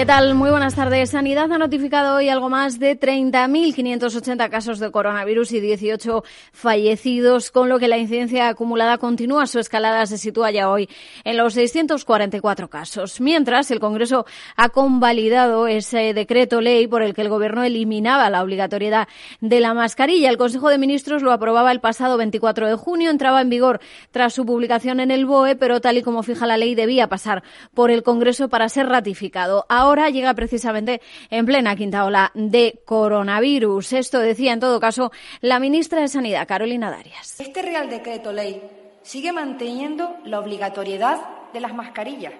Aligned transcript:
¿Qué 0.00 0.06
tal? 0.06 0.34
Muy 0.34 0.48
buenas 0.48 0.76
tardes. 0.76 1.10
Sanidad 1.10 1.52
ha 1.52 1.58
notificado 1.58 2.16
hoy 2.16 2.30
algo 2.30 2.48
más 2.48 2.78
de 2.78 2.98
30.580 2.98 4.48
casos 4.48 4.78
de 4.78 4.90
coronavirus 4.90 5.52
y 5.52 5.60
18 5.60 6.24
fallecidos, 6.52 7.50
con 7.50 7.68
lo 7.68 7.78
que 7.78 7.86
la 7.86 7.98
incidencia 7.98 8.48
acumulada 8.48 8.96
continúa 8.96 9.46
su 9.46 9.58
escalada, 9.58 10.06
se 10.06 10.16
sitúa 10.16 10.52
ya 10.52 10.70
hoy 10.70 10.88
en 11.24 11.36
los 11.36 11.52
644 11.52 12.70
casos. 12.70 13.20
Mientras, 13.20 13.70
el 13.70 13.78
Congreso 13.78 14.24
ha 14.56 14.70
convalidado 14.70 15.66
ese 15.66 16.14
decreto 16.14 16.62
ley 16.62 16.86
por 16.86 17.02
el 17.02 17.12
que 17.12 17.20
el 17.20 17.28
Gobierno 17.28 17.62
eliminaba 17.62 18.30
la 18.30 18.42
obligatoriedad 18.42 19.06
de 19.42 19.60
la 19.60 19.74
mascarilla. 19.74 20.30
El 20.30 20.38
Consejo 20.38 20.70
de 20.70 20.78
Ministros 20.78 21.22
lo 21.22 21.30
aprobaba 21.30 21.72
el 21.72 21.80
pasado 21.80 22.16
24 22.16 22.68
de 22.68 22.74
junio, 22.74 23.10
entraba 23.10 23.42
en 23.42 23.50
vigor 23.50 23.80
tras 24.12 24.32
su 24.32 24.46
publicación 24.46 24.98
en 24.98 25.10
el 25.10 25.26
BOE, 25.26 25.56
pero 25.56 25.82
tal 25.82 25.98
y 25.98 26.02
como 26.02 26.22
fija 26.22 26.46
la 26.46 26.56
ley 26.56 26.74
debía 26.74 27.10
pasar 27.10 27.42
por 27.74 27.90
el 27.90 28.02
Congreso 28.02 28.48
para 28.48 28.70
ser 28.70 28.86
ratificado. 28.86 29.66
Ahora 29.68 29.89
ahora 29.90 30.08
llega 30.08 30.32
precisamente 30.34 31.00
en 31.30 31.44
plena 31.44 31.74
quinta 31.74 32.04
ola 32.04 32.30
de 32.34 32.80
coronavirus. 32.84 33.92
Esto 33.94 34.20
decía, 34.20 34.52
en 34.52 34.60
todo 34.60 34.78
caso, 34.78 35.10
la 35.40 35.58
ministra 35.58 36.00
de 36.00 36.08
Sanidad, 36.08 36.46
Carolina 36.46 36.90
Darias. 36.90 37.40
Este 37.40 37.60
Real 37.60 37.90
Decreto 37.90 38.32
Ley 38.32 38.62
sigue 39.02 39.32
manteniendo 39.32 40.16
la 40.24 40.38
obligatoriedad 40.38 41.18
de 41.52 41.60
las 41.60 41.74
mascarillas, 41.74 42.34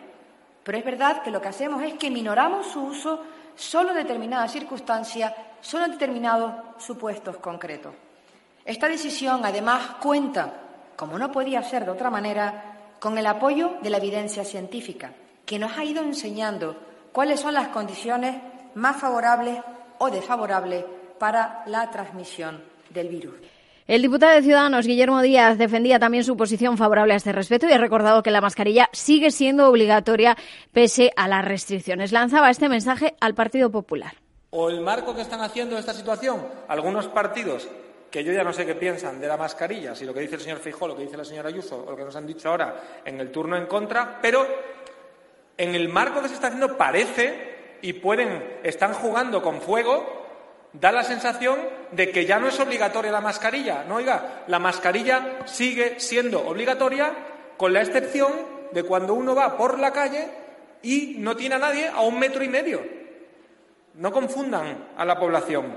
pero 0.62 0.78
es 0.78 0.84
verdad 0.84 1.22
que 1.22 1.32
lo 1.32 1.42
que 1.42 1.48
hacemos 1.48 1.82
es 1.82 1.94
que 1.94 2.10
minoramos 2.10 2.68
su 2.68 2.80
uso 2.82 3.20
solo 3.56 3.90
en 3.90 3.96
determinadas 3.96 4.52
circunstancias, 4.52 5.32
solo 5.60 5.86
en 5.86 5.92
determinados 5.92 6.54
supuestos 6.78 7.36
concretos. 7.38 7.92
Esta 8.64 8.88
decisión, 8.88 9.40
además, 9.44 9.96
cuenta, 10.00 10.52
como 10.94 11.18
no 11.18 11.32
podía 11.32 11.62
ser 11.64 11.84
de 11.84 11.90
otra 11.90 12.10
manera, 12.10 12.94
con 13.00 13.18
el 13.18 13.26
apoyo 13.26 13.78
de 13.82 13.90
la 13.90 13.96
evidencia 13.96 14.44
científica, 14.44 15.12
que 15.44 15.58
nos 15.58 15.76
ha 15.76 15.84
ido 15.84 16.02
enseñando 16.02 16.89
cuáles 17.12 17.40
son 17.40 17.54
las 17.54 17.68
condiciones 17.68 18.36
más 18.74 18.96
favorables 18.96 19.58
o 19.98 20.10
desfavorables 20.10 20.84
para 21.18 21.62
la 21.66 21.90
transmisión 21.90 22.62
del 22.90 23.08
virus. 23.08 23.34
El 23.86 24.02
diputado 24.02 24.34
de 24.34 24.42
Ciudadanos, 24.42 24.86
Guillermo 24.86 25.20
Díaz, 25.20 25.58
defendía 25.58 25.98
también 25.98 26.22
su 26.22 26.36
posición 26.36 26.78
favorable 26.78 27.12
a 27.12 27.16
este 27.16 27.32
respecto 27.32 27.68
y 27.68 27.72
ha 27.72 27.78
recordado 27.78 28.22
que 28.22 28.30
la 28.30 28.40
mascarilla 28.40 28.88
sigue 28.92 29.32
siendo 29.32 29.68
obligatoria 29.68 30.36
pese 30.72 31.12
a 31.16 31.26
las 31.26 31.44
restricciones. 31.44 32.12
Lanzaba 32.12 32.50
este 32.50 32.68
mensaje 32.68 33.16
al 33.20 33.34
Partido 33.34 33.70
Popular. 33.70 34.12
O 34.50 34.70
el 34.70 34.80
marco 34.80 35.14
que 35.14 35.22
están 35.22 35.40
haciendo 35.40 35.74
de 35.74 35.80
esta 35.80 35.92
situación 35.92 36.40
algunos 36.68 37.08
partidos 37.08 37.68
que 38.10 38.24
yo 38.24 38.32
ya 38.32 38.42
no 38.42 38.52
sé 38.52 38.66
qué 38.66 38.74
piensan 38.74 39.20
de 39.20 39.28
la 39.28 39.36
mascarilla, 39.36 39.94
si 39.94 40.04
lo 40.04 40.12
que 40.12 40.20
dice 40.20 40.34
el 40.34 40.40
señor 40.40 40.58
Feijóo, 40.58 40.88
lo 40.88 40.96
que 40.96 41.02
dice 41.02 41.16
la 41.16 41.24
señora 41.24 41.48
Ayuso 41.48 41.84
o 41.86 41.90
lo 41.90 41.96
que 41.96 42.04
nos 42.04 42.16
han 42.16 42.26
dicho 42.26 42.48
ahora 42.48 43.00
en 43.04 43.20
el 43.20 43.30
turno 43.30 43.56
en 43.56 43.66
contra, 43.66 44.18
pero 44.20 44.46
en 45.60 45.74
el 45.74 45.90
marco 45.90 46.22
que 46.22 46.28
se 46.28 46.34
está 46.34 46.46
haciendo 46.46 46.78
parece 46.78 47.76
y 47.82 47.92
pueden, 47.92 48.42
están 48.62 48.94
jugando 48.94 49.42
con 49.42 49.60
fuego, 49.60 50.26
da 50.72 50.90
la 50.90 51.04
sensación 51.04 51.58
de 51.92 52.10
que 52.10 52.24
ya 52.24 52.38
no 52.38 52.48
es 52.48 52.58
obligatoria 52.58 53.12
la 53.12 53.20
mascarilla. 53.20 53.84
No, 53.86 53.96
oiga, 53.96 54.44
la 54.46 54.58
mascarilla 54.58 55.40
sigue 55.44 56.00
siendo 56.00 56.46
obligatoria 56.46 57.12
con 57.58 57.74
la 57.74 57.82
excepción 57.82 58.32
de 58.72 58.84
cuando 58.84 59.12
uno 59.12 59.34
va 59.34 59.58
por 59.58 59.78
la 59.78 59.92
calle 59.92 60.28
y 60.82 61.16
no 61.18 61.36
tiene 61.36 61.56
a 61.56 61.58
nadie 61.58 61.88
a 61.88 62.00
un 62.00 62.18
metro 62.18 62.42
y 62.42 62.48
medio. 62.48 62.80
No 63.96 64.12
confundan 64.12 64.88
a 64.96 65.04
la 65.04 65.18
población. 65.18 65.76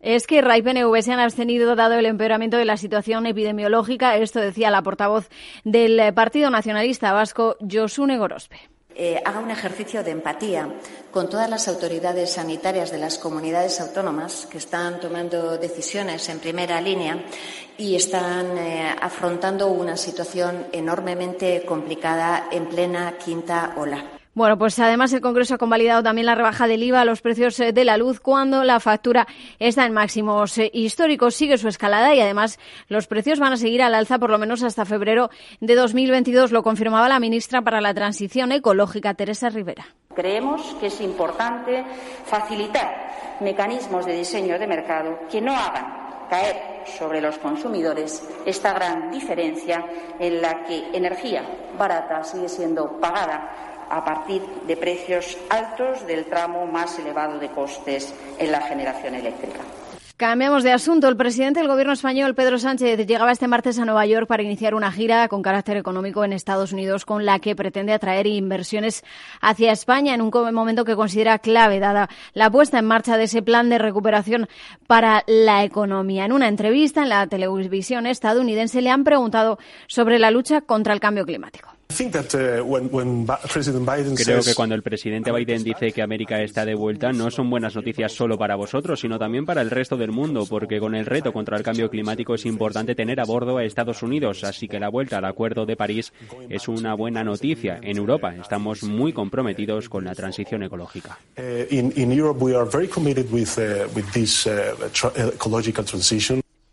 Es 0.00 0.26
que 0.26 0.40
RAI 0.40 0.62
PNV 0.62 1.00
se 1.02 1.12
han 1.12 1.20
abstenido 1.20 1.76
dado 1.76 1.94
el 1.94 2.06
empeoramiento 2.06 2.56
de 2.56 2.64
la 2.64 2.76
situación 2.76 3.24
epidemiológica. 3.26 4.16
Esto 4.16 4.40
decía 4.40 4.72
la 4.72 4.82
portavoz 4.82 5.28
del 5.62 6.12
Partido 6.12 6.50
Nacionalista 6.50 7.12
Vasco, 7.12 7.56
Josune 7.70 8.18
Gorospe. 8.18 8.75
Eh, 8.98 9.20
haga 9.22 9.40
un 9.40 9.50
ejercicio 9.50 10.02
de 10.02 10.10
empatía 10.10 10.66
con 11.10 11.28
todas 11.28 11.50
las 11.50 11.68
autoridades 11.68 12.32
sanitarias 12.32 12.90
de 12.90 12.96
las 12.96 13.18
comunidades 13.18 13.78
autónomas 13.78 14.48
que 14.50 14.56
están 14.56 15.00
tomando 15.00 15.58
decisiones 15.58 16.26
en 16.30 16.38
primera 16.38 16.80
línea 16.80 17.22
y 17.76 17.94
están 17.94 18.56
eh, 18.56 18.96
afrontando 18.98 19.66
una 19.66 19.98
situación 19.98 20.68
enormemente 20.72 21.62
complicada 21.66 22.48
en 22.50 22.70
plena 22.70 23.18
quinta 23.18 23.74
ola. 23.76 24.15
Bueno, 24.36 24.58
pues 24.58 24.78
además 24.78 25.14
el 25.14 25.22
Congreso 25.22 25.54
ha 25.54 25.58
convalidado 25.58 26.02
también 26.02 26.26
la 26.26 26.34
rebaja 26.34 26.66
del 26.66 26.82
IVA 26.82 27.00
a 27.00 27.04
los 27.06 27.22
precios 27.22 27.58
eh, 27.58 27.72
de 27.72 27.86
la 27.86 27.96
luz 27.96 28.20
cuando 28.20 28.64
la 28.64 28.80
factura 28.80 29.26
está 29.58 29.86
en 29.86 29.94
máximos 29.94 30.58
eh, 30.58 30.70
históricos. 30.74 31.34
Sigue 31.34 31.56
su 31.56 31.68
escalada 31.68 32.14
y 32.14 32.20
además 32.20 32.58
los 32.88 33.06
precios 33.06 33.40
van 33.40 33.54
a 33.54 33.56
seguir 33.56 33.80
al 33.80 33.94
alza 33.94 34.18
por 34.18 34.28
lo 34.28 34.36
menos 34.36 34.62
hasta 34.62 34.84
febrero 34.84 35.30
de 35.62 35.74
2022. 35.74 36.52
Lo 36.52 36.62
confirmaba 36.62 37.08
la 37.08 37.18
ministra 37.18 37.62
para 37.62 37.80
la 37.80 37.94
Transición 37.94 38.52
Ecológica, 38.52 39.14
Teresa 39.14 39.48
Rivera. 39.48 39.86
Creemos 40.14 40.60
que 40.80 40.88
es 40.88 41.00
importante 41.00 41.82
facilitar 42.26 43.38
mecanismos 43.40 44.04
de 44.04 44.18
diseño 44.18 44.58
de 44.58 44.66
mercado 44.66 45.18
que 45.30 45.40
no 45.40 45.56
hagan 45.56 46.06
caer 46.28 46.84
sobre 46.98 47.22
los 47.22 47.38
consumidores 47.38 48.22
esta 48.44 48.74
gran 48.74 49.10
diferencia 49.10 49.84
en 50.18 50.42
la 50.42 50.62
que 50.64 50.90
energía 50.92 51.42
barata 51.78 52.22
sigue 52.22 52.48
siendo 52.48 53.00
pagada 53.00 53.65
a 53.90 54.04
partir 54.04 54.42
de 54.66 54.76
precios 54.76 55.36
altos 55.50 56.06
del 56.06 56.26
tramo 56.26 56.66
más 56.66 56.98
elevado 56.98 57.38
de 57.38 57.48
costes 57.48 58.14
en 58.38 58.52
la 58.52 58.60
generación 58.62 59.14
eléctrica. 59.14 59.60
Cambiamos 60.16 60.62
de 60.62 60.72
asunto. 60.72 61.08
El 61.08 61.16
presidente 61.18 61.60
del 61.60 61.68
Gobierno 61.68 61.92
español, 61.92 62.34
Pedro 62.34 62.58
Sánchez, 62.58 63.06
llegaba 63.06 63.32
este 63.32 63.48
martes 63.48 63.78
a 63.78 63.84
Nueva 63.84 64.06
York 64.06 64.26
para 64.26 64.42
iniciar 64.42 64.74
una 64.74 64.90
gira 64.90 65.28
con 65.28 65.42
carácter 65.42 65.76
económico 65.76 66.24
en 66.24 66.32
Estados 66.32 66.72
Unidos 66.72 67.04
con 67.04 67.26
la 67.26 67.38
que 67.38 67.54
pretende 67.54 67.92
atraer 67.92 68.26
inversiones 68.26 69.04
hacia 69.42 69.72
España 69.72 70.14
en 70.14 70.22
un 70.22 70.30
momento 70.54 70.86
que 70.86 70.96
considera 70.96 71.38
clave, 71.38 71.80
dada 71.80 72.08
la 72.32 72.50
puesta 72.50 72.78
en 72.78 72.86
marcha 72.86 73.18
de 73.18 73.24
ese 73.24 73.42
plan 73.42 73.68
de 73.68 73.76
recuperación 73.76 74.48
para 74.86 75.22
la 75.26 75.64
economía. 75.64 76.24
En 76.24 76.32
una 76.32 76.48
entrevista 76.48 77.02
en 77.02 77.10
la 77.10 77.26
televisión 77.26 78.06
estadounidense 78.06 78.80
le 78.80 78.88
han 78.88 79.04
preguntado 79.04 79.58
sobre 79.86 80.18
la 80.18 80.30
lucha 80.30 80.62
contra 80.62 80.94
el 80.94 81.00
cambio 81.00 81.26
climático. 81.26 81.75
Uh, 81.88 83.26
Creo 84.16 84.42
que 84.42 84.54
cuando 84.54 84.74
el 84.74 84.82
presidente 84.82 85.32
Biden 85.32 85.64
dice 85.64 85.92
que 85.92 86.02
América 86.02 86.42
está 86.42 86.64
de 86.64 86.74
vuelta, 86.74 87.12
no 87.12 87.30
son 87.30 87.48
buenas 87.48 87.74
noticias 87.74 88.12
solo 88.12 88.36
para 88.36 88.56
vosotros, 88.56 89.00
sino 89.00 89.18
también 89.18 89.46
para 89.46 89.62
el 89.62 89.70
resto 89.70 89.96
del 89.96 90.12
mundo, 90.12 90.46
porque 90.48 90.78
con 90.78 90.94
el 90.94 91.06
reto 91.06 91.32
contra 91.32 91.56
el 91.56 91.62
cambio 91.62 91.88
climático 91.88 92.34
es 92.34 92.44
importante 92.44 92.94
tener 92.94 93.20
a 93.20 93.24
bordo 93.24 93.56
a 93.56 93.64
Estados 93.64 94.02
Unidos, 94.02 94.44
así 94.44 94.68
que 94.68 94.80
la 94.80 94.88
vuelta 94.88 95.18
al 95.18 95.24
Acuerdo 95.24 95.64
de 95.64 95.76
París 95.76 96.12
es 96.48 96.68
una 96.68 96.94
buena 96.94 97.24
noticia. 97.24 97.78
En 97.82 97.96
Europa 97.96 98.34
estamos 98.34 98.82
muy 98.82 99.12
comprometidos 99.12 99.88
con 99.88 100.04
la 100.04 100.14
transición 100.14 100.64
ecológica. 100.64 101.18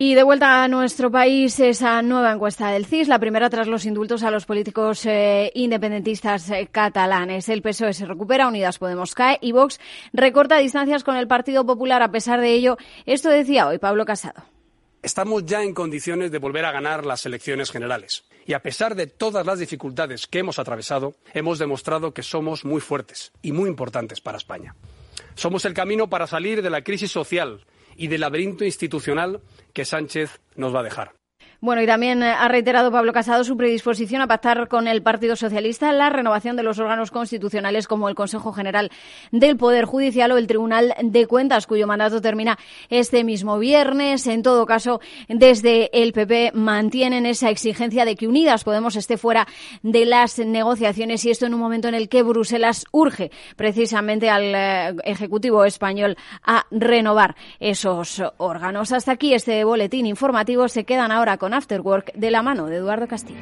Y 0.06 0.16
de 0.16 0.24
vuelta 0.24 0.66
a 0.66 0.68
nuestro 0.68 1.10
país, 1.10 1.58
esa 1.62 2.02
nueva 2.02 2.34
encuesta 2.34 2.72
del 2.72 2.86
CIS, 2.86 3.08
la 3.08 3.20
primera 3.20 3.50
tras 3.50 3.68
los 3.68 3.86
indultos 3.86 4.24
a 4.24 4.32
los 4.32 4.46
políticos 4.46 5.06
eh, 5.06 5.50
independentistas 5.56 6.50
eh, 6.50 6.68
catalanes. 6.70 7.48
El 7.48 7.62
PSOE 7.62 7.94
se 7.94 8.06
recupera, 8.06 8.50
Unidas 8.50 8.80
Podemos 8.80 9.16
cae 9.16 9.38
y 9.40 9.54
Vox 9.54 9.80
recorta 10.12 10.58
distancias 10.58 11.06
con 11.06 11.16
el 11.16 11.30
Partido 11.30 11.66
Popular. 11.66 12.04
A 12.04 12.12
pesar 12.12 12.42
de 12.42 12.52
ello, 12.52 12.76
esto 13.06 13.30
decía 13.30 13.66
hoy 13.66 13.78
Pablo 13.78 14.04
Casado. 14.04 14.44
Estamos 15.02 15.46
ya 15.46 15.64
en 15.64 15.74
condiciones 15.74 16.32
de 16.32 16.40
volver 16.40 16.66
a 16.66 16.74
ganar 16.74 17.06
las 17.06 17.26
elecciones 17.26 17.72
generales. 17.72 18.26
Y 18.46 18.52
a 18.52 18.62
pesar 18.62 18.96
de 18.96 19.08
todas 19.08 19.46
las 19.46 19.60
dificultades 19.60 20.28
que 20.28 20.40
hemos 20.40 20.60
atravesado, 20.60 21.16
hemos 21.34 21.60
demostrado 21.60 22.14
que 22.14 22.24
somos 22.24 22.66
muy 22.66 22.82
fuertes 22.82 23.32
y 23.42 23.54
muy 23.54 23.70
importantes 23.70 24.20
para 24.20 24.38
España. 24.38 24.76
Somos 25.36 25.64
el 25.64 25.74
camino 25.74 26.10
para 26.10 26.28
salir 26.28 26.62
de 26.62 26.70
la 26.70 26.84
crisis 26.84 27.10
social 27.10 27.62
y 27.96 28.08
del 28.08 28.22
laberinto 28.22 28.66
institucional 28.66 29.42
que 29.74 29.86
Sánchez 29.86 30.40
nos 30.56 30.74
va 30.74 30.82
a 30.82 30.84
dejar. 30.84 31.23
Bueno, 31.64 31.82
y 31.82 31.88
también 31.88 32.22
eh, 32.22 32.30
ha 32.30 32.50
reiterado 32.50 32.92
Pablo 32.92 33.14
Casado 33.14 33.46
su 33.46 33.56
predisposición 33.56 34.22
a 34.22 34.28
pactar 34.28 34.68
con 34.68 34.86
el 34.86 35.02
Partido 35.02 35.38
Socialista 35.38 35.94
la 35.94 36.10
renovación 36.10 36.58
de 36.58 36.64
los 36.64 36.78
órganos 36.78 37.10
constitucionales 37.10 37.88
como 37.88 38.10
el 38.10 38.16
Consejo 38.16 38.52
General 38.52 38.92
del 39.32 39.56
Poder 39.56 39.86
Judicial 39.86 40.34
o 40.34 40.38
el 40.38 40.46
Tribunal 40.46 40.94
de 41.02 41.26
Cuentas, 41.26 41.66
cuyo 41.66 41.88
mandato 41.88 42.20
termina 42.20 42.60
este 42.90 43.24
mismo 43.24 43.60
viernes. 43.60 44.28
En 44.28 44.44
todo 44.44 44.66
caso, 44.66 45.00
desde 45.30 45.90
el 45.94 46.12
PP 46.12 46.52
mantienen 46.54 47.26
esa 47.26 47.50
exigencia 47.50 48.04
de 48.04 48.18
que 48.18 48.28
Unidas 48.28 48.66
Podemos 48.66 48.98
esté 48.98 49.16
fuera 49.16 49.48
de 49.84 50.06
las 50.06 50.40
negociaciones 50.40 51.24
y 51.24 51.30
esto 51.30 51.46
en 51.46 51.54
un 51.54 51.62
momento 51.62 51.88
en 51.88 51.96
el 51.96 52.10
que 52.10 52.24
Bruselas 52.24 52.84
urge 52.92 53.32
precisamente 53.56 54.30
al 54.30 54.54
eh, 54.54 54.96
Ejecutivo 55.06 55.64
español 55.64 56.18
a 56.44 56.66
renovar 56.72 57.38
esos 57.62 58.22
órganos. 58.36 58.92
Hasta 58.92 59.14
aquí 59.14 59.34
este 59.34 59.64
boletín 59.64 60.06
informativo. 60.06 60.68
Se 60.68 60.84
quedan 60.84 61.14
ahora 61.14 61.38
con 61.38 61.53
Afterwork 61.54 62.14
de 62.14 62.32
la 62.32 62.42
mano 62.42 62.68
de 62.68 62.78
Eduardo 62.78 63.08
Castillo. 63.08 63.42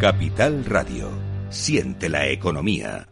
Capital 0.00 0.64
Radio. 0.64 1.10
Siente 1.48 2.08
la 2.08 2.26
economía. 2.26 3.11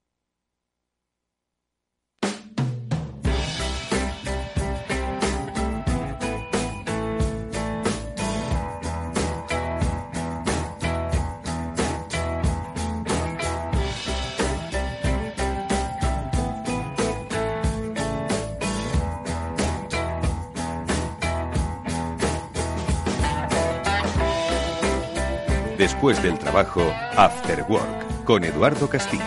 Después 25.81 26.21
del 26.21 26.37
trabajo, 26.37 26.83
After 27.17 27.65
Work, 27.67 28.23
con 28.23 28.43
Eduardo 28.43 28.87
Castillo, 28.87 29.23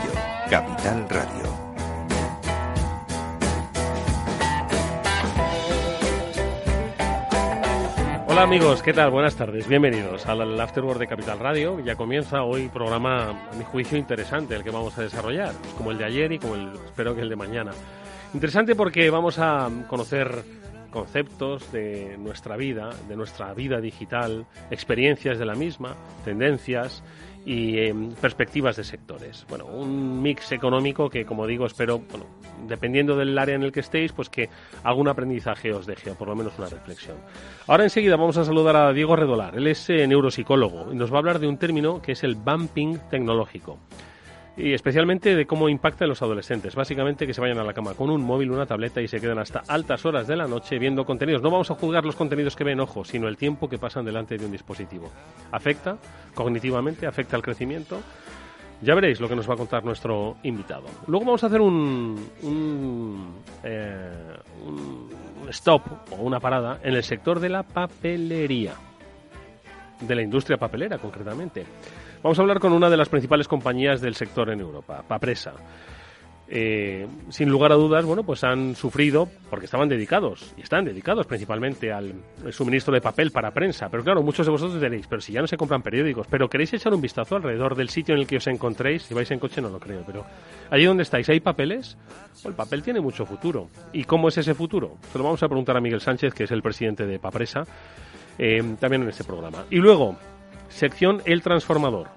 Capital 0.48 1.04
Radio. 1.08 1.42
Hola 8.28 8.42
amigos, 8.42 8.84
¿qué 8.84 8.92
tal? 8.92 9.10
Buenas 9.10 9.34
tardes, 9.34 9.66
bienvenidos 9.66 10.26
al 10.26 10.60
After 10.60 10.84
Work 10.84 11.00
de 11.00 11.08
Capital 11.08 11.40
Radio. 11.40 11.80
Ya 11.80 11.96
comienza 11.96 12.44
hoy 12.44 12.68
programa, 12.68 13.30
a 13.30 13.54
mi 13.58 13.64
juicio, 13.64 13.98
interesante, 13.98 14.54
el 14.54 14.62
que 14.62 14.70
vamos 14.70 14.96
a 14.96 15.02
desarrollar, 15.02 15.54
como 15.76 15.90
el 15.90 15.98
de 15.98 16.04
ayer 16.04 16.30
y 16.30 16.38
como 16.38 16.54
el, 16.54 16.72
espero 16.86 17.16
que 17.16 17.22
el 17.22 17.30
de 17.30 17.36
mañana. 17.36 17.72
Interesante 18.32 18.76
porque 18.76 19.10
vamos 19.10 19.40
a 19.40 19.68
conocer 19.88 20.44
conceptos 20.94 21.72
de 21.72 22.16
nuestra 22.18 22.56
vida, 22.56 22.90
de 23.08 23.16
nuestra 23.16 23.52
vida 23.52 23.80
digital, 23.80 24.46
experiencias 24.70 25.40
de 25.40 25.44
la 25.44 25.56
misma, 25.56 25.96
tendencias 26.24 27.02
y 27.44 27.78
em, 27.80 28.12
perspectivas 28.12 28.76
de 28.76 28.84
sectores. 28.84 29.44
Bueno, 29.48 29.66
un 29.66 30.22
mix 30.22 30.52
económico 30.52 31.10
que, 31.10 31.26
como 31.26 31.48
digo, 31.48 31.66
espero, 31.66 31.98
bueno, 31.98 32.26
dependiendo 32.68 33.16
del 33.16 33.36
área 33.36 33.56
en 33.56 33.64
el 33.64 33.72
que 33.72 33.80
estéis, 33.80 34.12
pues 34.12 34.30
que 34.30 34.48
algún 34.84 35.08
aprendizaje 35.08 35.72
os 35.72 35.84
deje, 35.84 36.12
o 36.12 36.14
por 36.14 36.28
lo 36.28 36.36
menos 36.36 36.56
una 36.58 36.68
reflexión. 36.68 37.16
Ahora 37.66 37.82
enseguida 37.82 38.16
vamos 38.16 38.36
a 38.36 38.44
saludar 38.44 38.76
a 38.76 38.92
Diego 38.92 39.16
Redolar. 39.16 39.56
Él 39.56 39.66
es 39.66 39.90
eh, 39.90 40.06
neuropsicólogo 40.06 40.92
y 40.92 40.94
nos 40.94 41.12
va 41.12 41.16
a 41.16 41.18
hablar 41.18 41.40
de 41.40 41.48
un 41.48 41.58
término 41.58 42.00
que 42.00 42.12
es 42.12 42.22
el 42.22 42.36
bumping 42.36 42.98
tecnológico 43.10 43.80
y 44.56 44.72
especialmente 44.72 45.34
de 45.34 45.46
cómo 45.46 45.68
impacta 45.68 46.04
en 46.04 46.10
los 46.10 46.22
adolescentes. 46.22 46.74
Básicamente 46.74 47.26
que 47.26 47.34
se 47.34 47.40
vayan 47.40 47.58
a 47.58 47.64
la 47.64 47.72
cama 47.72 47.94
con 47.94 48.10
un 48.10 48.22
móvil, 48.22 48.50
una 48.50 48.66
tableta 48.66 49.00
y 49.00 49.08
se 49.08 49.20
queden 49.20 49.38
hasta 49.38 49.62
altas 49.66 50.04
horas 50.06 50.26
de 50.26 50.36
la 50.36 50.46
noche 50.46 50.78
viendo 50.78 51.04
contenidos. 51.04 51.42
No 51.42 51.50
vamos 51.50 51.70
a 51.70 51.74
juzgar 51.74 52.04
los 52.04 52.14
contenidos 52.14 52.54
que 52.54 52.64
ven, 52.64 52.80
ojo, 52.80 53.04
sino 53.04 53.26
el 53.26 53.36
tiempo 53.36 53.68
que 53.68 53.78
pasan 53.78 54.04
delante 54.04 54.38
de 54.38 54.46
un 54.46 54.52
dispositivo. 54.52 55.10
Afecta 55.50 55.98
cognitivamente, 56.34 57.06
afecta 57.06 57.36
al 57.36 57.42
crecimiento. 57.42 58.00
Ya 58.80 58.94
veréis 58.94 59.20
lo 59.20 59.28
que 59.28 59.36
nos 59.36 59.48
va 59.48 59.54
a 59.54 59.56
contar 59.56 59.84
nuestro 59.84 60.36
invitado. 60.42 60.86
Luego 61.06 61.24
vamos 61.24 61.42
a 61.42 61.46
hacer 61.46 61.60
un, 61.60 62.28
un, 62.42 63.34
eh, 63.62 64.36
un 64.66 65.48
stop 65.48 65.82
o 66.12 66.16
una 66.16 66.38
parada 66.38 66.80
en 66.82 66.94
el 66.94 67.02
sector 67.02 67.40
de 67.40 67.48
la 67.48 67.62
papelería, 67.62 68.74
de 70.00 70.14
la 70.14 70.22
industria 70.22 70.58
papelera 70.58 70.98
concretamente. 70.98 71.64
Vamos 72.24 72.38
a 72.38 72.40
hablar 72.42 72.58
con 72.58 72.72
una 72.72 72.88
de 72.88 72.96
las 72.96 73.10
principales 73.10 73.46
compañías 73.46 74.00
del 74.00 74.14
sector 74.14 74.48
en 74.48 74.58
Europa, 74.58 75.04
Papresa. 75.06 75.52
Eh, 76.48 77.06
sin 77.28 77.50
lugar 77.50 77.70
a 77.70 77.74
dudas, 77.74 78.02
bueno, 78.06 78.22
pues 78.22 78.42
han 78.44 78.74
sufrido 78.76 79.28
porque 79.50 79.66
estaban 79.66 79.90
dedicados 79.90 80.54
y 80.56 80.62
están 80.62 80.86
dedicados 80.86 81.26
principalmente 81.26 81.92
al 81.92 82.14
suministro 82.50 82.94
de 82.94 83.02
papel 83.02 83.30
para 83.30 83.50
prensa. 83.50 83.90
Pero 83.90 84.02
claro, 84.02 84.22
muchos 84.22 84.46
de 84.46 84.52
vosotros 84.52 84.80
diréis, 84.80 85.06
pero 85.06 85.20
si 85.20 85.34
ya 85.34 85.42
no 85.42 85.46
se 85.46 85.58
compran 85.58 85.82
periódicos, 85.82 86.26
pero 86.30 86.48
queréis 86.48 86.72
echar 86.72 86.94
un 86.94 87.02
vistazo 87.02 87.36
alrededor 87.36 87.74
del 87.74 87.90
sitio 87.90 88.14
en 88.14 88.22
el 88.22 88.26
que 88.26 88.38
os 88.38 88.46
encontréis, 88.46 89.02
si 89.02 89.12
vais 89.12 89.30
en 89.30 89.38
coche 89.38 89.60
no 89.60 89.68
lo 89.68 89.78
creo, 89.78 90.02
pero 90.06 90.24
allí 90.70 90.86
donde 90.86 91.02
estáis, 91.02 91.28
¿hay 91.28 91.40
papeles? 91.40 91.98
el 92.46 92.54
papel 92.54 92.82
tiene 92.82 93.02
mucho 93.02 93.26
futuro. 93.26 93.68
¿Y 93.92 94.04
cómo 94.04 94.28
es 94.28 94.38
ese 94.38 94.54
futuro? 94.54 94.96
Se 95.12 95.18
lo 95.18 95.24
vamos 95.24 95.42
a 95.42 95.46
preguntar 95.46 95.76
a 95.76 95.80
Miguel 95.82 96.00
Sánchez, 96.00 96.32
que 96.32 96.44
es 96.44 96.50
el 96.52 96.62
presidente 96.62 97.04
de 97.04 97.18
Papresa, 97.18 97.64
eh, 98.38 98.62
también 98.80 99.02
en 99.02 99.10
este 99.10 99.24
programa. 99.24 99.66
Y 99.68 99.76
luego, 99.76 100.16
Sección 100.68 101.22
El 101.24 101.42
Transformador. 101.42 102.08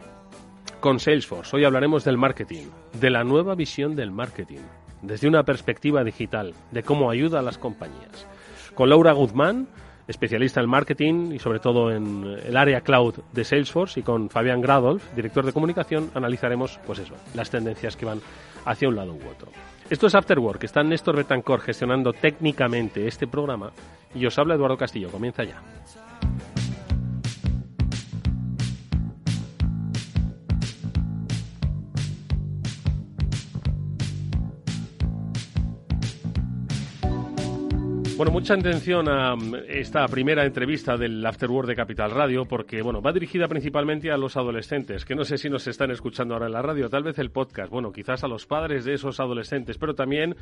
Con 0.79 0.99
Salesforce, 0.99 1.55
hoy 1.55 1.65
hablaremos 1.65 2.03
del 2.03 2.17
marketing, 2.17 2.65
de 2.99 3.09
la 3.09 3.23
nueva 3.23 3.55
visión 3.55 3.95
del 3.95 4.11
marketing, 4.11 4.59
desde 5.01 5.27
una 5.27 5.43
perspectiva 5.43 6.03
digital, 6.03 6.53
de 6.71 6.83
cómo 6.83 7.09
ayuda 7.09 7.39
a 7.39 7.43
las 7.43 7.57
compañías. 7.57 8.27
Con 8.73 8.89
Laura 8.89 9.13
Guzmán, 9.13 9.67
especialista 10.07 10.61
en 10.61 10.69
marketing 10.69 11.31
y 11.33 11.39
sobre 11.39 11.59
todo 11.59 11.91
en 11.91 12.23
el 12.45 12.57
área 12.57 12.81
cloud 12.81 13.15
de 13.31 13.43
Salesforce, 13.43 13.99
y 13.99 14.03
con 14.03 14.29
Fabián 14.29 14.61
Gradolf, 14.61 15.03
director 15.15 15.45
de 15.45 15.53
comunicación, 15.53 16.11
analizaremos 16.13 16.79
pues 16.85 16.99
eso, 16.99 17.15
las 17.33 17.49
tendencias 17.49 17.95
que 17.95 18.05
van 18.05 18.21
hacia 18.65 18.87
un 18.87 18.95
lado 18.95 19.13
u 19.13 19.29
otro. 19.29 19.51
Esto 19.89 20.07
es 20.07 20.15
After 20.15 20.39
Work, 20.39 20.63
está 20.63 20.83
Néstor 20.83 21.15
Betancor 21.15 21.61
gestionando 21.61 22.11
técnicamente 22.13 23.07
este 23.07 23.27
programa 23.27 23.71
y 24.13 24.25
os 24.25 24.37
habla 24.37 24.55
Eduardo 24.55 24.77
Castillo. 24.77 25.09
Comienza 25.09 25.43
ya. 25.43 25.61
Bueno, 38.17 38.31
mucha 38.31 38.55
atención 38.55 39.07
a 39.09 39.35
mm, 39.35 39.53
esta 39.67 40.07
primera 40.07 40.43
entrevista 40.43 40.97
del 40.97 41.23
Afterword 41.23 41.67
de 41.67 41.75
Capital 41.75 42.09
Radio 42.09 42.45
porque, 42.45 42.81
bueno, 42.81 42.99
va 42.99 43.13
dirigida 43.13 43.47
principalmente 43.47 44.11
a 44.11 44.17
los 44.17 44.35
adolescentes, 44.37 45.05
que 45.05 45.13
no 45.13 45.23
sé 45.23 45.37
si 45.37 45.51
nos 45.51 45.67
están 45.67 45.91
escuchando 45.91 46.33
ahora 46.33 46.47
en 46.47 46.53
la 46.53 46.63
radio, 46.63 46.89
tal 46.89 47.03
vez 47.03 47.19
el 47.19 47.29
podcast, 47.29 47.69
bueno, 47.69 47.91
quizás 47.91 48.23
a 48.23 48.27
los 48.27 48.47
padres 48.47 48.85
de 48.85 48.95
esos 48.95 49.19
adolescentes, 49.19 49.77
pero 49.77 49.93
también 49.93 50.35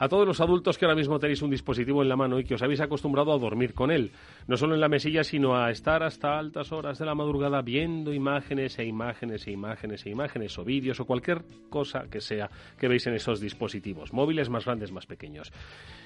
a 0.00 0.08
todos 0.08 0.26
los 0.26 0.40
adultos 0.40 0.76
que 0.76 0.86
ahora 0.86 0.96
mismo 0.96 1.20
tenéis 1.20 1.40
un 1.42 1.50
dispositivo 1.50 2.02
en 2.02 2.08
la 2.08 2.16
mano 2.16 2.40
y 2.40 2.44
que 2.44 2.54
os 2.54 2.62
habéis 2.62 2.80
acostumbrado 2.80 3.32
a 3.32 3.38
dormir 3.38 3.74
con 3.74 3.92
él, 3.92 4.10
no 4.48 4.56
solo 4.56 4.74
en 4.74 4.80
la 4.80 4.88
mesilla, 4.88 5.22
sino 5.22 5.56
a 5.56 5.70
estar 5.70 6.02
hasta 6.02 6.36
altas 6.36 6.72
horas 6.72 6.98
de 6.98 7.06
la 7.06 7.14
madrugada 7.14 7.62
viendo 7.62 8.12
imágenes 8.12 8.76
e 8.80 8.84
imágenes 8.86 9.46
e 9.46 9.52
imágenes 9.52 10.04
e 10.04 10.10
imágenes 10.10 10.58
o 10.58 10.64
vídeos 10.64 10.98
o 10.98 11.04
cualquier 11.04 11.42
cosa 11.68 12.06
que 12.10 12.20
sea 12.20 12.50
que 12.76 12.88
veis 12.88 13.06
en 13.06 13.14
esos 13.14 13.40
dispositivos, 13.40 14.12
móviles 14.12 14.48
más 14.48 14.64
grandes, 14.64 14.90
más 14.90 15.06
pequeños. 15.06 15.52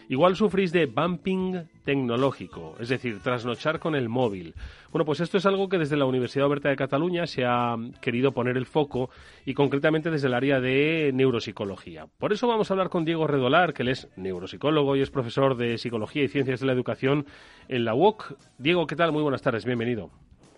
Igual 0.09 0.37
sufrís 0.37 0.71
de 0.73 0.87
bumping 0.87 1.67
tecnológico, 1.85 2.77
es 2.79 2.91
decir, 2.91 3.21
trasnochar 3.21 3.79
con 3.79 3.95
el 3.95 4.09
móvil. 4.09 4.55
Bueno, 4.93 5.05
pues 5.05 5.21
esto 5.21 5.39
es 5.39 5.47
algo 5.47 5.69
que 5.69 5.79
desde 5.79 5.97
la 5.97 6.05
Universidad 6.05 6.47
Oberta 6.47 6.69
de 6.69 6.77
Cataluña 6.77 7.27
se 7.27 7.45
ha 7.45 7.77
querido 8.03 8.33
poner 8.33 8.57
el 8.57 8.67
foco 8.67 9.09
y 9.47 9.55
concretamente 9.55 10.11
desde 10.11 10.29
el 10.29 10.35
área 10.35 10.61
de 10.61 11.11
neuropsicología. 11.15 12.07
Por 12.19 12.33
eso 12.33 12.47
vamos 12.47 12.71
a 12.71 12.75
hablar 12.75 12.91
con 12.91 13.05
Diego 13.05 13.27
Redolar, 13.27 13.73
que 13.73 13.83
él 13.83 13.89
es 13.89 14.09
neuropsicólogo 14.17 14.95
y 14.95 15.01
es 15.01 15.11
profesor 15.11 15.57
de 15.57 15.79
Psicología 15.79 16.25
y 16.25 16.29
Ciencias 16.29 16.61
de 16.61 16.67
la 16.67 16.73
Educación 16.73 17.27
en 17.69 17.85
la 17.85 17.95
UOC. 17.95 18.37
Diego, 18.59 18.87
¿qué 18.87 18.97
tal? 18.97 19.13
Muy 19.13 19.23
buenas 19.23 19.43
tardes, 19.43 19.65
bienvenido. 19.65 20.11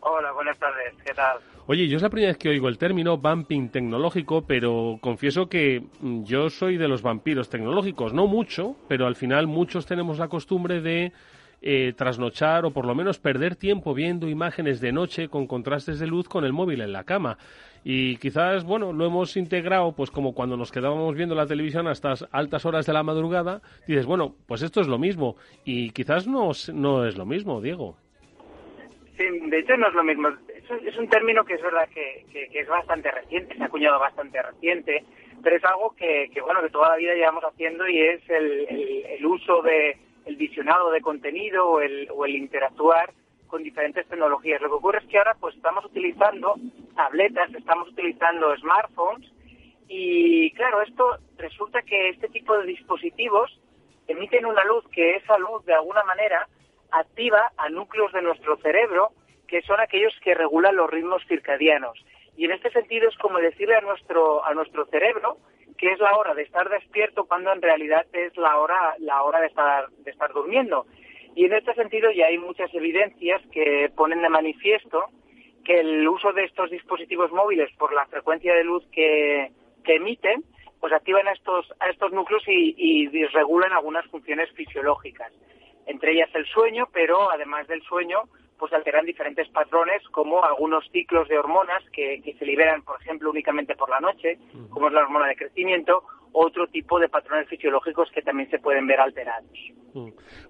Hola, 0.09 0.31
buenas 0.31 0.57
tardes, 0.57 0.95
¿qué 1.05 1.13
tal? 1.15 1.39
Oye, 1.67 1.89
yo 1.89 1.97
es 1.97 2.03
la 2.03 2.11
primera 2.11 2.31
vez 2.31 2.39
que 2.39 2.49
oigo 2.49 2.69
el 2.69 2.79
término 2.79 3.19
bumping 3.19 3.71
tecnológico, 3.71 4.47
pero 4.47 4.99
confieso 5.01 5.49
que 5.49 5.83
mm, 5.99 6.23
yo 6.23 6.49
soy 6.49 6.77
de 6.77 6.87
los 6.87 7.03
vampiros 7.03 7.49
tecnológicos, 7.51 8.13
no 8.13 8.29
mucho, 8.29 8.77
pero 8.87 9.09
al 9.09 9.17
final 9.17 9.49
muchos 9.49 9.85
tenemos 9.85 10.21
la 10.21 10.29
costumbre 10.29 10.81
de 10.81 11.13
eh, 11.61 11.93
trasnochar 11.97 12.67
o 12.67 12.71
por 12.71 12.87
lo 12.87 12.95
menos 12.95 13.19
perder 13.19 13.57
tiempo 13.57 13.95
viendo 13.95 14.29
imágenes 14.29 14.81
de 14.81 14.93
noche 14.93 15.29
con 15.29 15.49
contrastes 15.49 15.99
de 15.99 16.07
luz 16.07 16.29
con 16.29 16.45
el 16.45 16.53
móvil 16.53 16.83
en 16.83 16.93
la 16.93 17.03
cama. 17.03 17.37
Y 17.83 18.19
quizás, 18.19 18.63
bueno, 18.63 18.93
lo 18.93 19.07
hemos 19.07 19.37
integrado, 19.37 19.91
pues 19.91 20.13
como 20.13 20.35
cuando 20.35 20.57
nos 20.57 20.71
quedábamos 20.71 21.17
viendo 21.17 21.35
la 21.35 21.49
televisión 21.49 21.89
hasta 21.89 22.15
altas 22.31 22.65
horas 22.65 22.87
de 22.87 22.93
la 22.93 23.03
madrugada, 23.03 23.61
dices, 23.89 24.07
bueno, 24.07 24.37
pues 24.47 24.63
esto 24.63 24.81
es 24.81 24.87
lo 24.87 24.99
mismo. 24.99 25.35
Y 25.65 25.91
quizás 25.91 26.29
no, 26.29 26.53
no 26.73 27.05
es 27.07 27.17
lo 27.17 27.27
mismo, 27.27 27.61
Diego. 27.61 27.97
Sí, 29.17 29.25
de 29.49 29.59
hecho 29.59 29.77
no 29.77 29.89
es 29.89 29.95
lo 29.95 30.05
mismo. 30.05 30.29
Es, 30.29 30.97
un 30.99 31.09
término 31.09 31.45
que 31.45 31.55
es 31.55 31.63
verdad 31.63 31.89
que, 31.89 32.27
es 32.53 32.69
bastante 32.69 33.11
reciente, 33.11 33.57
se 33.57 33.63
ha 33.63 33.67
acuñado 33.67 33.99
bastante 33.99 34.43
reciente, 34.43 35.05
pero 35.43 35.57
es 35.57 35.65
algo 35.65 35.95
que, 35.97 36.31
bueno, 36.43 36.61
que 36.63 36.71
toda 36.71 36.91
la 36.91 36.97
vida 36.97 37.15
llevamos 37.15 37.45
haciendo 37.45 37.89
y 37.89 38.01
es 38.01 38.21
el, 38.29 39.25
uso 39.25 39.63
de 39.63 39.97
el 40.27 40.37
visionado 40.37 40.91
de 40.91 41.01
contenido 41.01 41.69
o 41.69 41.81
el, 41.81 42.09
o 42.13 42.25
el 42.25 42.35
interactuar 42.37 43.13
con 43.47 43.63
diferentes 43.63 44.07
tecnologías. 44.09 44.61
Lo 44.61 44.69
que 44.69 44.75
ocurre 44.75 44.99
es 44.99 45.07
que 45.07 45.19
ahora 45.19 45.37
pues 45.41 45.55
estamos 45.55 45.85
utilizando 45.85 46.57
tabletas, 46.95 47.55
estamos 47.55 47.89
utilizando 47.89 48.55
smartphones 48.57 49.31
y 49.89 50.51
claro, 50.53 50.83
esto 50.83 51.19
resulta 51.39 51.81
que 51.83 52.11
este 52.11 52.29
tipo 52.29 52.59
de 52.59 52.67
dispositivos 52.67 53.61
emiten 54.09 54.47
una 54.47 54.65
luz 54.65 54.85
que 54.93 55.17
esa 55.17 55.39
luz 55.39 55.65
de 55.65 55.75
alguna 55.75 56.03
manera 56.05 56.49
activa 56.99 57.53
a 57.57 57.69
núcleos 57.69 58.13
de 58.13 58.23
nuestro 58.23 58.57
cerebro 58.59 59.11
que 59.47 59.63
son 59.63 59.81
aquellos 59.81 60.13
que 60.23 60.35
regulan 60.35 60.77
los 60.77 60.91
ritmos 60.91 61.23
circadianos. 61.29 62.05
Y 62.37 62.45
en 62.45 62.53
este 62.53 62.71
sentido 62.71 63.09
es 63.09 63.17
como 63.19 63.39
decirle 63.39 63.77
a 63.77 63.81
nuestro, 63.81 64.45
a 64.45 64.53
nuestro 64.55 64.87
cerebro 64.87 65.39
que 65.79 65.93
es 65.93 65.99
la 65.99 66.17
hora 66.17 66.35
de 66.35 66.43
estar 66.43 66.69
despierto 66.69 67.27
cuando 67.27 67.53
en 67.53 67.63
realidad 67.63 68.07
es 68.13 68.37
la 68.37 68.59
hora, 68.59 68.95
la 68.99 69.23
hora 69.23 69.41
de 69.41 69.49
estar, 69.49 69.89
de 69.91 70.11
estar 70.11 70.33
durmiendo. 70.33 70.87
Y 71.35 71.45
en 71.45 71.53
este 71.53 71.75
sentido 71.75 72.11
ya 72.11 72.27
hay 72.27 72.39
muchas 72.39 72.73
evidencias 72.75 73.43
que 73.53 73.91
ponen 73.95 74.23
de 74.23 74.29
manifiesto 74.31 75.05
que 75.65 75.81
el 75.81 76.09
uso 76.09 76.33
de 76.33 76.45
estos 76.45 76.71
dispositivos 76.71 77.31
móviles 77.33 77.71
por 77.77 77.93
la 77.93 78.07
frecuencia 78.07 78.55
de 78.55 78.65
luz 78.65 78.85
que, 78.93 79.51
emiten, 79.85 80.45
pues 80.81 80.93
activan 80.93 81.29
a 81.29 81.33
estos, 81.33 81.73
a 81.79 81.91
estos 81.91 82.13
núcleos 82.13 82.43
y, 82.49 82.75
y 82.77 83.07
desregulan 83.09 83.73
algunas 83.73 84.07
funciones 84.07 84.51
fisiológicas. 84.53 85.33
Entre 85.87 86.13
ellas 86.13 86.31
el 86.35 86.47
sueño, 86.47 86.89
pero 86.93 87.31
además 87.31 87.67
del 87.69 87.83
sueño, 87.83 88.23
pues 88.59 88.73
alteran 88.73 89.05
diferentes 89.05 89.49
patrones 89.49 90.03
como 90.11 90.45
algunos 90.45 90.85
ciclos 90.91 91.29
de 91.29 91.39
hormonas 91.39 91.83
que, 91.93 92.21
se 92.39 92.45
liberan, 92.47 92.83
por 92.83 93.01
ejemplo, 93.01 93.31
únicamente 93.31 93.75
por 93.75 93.91
la 93.91 94.01
noche, 94.01 94.39
como 94.71 94.89
es 94.89 94.93
la 94.93 95.03
hormona 95.03 95.29
de 95.29 95.37
crecimiento, 95.37 96.03
otro 96.33 96.67
tipo 96.67 96.99
de 96.99 97.09
patrones 97.09 97.49
fisiológicos 97.49 98.11
que 98.11 98.23
también 98.23 98.51
se 98.51 98.59
pueden 98.59 98.87
ver 98.87 99.01
alterados. 99.01 99.51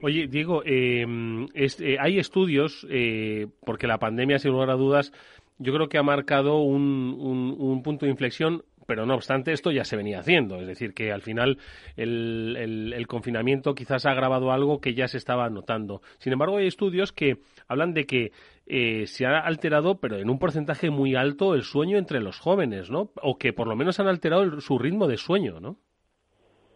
Oye, 0.03 0.27
Diego, 0.27 0.63
em, 0.65 1.47
eh, 1.55 1.97
hay 2.01 2.19
estudios, 2.19 2.87
eh, 2.91 3.47
porque 3.65 3.87
la 3.87 3.99
pandemia, 3.99 4.39
sin 4.39 4.53
lugar 4.53 4.71
a 4.71 4.75
dudas, 4.75 5.13
yo 5.59 5.73
creo 5.73 5.89
que 5.89 5.99
ha 5.99 6.03
marcado 6.03 6.59
un 6.63 7.83
punto 7.85 8.05
de 8.05 8.11
inflexión 8.11 8.63
pero 8.87 9.07
no 9.07 9.15
obstante 9.15 9.53
esto 9.53 9.71
ya 9.71 9.85
se 9.85 9.97
venía 9.97 10.21
haciendo, 10.21 10.61
es 10.61 10.67
decir, 10.67 10.95
que 10.95 11.13
al 11.13 11.23
final 11.23 11.59
el, 11.97 13.05
confinamiento 13.09 13.75
quizás 13.75 14.07
ha 14.07 14.13
agravado 14.13 14.53
algo 14.53 14.81
que 14.81 14.95
ya 14.95 15.09
se 15.09 15.19
estaba 15.19 15.49
notando. 15.51 16.01
Sin 16.19 16.33
embargo, 16.33 16.57
hay 16.57 16.67
estudios 16.67 17.13
que 17.13 17.37
hablan 17.69 17.95
de 17.95 18.05
que 18.05 18.31
eh, 18.67 19.07
se 19.07 19.27
ha 19.27 19.39
alterado, 19.39 20.01
pero 20.01 20.17
en 20.17 20.31
un 20.31 20.39
porcentaje 20.39 20.91
muy 20.91 21.15
alto, 21.15 21.55
el 21.55 21.63
sueño 21.63 21.99
entre 21.99 22.21
los 22.21 22.39
jóvenes, 22.39 22.91
¿no? 22.91 23.11
O 23.23 23.39
que 23.39 23.53
por 23.53 23.69
lo 23.69 23.77
menos 23.77 24.01
han 24.01 24.09
alterado 24.09 24.61
su 24.61 24.79
ritmo 24.79 25.07
de 25.07 25.17
sueño, 25.17 25.61
¿no? 25.61 25.77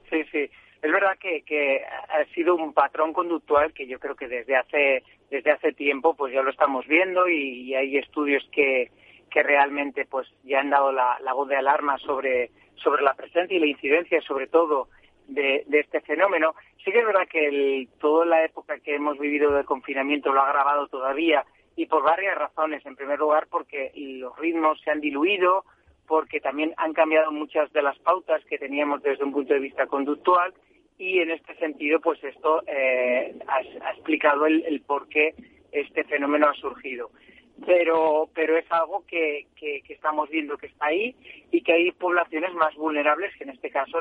Sí, 0.09 0.23
sí. 0.31 0.51
Es 0.83 0.91
verdad 0.91 1.19
que, 1.21 1.43
que, 1.43 1.83
ha 1.85 2.25
sido 2.35 2.57
un 2.57 2.73
patrón 2.73 3.13
conductual 3.13 3.75
que 3.75 3.87
yo 3.87 3.99
creo 3.99 4.17
que 4.17 4.29
desde 4.29 4.57
hace 4.57 5.03
desde 5.31 5.53
hace 5.53 5.73
tiempo 5.73 6.17
pues 6.17 6.33
ya 6.33 6.43
lo 6.43 6.51
estamos 6.51 6.87
viendo 6.89 7.29
y 7.29 7.73
hay 7.75 7.99
estudios 7.99 8.43
que, 8.51 8.91
que 9.31 9.43
realmente 9.43 10.05
pues 10.05 10.29
ya 10.45 10.61
han 10.61 10.71
dado 10.71 10.93
la, 10.93 11.19
voz 11.35 11.49
de 11.49 11.57
alarma 11.57 11.97
sobre, 11.99 12.51
sobre 12.77 13.03
la 13.03 13.15
presencia 13.15 13.57
y 13.57 13.61
la 13.61 13.67
incidencia 13.67 14.21
sobre 14.23 14.49
todo 14.49 14.89
de, 15.29 15.65
este 15.73 16.01
fenómeno. 16.01 16.55
Sí 16.85 16.91
que 16.91 16.99
es 16.99 17.07
verdad 17.07 17.29
que 17.29 17.89
toda 18.01 18.27
la 18.27 18.45
época 18.45 18.79
que 18.81 18.95
hemos 18.95 19.19
vivido 19.19 19.53
de 19.53 19.65
confinamiento 19.65 20.33
lo 20.33 20.41
ha 20.41 20.49
agravado 20.49 20.89
todavía 20.89 21.45
y 21.77 21.87
por 21.87 22.03
varias 22.03 22.37
razones. 22.37 22.85
En 22.85 22.97
primer 22.97 23.19
lugar 23.19 23.47
porque 23.51 23.93
los 23.95 24.37
ritmos 24.39 24.81
se 24.81 24.91
han 24.91 25.01
diluido, 25.01 25.65
porque 26.07 26.41
también 26.41 26.75
han 26.77 26.93
cambiado 26.93 27.31
muchas 27.31 27.73
de 27.73 27.83
las 27.83 27.99
pautas 28.01 28.45
que 28.47 28.59
teníamos 28.59 29.03
desde 29.03 29.25
un 29.25 29.33
punto 29.33 29.55
de 29.55 29.61
vista 29.61 29.87
conductual 29.87 30.53
y 30.99 31.21
en 31.21 31.31
este 31.31 31.55
sentido 31.55 32.01
pues 32.01 32.23
esto 32.25 32.63
eh, 32.67 33.35
ha, 33.47 33.93
explicado 33.93 34.47
el, 34.47 34.65
el 34.67 34.83
por 34.83 35.09
qué 35.09 35.35
este 35.73 36.05
fenómeno 36.05 36.49
ha 36.49 36.55
surgido 36.55 37.11
pero, 37.67 38.29
pero 38.35 38.57
es 38.57 38.71
algo 38.71 39.05
que, 39.07 39.47
que, 39.57 39.83
estamos 39.89 40.29
viendo 40.31 40.57
que 40.57 40.67
está 40.67 40.87
ahí 40.87 41.15
y 41.51 41.63
que 41.63 41.73
hay 41.73 41.93
poblaciones 41.93 42.55
más 42.55 42.75
vulnerables, 42.75 43.35
que 43.37 43.45
en 43.45 43.51
este 43.51 43.71
caso 43.71 43.99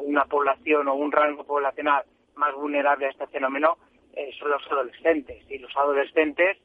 una 0.00 0.24
población 0.24 0.88
o 0.88 0.94
un 0.94 1.12
rango 1.12 1.44
poblacional 1.44 2.04
más 2.36 2.54
vulnerable 2.54 3.06
a 3.06 3.10
este 3.10 3.26
fenómeno 3.28 3.78
eh, 4.14 4.30
son 4.38 4.50
los 4.50 4.66
adolescentes. 4.70 5.44
Y 5.50 5.58
los 5.58 5.76
adolescentes, 5.76 6.56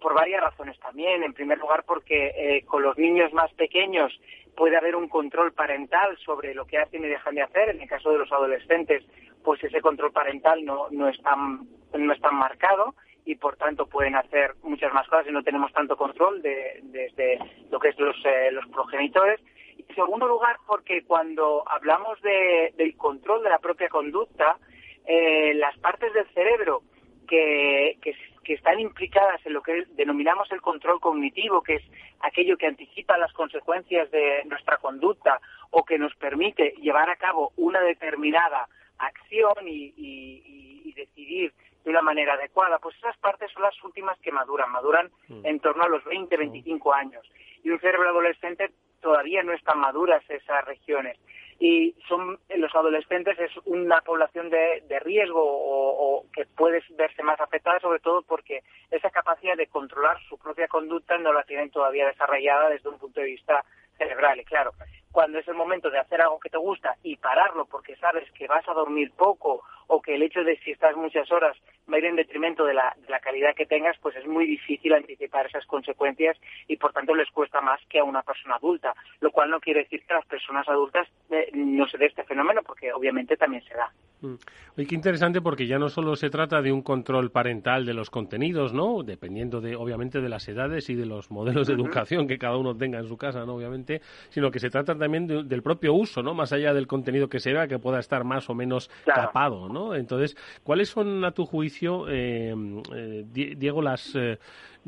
por 0.00 0.14
varias 0.14 0.42
razones 0.42 0.78
también. 0.80 1.22
En 1.22 1.32
primer 1.32 1.58
lugar, 1.58 1.84
porque 1.86 2.32
eh, 2.36 2.64
con 2.64 2.82
los 2.82 2.96
niños 2.98 3.32
más 3.32 3.52
pequeños 3.54 4.12
puede 4.56 4.76
haber 4.76 4.96
un 4.96 5.08
control 5.08 5.52
parental 5.52 6.16
sobre 6.18 6.54
lo 6.54 6.66
que 6.66 6.78
hacen 6.78 7.04
y 7.04 7.08
dejan 7.08 7.34
de 7.34 7.42
hacer. 7.42 7.70
En 7.70 7.80
el 7.80 7.88
caso 7.88 8.10
de 8.10 8.18
los 8.18 8.30
adolescentes, 8.30 9.04
pues 9.44 9.62
ese 9.62 9.80
control 9.80 10.12
parental 10.12 10.64
no, 10.64 10.88
no, 10.90 11.08
es, 11.08 11.20
tan, 11.22 11.66
no 11.96 12.12
es 12.12 12.20
tan 12.20 12.34
marcado 12.34 12.94
y 13.28 13.34
por 13.34 13.56
tanto 13.56 13.86
pueden 13.86 14.16
hacer 14.16 14.54
muchas 14.62 14.90
más 14.94 15.06
cosas 15.06 15.26
y 15.28 15.32
no 15.32 15.42
tenemos 15.42 15.70
tanto 15.74 15.98
control 15.98 16.40
de, 16.40 16.80
desde 16.84 17.38
lo 17.70 17.78
que 17.78 17.90
es 17.90 17.98
los, 17.98 18.16
eh, 18.24 18.50
los 18.52 18.66
progenitores. 18.68 19.38
Y 19.76 19.84
en 19.86 19.94
segundo 19.94 20.26
lugar, 20.26 20.56
porque 20.66 21.04
cuando 21.04 21.62
hablamos 21.68 22.18
del 22.22 22.96
control 22.96 23.42
de 23.42 23.50
la 23.50 23.58
propia 23.58 23.90
conducta, 23.90 24.56
eh, 25.04 25.52
las 25.56 25.76
partes 25.76 26.10
del 26.14 26.26
cerebro 26.32 26.82
que, 27.28 27.98
que, 28.00 28.14
están 28.54 28.80
implicadas 28.80 29.44
en 29.44 29.52
lo 29.52 29.60
que 29.60 29.84
denominamos 29.90 30.50
el 30.50 30.62
control 30.62 30.98
cognitivo, 31.00 31.60
que 31.60 31.74
es 31.74 31.82
aquello 32.20 32.56
que 32.56 32.66
anticipa 32.66 33.18
las 33.18 33.30
consecuencias 33.34 34.10
de 34.10 34.42
nuestra 34.46 34.78
conducta 34.78 35.38
o 35.68 35.84
que 35.84 35.98
nos 35.98 36.14
permite 36.14 36.72
llevar 36.80 37.10
a 37.10 37.16
cabo 37.16 37.52
una 37.56 37.82
determinada 37.82 38.66
acción 38.96 39.68
y 39.68 40.94
decidir 40.96 41.52
de 41.84 41.90
una 41.90 42.02
manera 42.02 42.34
adecuada, 42.34 42.78
pues 42.78 42.96
esas 42.96 43.16
partes 43.18 43.50
son 43.52 43.62
las 43.62 43.82
últimas 43.84 44.18
que 44.20 44.32
maduran, 44.32 44.70
maduran 44.70 45.10
mm. 45.28 45.46
en 45.46 45.60
torno 45.60 45.84
a 45.84 45.88
los 45.88 46.04
20, 46.04 46.36
25 46.36 46.88
mm. 46.88 46.92
años. 46.92 47.26
Y 47.62 47.70
un 47.70 47.80
cerebro 47.80 48.10
adolescente 48.10 48.70
todavía 49.00 49.42
no 49.42 49.52
están 49.52 49.78
maduras 49.78 50.22
esas 50.28 50.64
regiones. 50.64 51.18
Y 51.60 51.96
son 52.06 52.38
los 52.56 52.74
adolescentes 52.74 53.36
es 53.40 53.50
una 53.64 54.00
población 54.00 54.48
de, 54.48 55.00
riesgo 55.00 55.42
o, 55.42 56.24
que 56.32 56.46
puede 56.46 56.82
verse 56.90 57.22
más 57.24 57.40
afectada, 57.40 57.80
sobre 57.80 57.98
todo 57.98 58.22
porque 58.22 58.62
esa 58.90 59.10
capacidad 59.10 59.56
de 59.56 59.66
controlar 59.66 60.18
su 60.28 60.38
propia 60.38 60.68
conducta 60.68 61.18
no 61.18 61.32
la 61.32 61.42
tienen 61.42 61.70
todavía 61.70 62.06
desarrollada 62.06 62.68
desde 62.68 62.88
un 62.88 62.98
punto 62.98 63.20
de 63.20 63.26
vista 63.26 63.64
cerebral. 63.96 64.38
Y 64.38 64.44
claro, 64.44 64.70
cuando 65.10 65.38
es 65.38 65.48
el 65.48 65.54
momento 65.54 65.90
de 65.90 65.98
hacer 65.98 66.20
algo 66.20 66.38
que 66.38 66.50
te 66.50 66.58
gusta 66.58 66.94
y 67.02 67.16
pararlo 67.16 67.66
porque 67.66 67.96
sabes 67.96 68.30
que 68.32 68.46
vas 68.46 68.66
a 68.68 68.74
dormir 68.74 69.10
poco 69.16 69.62
o 69.88 70.00
que 70.00 70.14
el 70.14 70.22
hecho 70.22 70.44
de 70.44 70.56
si 70.58 70.70
estás 70.70 70.96
muchas 70.96 71.30
horas 71.32 71.56
va 71.90 71.96
a 71.96 71.98
ir 71.98 72.04
en 72.04 72.16
detrimento 72.16 72.64
de 72.64 72.74
la, 72.74 72.94
calidad 73.22 73.54
que 73.54 73.66
tengas, 73.66 73.96
pues 74.00 74.14
es 74.16 74.26
muy 74.26 74.46
difícil 74.46 74.92
anticipar 74.94 75.46
esas 75.46 75.66
consecuencias 75.66 76.36
y 76.66 76.76
por 76.76 76.92
tanto 76.92 77.14
les 77.14 77.30
cuesta 77.30 77.60
más 77.60 77.80
que 77.88 77.98
a 77.98 78.04
una 78.04 78.22
persona 78.22 78.56
adulta, 78.56 78.94
lo 79.20 79.30
cual 79.30 79.50
no 79.50 79.60
quiere 79.60 79.80
decir 79.80 80.02
que 80.06 80.14
a 80.14 80.18
las 80.18 80.26
personas 80.26 80.68
adultas 80.68 81.08
eh, 81.30 81.50
no 81.52 81.86
se 81.88 81.98
dé 81.98 82.06
este 82.06 82.24
fenómeno, 82.24 82.62
porque 82.64 82.92
obviamente 82.92 83.36
también 83.36 83.62
se 83.64 83.74
da. 83.74 83.92
Mm. 84.20 84.34
Oye, 84.76 84.86
qué 84.86 84.94
interesante 84.94 85.40
porque 85.40 85.66
ya 85.66 85.78
no 85.78 85.88
solo 85.88 86.16
se 86.16 86.30
trata 86.30 86.60
de 86.60 86.72
un 86.72 86.82
control 86.82 87.30
parental 87.30 87.86
de 87.86 87.94
los 87.94 88.10
contenidos, 88.10 88.72
¿no? 88.72 89.02
Dependiendo 89.02 89.60
de, 89.60 89.76
obviamente, 89.76 90.20
de 90.20 90.28
las 90.28 90.48
edades 90.48 90.90
y 90.90 90.94
de 90.94 91.06
los 91.06 91.30
modelos 91.30 91.66
de 91.66 91.74
educación 91.74 92.26
que 92.26 92.38
cada 92.38 92.56
uno 92.56 92.76
tenga 92.76 92.98
en 92.98 93.06
su 93.06 93.16
casa, 93.16 93.44
¿no? 93.44 93.54
Obviamente, 93.54 94.00
sino 94.30 94.50
que 94.50 94.58
se 94.58 94.70
trata 94.70 94.96
también 94.96 95.26
del 95.26 95.62
propio 95.62 95.94
uso, 95.94 96.22
¿no? 96.22 96.34
Más 96.34 96.52
allá 96.52 96.74
del 96.74 96.86
contenido 96.86 97.28
que 97.28 97.40
se 97.40 97.52
vea, 97.52 97.68
que 97.68 97.78
pueda 97.78 98.00
estar 98.00 98.24
más 98.24 98.48
o 98.50 98.54
menos 98.54 98.90
tapado, 99.04 99.68
¿no? 99.68 99.77
Entonces, 99.94 100.36
¿cuáles 100.62 100.88
son, 100.88 101.24
a 101.24 101.32
tu 101.32 101.46
juicio, 101.46 102.06
eh, 102.08 102.54
eh, 102.94 103.24
Diego, 103.56 103.82
las 103.82 104.14
eh, 104.14 104.38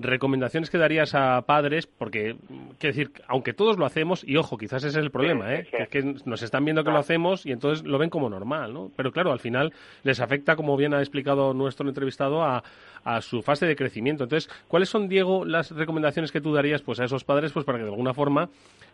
recomendaciones 0.00 0.71
que 0.71 0.78
darías 0.78 1.14
a 1.14 1.42
padres? 1.42 1.87
Porque, 1.87 2.37
quiero 2.78 2.97
decir, 2.97 3.12
aunque 3.28 3.52
todos 3.52 3.78
lo 3.78 3.87
hacemos, 3.87 4.25
y 4.26 4.37
ojo, 4.37 4.59
quizás 4.59 4.85
ese 4.85 4.99
es 4.99 5.04
el 5.04 5.11
problema, 5.11 5.54
¿eh? 5.54 5.66
Que, 5.71 5.87
que 5.87 6.14
nos 6.25 6.42
están 6.42 6.64
viendo 6.64 6.85
que 6.85 6.90
lo 6.90 6.99
hacemos 6.99 7.47
y 7.47 7.52
entonces 7.52 7.87
lo 7.87 7.99
ven 7.99 8.11
como 8.11 8.28
normal, 8.28 8.73
¿no? 8.73 8.90
Pero 8.97 9.12
claro, 9.12 9.33
al 9.33 9.40
final 9.40 9.73
les 10.02 10.21
afecta, 10.21 10.57
como 10.57 10.76
bien 10.76 10.95
ha 10.95 11.00
explicado 11.00 11.54
nuestro 11.54 11.88
entrevistado, 11.88 12.42
a, 12.42 12.62
a 13.04 13.21
su 13.21 13.42
fase 13.42 13.66
de 13.66 13.76
crecimiento. 13.76 14.25
Entonces, 14.25 14.50
¿cuáles 14.69 14.88
son, 14.88 15.09
Diego, 15.09 15.45
las 15.45 15.71
recomendaciones 15.71 16.33
que 16.33 16.40
tú 16.40 16.52
darías 16.52 16.83
pues, 16.83 17.00
a 17.00 17.04
esos 17.04 17.25
padres 17.25 17.52
pues, 17.52 17.64
para 17.64 17.78
que 17.78 17.85
de 17.85 17.90
alguna 17.90 18.14
forma 18.14 18.49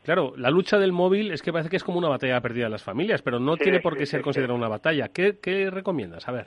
Claro, 0.06 0.34
la 0.36 0.50
lucha 0.50 0.78
del 0.78 0.92
móvil 0.92 1.32
es 1.32 1.42
que 1.42 1.52
parece 1.52 1.68
que 1.68 1.76
es 1.76 1.82
como 1.82 1.98
una 1.98 2.08
batalla 2.08 2.40
perdida 2.40 2.66
en 2.66 2.70
las 2.70 2.84
familias, 2.84 3.22
pero 3.22 3.40
no 3.40 3.56
tiene 3.56 3.80
por 3.80 3.96
qué 3.96 4.06
ser 4.06 4.22
considerada 4.22 4.54
una 4.54 4.68
batalla. 4.68 5.08
¿Qué, 5.08 5.38
¿Qué, 5.42 5.68
recomiendas? 5.68 6.28
A 6.28 6.30
ver. 6.30 6.46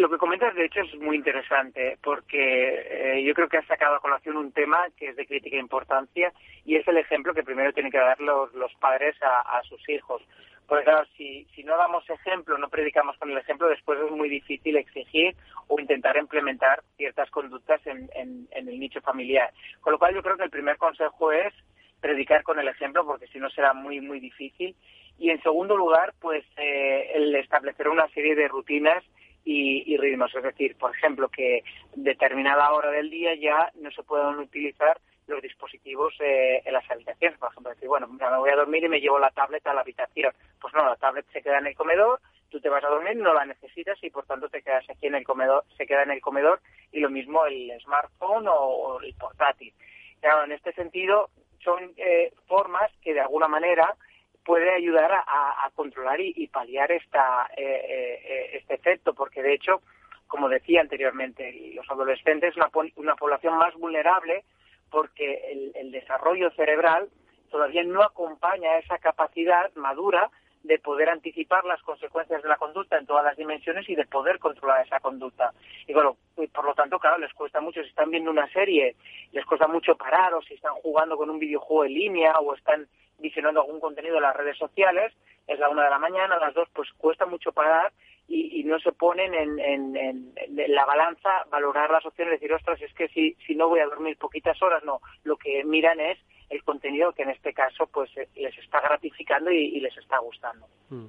Lo 0.00 0.08
que 0.08 0.16
comentas, 0.16 0.54
de 0.54 0.64
hecho, 0.64 0.80
es 0.80 0.94
muy 0.98 1.14
interesante 1.14 1.98
porque 2.02 3.18
eh, 3.18 3.22
yo 3.22 3.34
creo 3.34 3.50
que 3.50 3.58
has 3.58 3.66
sacado 3.66 3.96
a 3.96 4.00
colación 4.00 4.38
un 4.38 4.50
tema 4.50 4.86
que 4.96 5.10
es 5.10 5.16
de 5.16 5.26
crítica 5.26 5.58
importancia 5.58 6.32
y 6.64 6.76
es 6.76 6.88
el 6.88 6.96
ejemplo 6.96 7.34
que 7.34 7.42
primero 7.42 7.74
tienen 7.74 7.92
que 7.92 7.98
dar 7.98 8.18
los, 8.18 8.50
los 8.54 8.72
padres 8.76 9.14
a, 9.20 9.60
sus 9.64 9.86
hijos. 9.90 10.22
Porque 10.66 10.84
claro, 10.84 11.06
si, 11.18 11.44
si 11.54 11.64
no 11.64 11.76
damos 11.76 12.08
ejemplo, 12.08 12.56
no 12.56 12.70
predicamos 12.70 13.18
con 13.18 13.30
el 13.30 13.36
ejemplo, 13.36 13.68
después 13.68 14.00
es 14.00 14.10
muy 14.10 14.30
difícil 14.30 14.78
exigir 14.78 15.36
o 15.68 15.78
intentar 15.78 16.16
implementar 16.16 16.82
ciertas 16.96 17.30
conductas 17.30 17.86
en, 17.86 18.08
en, 18.14 18.48
en 18.52 18.68
el 18.70 18.80
nicho 18.80 19.02
familiar. 19.02 19.52
Con 19.82 19.92
lo 19.92 19.98
cual 19.98 20.14
yo 20.14 20.22
creo 20.22 20.38
que 20.38 20.44
el 20.44 20.50
primer 20.50 20.78
consejo 20.78 21.30
es 21.30 21.52
predicar 22.00 22.42
con 22.42 22.58
el 22.58 22.68
ejemplo, 22.68 23.04
porque 23.04 23.26
si 23.26 23.38
no 23.38 23.50
será 23.50 23.74
muy, 23.74 24.00
muy 24.00 24.18
difícil. 24.18 24.74
Y 25.18 25.28
en 25.28 25.42
segundo 25.42 25.76
lugar, 25.76 26.14
pues 26.22 26.42
eh, 26.56 27.10
el 27.16 27.34
establecer 27.34 27.86
una 27.88 28.08
serie 28.08 28.34
de 28.34 28.48
rutinas 28.48 29.04
y, 29.44 29.96
ritmos. 29.96 30.34
Es 30.34 30.42
decir, 30.42 30.76
por 30.76 30.94
ejemplo, 30.94 31.28
que 31.28 31.64
determinada 31.94 32.72
hora 32.72 32.90
del 32.90 33.10
día 33.10 33.34
ya 33.34 33.70
no 33.80 33.90
se 33.90 34.02
puedan 34.02 34.38
utilizar 34.38 35.00
los 35.26 35.42
dispositivos 35.42 36.14
eh, 36.20 36.62
en 36.64 36.72
las 36.72 36.88
habitaciones. 36.90 37.38
Por 37.38 37.50
ejemplo, 37.50 37.72
decir, 37.72 37.88
bueno, 37.88 38.08
me 38.08 38.38
voy 38.38 38.50
a 38.50 38.56
dormir 38.56 38.84
y 38.84 38.88
me 38.88 39.00
llevo 39.00 39.18
la 39.18 39.30
tablet 39.30 39.66
a 39.66 39.74
la 39.74 39.80
habitación. 39.80 40.32
Pues 40.60 40.74
no, 40.74 40.84
la 40.84 40.96
tablet 40.96 41.26
se 41.32 41.42
queda 41.42 41.58
en 41.58 41.68
el 41.68 41.76
comedor, 41.76 42.20
tú 42.50 42.60
te 42.60 42.68
vas 42.68 42.84
a 42.84 42.88
dormir, 42.88 43.16
no 43.16 43.32
la 43.32 43.44
necesitas 43.44 43.96
y 44.02 44.10
por 44.10 44.26
tanto 44.26 44.48
te 44.48 44.62
quedas 44.62 44.84
aquí 44.90 45.06
en 45.06 45.14
el 45.14 45.24
comedor, 45.24 45.64
se 45.76 45.86
queda 45.86 46.02
en 46.02 46.10
el 46.10 46.20
comedor 46.20 46.60
y 46.92 47.00
lo 47.00 47.08
mismo 47.08 47.46
el 47.46 47.72
smartphone 47.80 48.46
o, 48.48 49.00
el 49.00 49.14
portátil. 49.14 49.72
Claro, 50.20 50.44
en 50.44 50.52
este 50.52 50.72
sentido 50.72 51.30
son 51.64 51.92
eh, 51.96 52.32
formas 52.46 52.90
que 53.02 53.14
de 53.14 53.20
alguna 53.20 53.48
manera 53.48 53.96
puede 54.44 54.70
ayudar 54.70 55.10
a, 55.12 55.70
controlar 55.74 56.20
y, 56.20 56.46
paliar 56.48 56.90
esta, 56.92 57.48
eh, 57.56 58.20
eh, 58.24 58.50
este 58.54 58.74
efecto, 58.74 59.14
porque 59.14 59.42
de 59.42 59.54
hecho, 59.54 59.82
como 60.26 60.48
decía 60.48 60.80
anteriormente, 60.80 61.72
los 61.74 61.88
adolescentes 61.90 62.54
son 62.54 62.70
una, 62.74 62.90
una 62.96 63.16
población 63.16 63.56
más 63.56 63.74
vulnerable 63.74 64.44
porque 64.90 65.52
el, 65.52 65.72
el 65.74 65.92
desarrollo 65.92 66.50
cerebral 66.52 67.08
todavía 67.50 67.84
no 67.84 68.02
acompaña 68.02 68.78
esa 68.78 68.98
capacidad 68.98 69.72
madura 69.74 70.30
de 70.62 70.78
poder 70.78 71.08
anticipar 71.08 71.64
las 71.64 71.82
consecuencias 71.82 72.42
de 72.42 72.48
la 72.48 72.56
conducta 72.56 72.98
en 72.98 73.06
todas 73.06 73.24
las 73.24 73.36
dimensiones 73.36 73.88
y 73.88 73.94
de 73.94 74.04
poder 74.04 74.38
controlar 74.38 74.84
esa 74.84 75.00
conducta. 75.00 75.52
Y 75.86 75.94
bueno, 75.94 76.16
por 76.52 76.64
lo 76.64 76.74
tanto, 76.74 76.98
claro, 76.98 77.18
les 77.18 77.32
cuesta 77.32 77.60
mucho, 77.60 77.82
si 77.82 77.88
están 77.88 78.10
viendo 78.10 78.30
una 78.30 78.50
serie, 78.52 78.94
les 79.32 79.44
cuesta 79.46 79.66
mucho 79.66 79.96
parar, 79.96 80.34
o 80.34 80.42
si 80.42 80.54
están 80.54 80.74
jugando 80.74 81.16
con 81.16 81.30
un 81.30 81.38
videojuego 81.38 81.86
en 81.86 81.94
línea, 81.94 82.38
o 82.40 82.54
están 82.54 82.86
visionando 83.20 83.60
algún 83.60 83.80
contenido 83.80 84.16
en 84.16 84.22
las 84.22 84.36
redes 84.36 84.56
sociales, 84.58 85.12
es 85.46 85.58
la 85.58 85.68
una 85.68 85.84
de 85.84 85.90
la 85.90 85.98
mañana, 85.98 86.36
a 86.36 86.40
las 86.40 86.54
dos, 86.54 86.68
pues 86.72 86.88
cuesta 86.96 87.26
mucho 87.26 87.52
parar 87.52 87.92
y, 88.28 88.62
no 88.62 88.78
se 88.78 88.92
ponen 88.92 89.34
en, 89.34 89.58
en, 89.58 90.32
la 90.68 90.84
balanza 90.84 91.44
valorar 91.50 91.90
las 91.90 92.06
opciones, 92.06 92.34
decir, 92.34 92.52
ostras, 92.52 92.80
es 92.80 92.94
que 92.94 93.08
si, 93.08 93.34
si 93.44 93.56
no 93.56 93.68
voy 93.68 93.80
a 93.80 93.86
dormir 93.86 94.16
poquitas 94.16 94.62
horas, 94.62 94.84
no, 94.84 95.00
lo 95.24 95.36
que 95.36 95.64
miran 95.64 95.98
es 95.98 96.18
el 96.48 96.62
contenido 96.62 97.12
que 97.12 97.22
en 97.22 97.30
este 97.30 97.52
caso 97.52 97.88
pues 97.92 98.10
eh, 98.16 98.28
les 98.36 98.56
está 98.58 98.80
gratificando 98.80 99.50
y, 99.50 99.80
les 99.80 99.96
está 99.96 100.18
gustando. 100.18 100.66
Mm. 100.90 101.06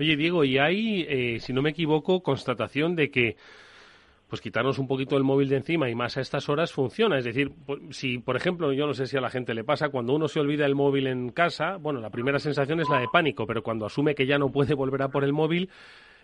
Oye, 0.00 0.16
Diego, 0.16 0.44
y 0.44 0.58
hay, 0.58 1.06
eh, 1.08 1.40
si 1.40 1.52
no 1.52 1.62
me 1.62 1.70
equivoco, 1.70 2.22
constatación 2.22 2.96
de 2.96 3.10
que 3.10 3.36
pues 4.34 4.40
quitarnos 4.40 4.80
un 4.80 4.88
poquito 4.88 5.16
el 5.16 5.22
móvil 5.22 5.48
de 5.48 5.58
encima 5.58 5.88
y 5.88 5.94
más 5.94 6.16
a 6.16 6.20
estas 6.20 6.48
horas 6.48 6.72
funciona. 6.72 7.16
Es 7.16 7.24
decir, 7.24 7.52
si, 7.90 8.18
por 8.18 8.34
ejemplo, 8.34 8.72
yo 8.72 8.84
no 8.84 8.92
sé 8.92 9.06
si 9.06 9.16
a 9.16 9.20
la 9.20 9.30
gente 9.30 9.54
le 9.54 9.62
pasa, 9.62 9.90
cuando 9.90 10.12
uno 10.12 10.26
se 10.26 10.40
olvida 10.40 10.66
el 10.66 10.74
móvil 10.74 11.06
en 11.06 11.28
casa, 11.28 11.76
bueno, 11.76 12.00
la 12.00 12.10
primera 12.10 12.40
sensación 12.40 12.80
es 12.80 12.88
la 12.88 12.98
de 12.98 13.06
pánico, 13.06 13.46
pero 13.46 13.62
cuando 13.62 13.86
asume 13.86 14.16
que 14.16 14.26
ya 14.26 14.36
no 14.36 14.50
puede 14.50 14.74
volver 14.74 15.02
a 15.02 15.08
por 15.08 15.22
el 15.22 15.32
móvil, 15.32 15.70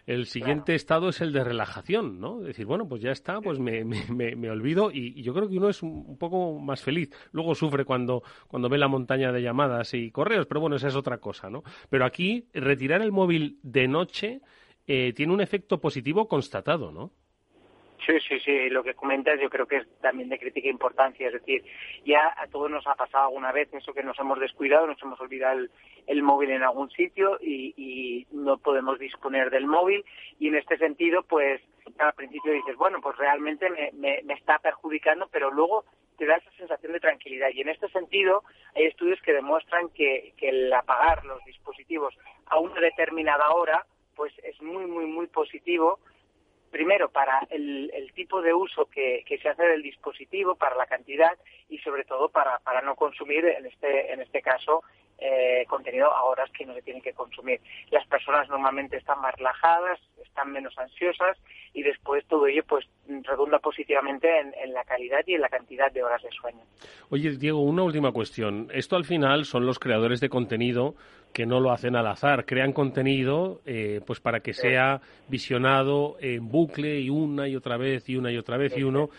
el 0.07 0.27
siguiente 0.27 0.75
estado 0.75 1.11
es 1.11 1.21
el 1.21 1.33
de 1.33 1.45
relajación, 1.45 2.19
¿no? 2.19 2.41
Decir, 2.41 2.67
bueno, 2.67 2.89
pues 2.89 3.01
ya 3.01 3.13
está, 3.13 3.41
pues 3.41 3.61
me, 3.61 3.85
me, 3.85 4.35
me, 4.35 4.51
olvido 4.51 4.91
y, 4.91 5.23
yo 5.23 5.33
creo 5.33 5.49
que 5.49 5.59
uno 5.59 5.69
es 5.69 5.81
un, 5.85 6.19
poco 6.19 6.59
más 6.59 6.83
feliz. 6.83 7.11
Luego 7.31 7.55
sufre 7.55 7.85
cuando, 7.85 8.25
cuando 8.49 8.69
ve 8.69 8.77
la 8.77 8.89
montaña 8.89 9.31
de 9.31 9.41
llamadas 9.41 9.95
y 9.95 10.11
correos, 10.11 10.47
pero 10.47 10.61
bueno, 10.61 10.75
esa 10.75 10.89
es 10.89 10.97
otra 10.97 11.19
cosa, 11.19 11.49
¿no? 11.49 11.63
Pero 11.89 12.05
aquí, 12.05 12.49
retirar 12.55 13.03
el 13.03 13.13
móvil 13.13 13.61
de 13.63 13.87
noche 13.87 14.41
eh, 14.89 15.13
tiene 15.13 15.33
un 15.33 15.41
efecto 15.41 15.81
positivo 15.81 16.27
constatado, 16.27 16.91
¿no? 16.91 17.13
Sí, 18.07 18.19
sí, 18.21 18.41
sí, 18.41 18.71
lo 18.71 18.83
que 18.83 18.95
comentas 18.95 19.39
yo 19.41 19.51
creo 19.51 19.67
que 19.67 19.79
es 19.79 20.01
también 20.01 20.29
de 20.31 20.39
crítica 20.39 20.69
importancia, 20.69 21.27
es 21.27 21.35
decir, 21.35 21.63
ya 22.05 22.35
a 22.37 22.47
todos 22.47 22.71
nos 22.71 22.87
ha 22.87 22.95
pasado 22.95 23.25
alguna 23.25 23.53
vez 23.53 23.73
eso 23.75 23.93
que 23.93 24.03
nos 24.03 24.19
hemos 24.19 24.41
descuidado, 24.41 24.87
nos 24.87 25.03
hemos 25.03 25.21
olvidado 25.21 25.61
el, 26.07 26.23
móvil 26.23 26.51
en 26.51 26.63
algún 26.63 26.91
sitio 26.91 27.39
y, 27.43 28.27
no 28.33 28.57
podemos 28.59 28.99
disponer 28.99 29.51
del 29.51 29.67
móvil 29.67 30.05
y 30.39 30.49
en 30.49 30.55
este 30.55 30.79
sentido, 30.79 31.23
pues 31.25 31.61
al 31.99 32.15
principio 32.15 32.53
dices, 32.53 32.77
bueno, 32.77 33.01
pues 33.03 33.17
realmente 33.19 33.69
me, 33.93 34.23
está 34.33 34.59
perjudicando, 34.59 35.29
pero 35.31 35.51
luego 35.51 35.85
te 36.17 36.27
da 36.27 36.37
esa 36.37 36.51
sensación 36.53 36.93
de 36.93 37.01
tranquilidad 37.01 37.49
y 37.53 37.61
en 37.61 37.69
este 37.69 37.89
sentido 37.89 38.45
hay 38.75 38.87
estudios 38.87 39.21
que 39.23 39.33
demuestran 39.33 39.91
que, 39.91 40.33
que 40.39 40.49
el 40.49 40.73
apagar 40.73 41.25
los 41.25 41.45
dispositivos 41.45 42.17
a 42.47 42.59
una 42.59 42.81
determinada 42.81 43.51
hora, 43.51 43.85
pues 44.17 44.33
es 44.43 44.61
muy, 44.63 44.87
muy, 44.87 45.07
muy 45.07 45.27
positivo 45.27 45.99
primero 46.71 47.11
para 47.11 47.47
el, 47.51 48.13
tipo 48.15 48.43
de 48.43 48.53
uso 48.53 48.87
que, 48.87 49.25
se 49.41 49.49
hace 49.49 49.63
del 49.63 49.83
dispositivo, 49.83 50.55
para 50.55 50.77
la 50.77 50.87
cantidad 50.87 51.37
y 51.69 51.79
sobre 51.79 52.05
todo 52.05 52.29
para, 52.29 52.59
para 52.59 52.83
no 52.83 52.95
consumir 52.97 53.45
en 53.45 53.67
este, 53.67 54.13
en 54.13 54.21
este 54.21 54.43
caso 54.43 54.83
eh, 55.23 55.67
contenido 55.69 56.11
a 56.11 56.25
horas 56.25 56.51
que 56.51 56.65
no 56.65 56.73
se 56.73 56.81
tiene 56.81 57.03
que 57.03 57.13
consumir. 57.13 57.61
Las 57.91 58.07
personas 58.07 58.49
normalmente 58.49 58.97
están 58.97 59.21
más 59.21 59.35
relajadas, 59.35 60.01
están 60.25 60.51
menos 60.51 60.77
ansiosas 60.79 61.37
y 61.75 61.83
después 61.83 62.25
todo 62.27 62.47
ello 62.47 62.63
pues 62.67 62.87
redunda 63.25 63.59
positivamente 63.59 64.29
en, 64.41 64.73
la 64.73 64.83
calidad 64.85 65.21
y 65.27 65.35
en 65.35 65.43
la 65.43 65.51
cantidad 65.51 65.93
de 65.93 66.03
horas 66.03 66.23
de 66.23 66.31
sueño. 66.31 66.63
Oye, 67.11 67.37
Diego, 67.37 67.61
una 67.61 67.83
última 67.83 68.13
cuestión. 68.13 68.69
Esto 68.73 68.97
al 68.97 69.05
final 69.05 69.45
son 69.45 69.67
los 69.67 69.79
creadores 69.79 70.21
de 70.21 70.31
contenido 70.31 70.95
que 71.33 71.47
no 71.47 71.61
lo 71.61 71.73
hacen 71.73 71.97
al 71.97 72.07
azar, 72.07 72.45
crean 72.45 72.73
contenido 72.73 73.61
eh, 73.67 74.01
pues 74.07 74.21
para 74.21 74.41
que 74.41 74.53
sea 74.53 75.01
visionado 75.29 76.17
en 76.21 76.49
bucle 76.49 77.01
y 77.01 77.11
una 77.11 77.49
y 77.49 77.57
otra 77.57 77.77
vez 77.77 78.09
y 78.09 78.17
una 78.17 78.33
y 78.33 78.37
otra 78.37 78.57
vez 78.57 78.77
y 78.77 78.83
uno 78.83 79.11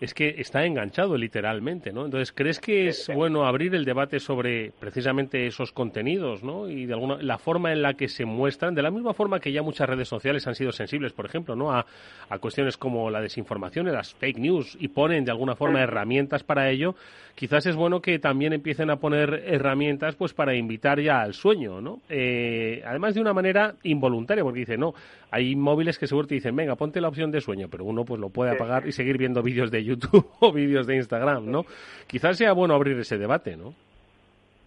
es 0.00 0.14
que 0.14 0.36
está 0.38 0.64
enganchado 0.64 1.16
literalmente, 1.16 1.92
¿no? 1.92 2.04
Entonces, 2.04 2.32
¿crees 2.32 2.60
que 2.60 2.88
es 2.88 3.10
bueno 3.12 3.46
abrir 3.46 3.74
el 3.74 3.84
debate 3.84 4.20
sobre 4.20 4.70
precisamente 4.78 5.46
esos 5.46 5.72
contenidos, 5.72 6.42
¿no? 6.42 6.68
Y 6.68 6.86
de 6.86 6.92
alguna 6.92 7.16
la 7.20 7.38
forma 7.38 7.72
en 7.72 7.82
la 7.82 7.94
que 7.94 8.08
se 8.08 8.24
muestran, 8.24 8.74
de 8.74 8.82
la 8.82 8.90
misma 8.90 9.12
forma 9.12 9.40
que 9.40 9.52
ya 9.52 9.62
muchas 9.62 9.88
redes 9.88 10.08
sociales 10.08 10.46
han 10.46 10.54
sido 10.54 10.70
sensibles, 10.72 11.12
por 11.12 11.26
ejemplo, 11.26 11.56
¿no? 11.56 11.72
A, 11.72 11.86
a 12.28 12.38
cuestiones 12.38 12.76
como 12.76 13.10
la 13.10 13.20
desinformación 13.20 13.88
y 13.88 13.90
las 13.90 14.14
fake 14.14 14.38
news 14.38 14.76
y 14.78 14.88
ponen 14.88 15.24
de 15.24 15.30
alguna 15.30 15.56
forma 15.56 15.80
herramientas 15.80 16.44
para 16.44 16.70
ello, 16.70 16.94
quizás 17.34 17.66
es 17.66 17.76
bueno 17.76 18.00
que 18.00 18.18
también 18.18 18.52
empiecen 18.52 18.90
a 18.90 18.96
poner 18.96 19.44
herramientas 19.46 20.14
pues 20.14 20.32
para 20.32 20.54
invitar 20.54 21.00
ya 21.00 21.20
al 21.20 21.34
sueño, 21.34 21.80
¿no? 21.80 22.00
Eh, 22.08 22.82
además 22.86 23.14
de 23.14 23.20
una 23.20 23.32
manera 23.32 23.74
involuntaria, 23.82 24.44
porque 24.44 24.60
dice, 24.60 24.76
no, 24.76 24.94
hay 25.30 25.56
móviles 25.56 25.98
que 25.98 26.06
seguro 26.06 26.26
te 26.26 26.34
dicen, 26.34 26.56
venga, 26.56 26.76
ponte 26.76 27.00
la 27.00 27.08
opción 27.08 27.30
de 27.30 27.40
sueño, 27.40 27.68
pero 27.70 27.84
uno 27.84 28.04
pues 28.04 28.20
lo 28.20 28.30
puede 28.30 28.52
apagar 28.52 28.86
y 28.86 28.92
seguir 28.92 29.18
viendo 29.18 29.42
vídeos 29.42 29.70
de 29.70 29.84
YouTube 29.88 30.30
o 30.40 30.52
vídeos 30.52 30.86
de 30.86 30.96
Instagram, 30.96 31.50
¿no? 31.50 31.64
Quizás 32.06 32.36
sea 32.36 32.52
bueno 32.52 32.74
abrir 32.74 32.98
ese 32.98 33.18
debate, 33.18 33.56
¿no? 33.56 33.74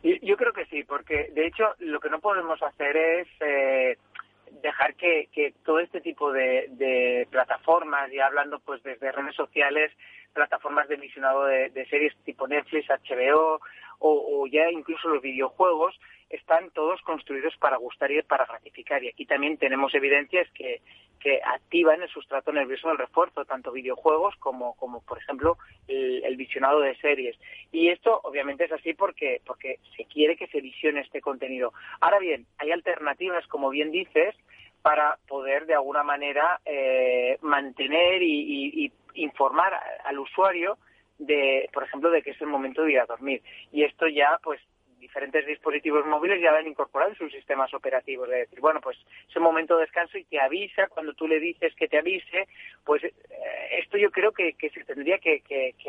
Yo 0.03 0.35
creo 0.35 0.51
que 0.51 0.65
sí, 0.65 0.83
porque 0.83 1.29
de 1.33 1.45
hecho 1.45 1.75
lo 1.79 1.99
que 1.99 2.09
no 2.09 2.19
podemos 2.19 2.61
hacer 2.63 2.97
es 2.97 3.27
eh, 3.39 3.97
dejar 4.63 4.95
que, 4.95 5.53
todo 5.63 5.79
este 5.79 6.01
tipo 6.01 6.31
de, 6.31 7.27
plataformas, 7.29 8.11
y 8.11 8.19
hablando 8.19 8.59
pues 8.59 8.81
desde 8.83 9.11
redes 9.11 9.35
sociales, 9.35 9.91
plataformas 10.33 10.87
de 10.87 10.95
visionado 10.95 11.45
de, 11.45 11.85
series 11.89 12.15
tipo 12.23 12.47
Netflix, 12.47 12.87
HBO 12.89 13.61
o, 14.01 14.47
ya 14.47 14.69
incluso 14.71 15.07
los 15.09 15.21
videojuegos, 15.21 15.99
están 16.29 16.71
todos 16.71 17.01
construidos 17.01 17.55
para 17.57 17.77
gustar 17.77 18.11
y 18.11 18.21
para 18.23 18.45
gratificar. 18.45 19.03
Y 19.03 19.09
aquí 19.09 19.25
también 19.25 19.57
tenemos 19.57 19.93
evidencias 19.93 20.49
que, 20.51 20.81
que 21.19 21.41
activan 21.43 22.01
el 22.01 22.09
sustrato 22.09 22.51
nervioso 22.51 22.87
del 22.87 22.97
refuerzo, 22.97 23.45
tanto 23.45 23.71
videojuegos 23.71 24.35
como, 24.37 24.75
como 24.75 25.01
por 25.01 25.17
ejemplo, 25.17 25.57
el, 25.87 26.35
visionado 26.35 26.79
de 26.79 26.95
series. 26.97 27.37
Y 27.71 27.89
esto 27.89 28.19
obviamente 28.23 28.65
es 28.65 28.71
así 28.71 28.93
porque, 28.93 29.41
porque 29.45 29.79
se 29.95 30.05
quiere 30.05 30.35
que 30.35 30.47
se 30.47 30.61
visione 30.61 31.01
este 31.01 31.21
contenido. 31.21 31.73
Ahora 31.99 32.19
bien, 32.19 32.45
hay 32.57 32.71
alternativas, 32.71 33.45
como 33.47 33.69
bien 33.69 33.91
dices, 33.91 34.35
para 34.81 35.17
poder 35.27 35.67
de 35.67 35.75
alguna 35.75 36.03
manera 36.03 36.59
eh, 36.65 37.37
mantener 37.41 38.21
y, 38.23 38.91
informar 39.13 39.77
al 40.05 40.19
usuario 40.19 40.77
de, 41.21 41.69
por 41.71 41.83
ejemplo, 41.83 42.09
de 42.09 42.21
que 42.21 42.31
es 42.31 42.41
el 42.41 42.47
momento 42.47 42.83
de 42.83 42.93
ir 42.93 42.99
a 42.99 43.05
dormir. 43.05 43.41
Y 43.71 43.83
esto 43.83 44.07
ya, 44.07 44.39
pues, 44.43 44.59
diferentes 44.99 45.45
dispositivos 45.45 46.05
móviles 46.05 46.41
ya 46.41 46.51
lo 46.51 46.57
han 46.57 46.67
incorporado 46.67 47.11
en 47.11 47.17
sus 47.17 47.31
sistemas 47.31 47.73
operativos. 47.73 48.29
De 48.29 48.37
decir, 48.37 48.59
bueno, 48.59 48.81
pues 48.81 48.97
es 49.29 49.35
un 49.35 49.43
momento 49.43 49.75
de 49.75 49.85
descanso 49.85 50.17
y 50.17 50.25
te 50.25 50.39
avisa, 50.39 50.87
cuando 50.87 51.13
tú 51.13 51.27
le 51.27 51.39
dices 51.39 51.73
que 51.75 51.87
te 51.87 51.97
avise, 51.97 52.47
pues 52.83 53.03
eh, 53.03 53.11
esto 53.79 53.97
yo 53.97 54.11
creo 54.11 54.31
que, 54.31 54.55
se 54.59 54.83
tendría 54.83 55.17
que, 55.17 55.41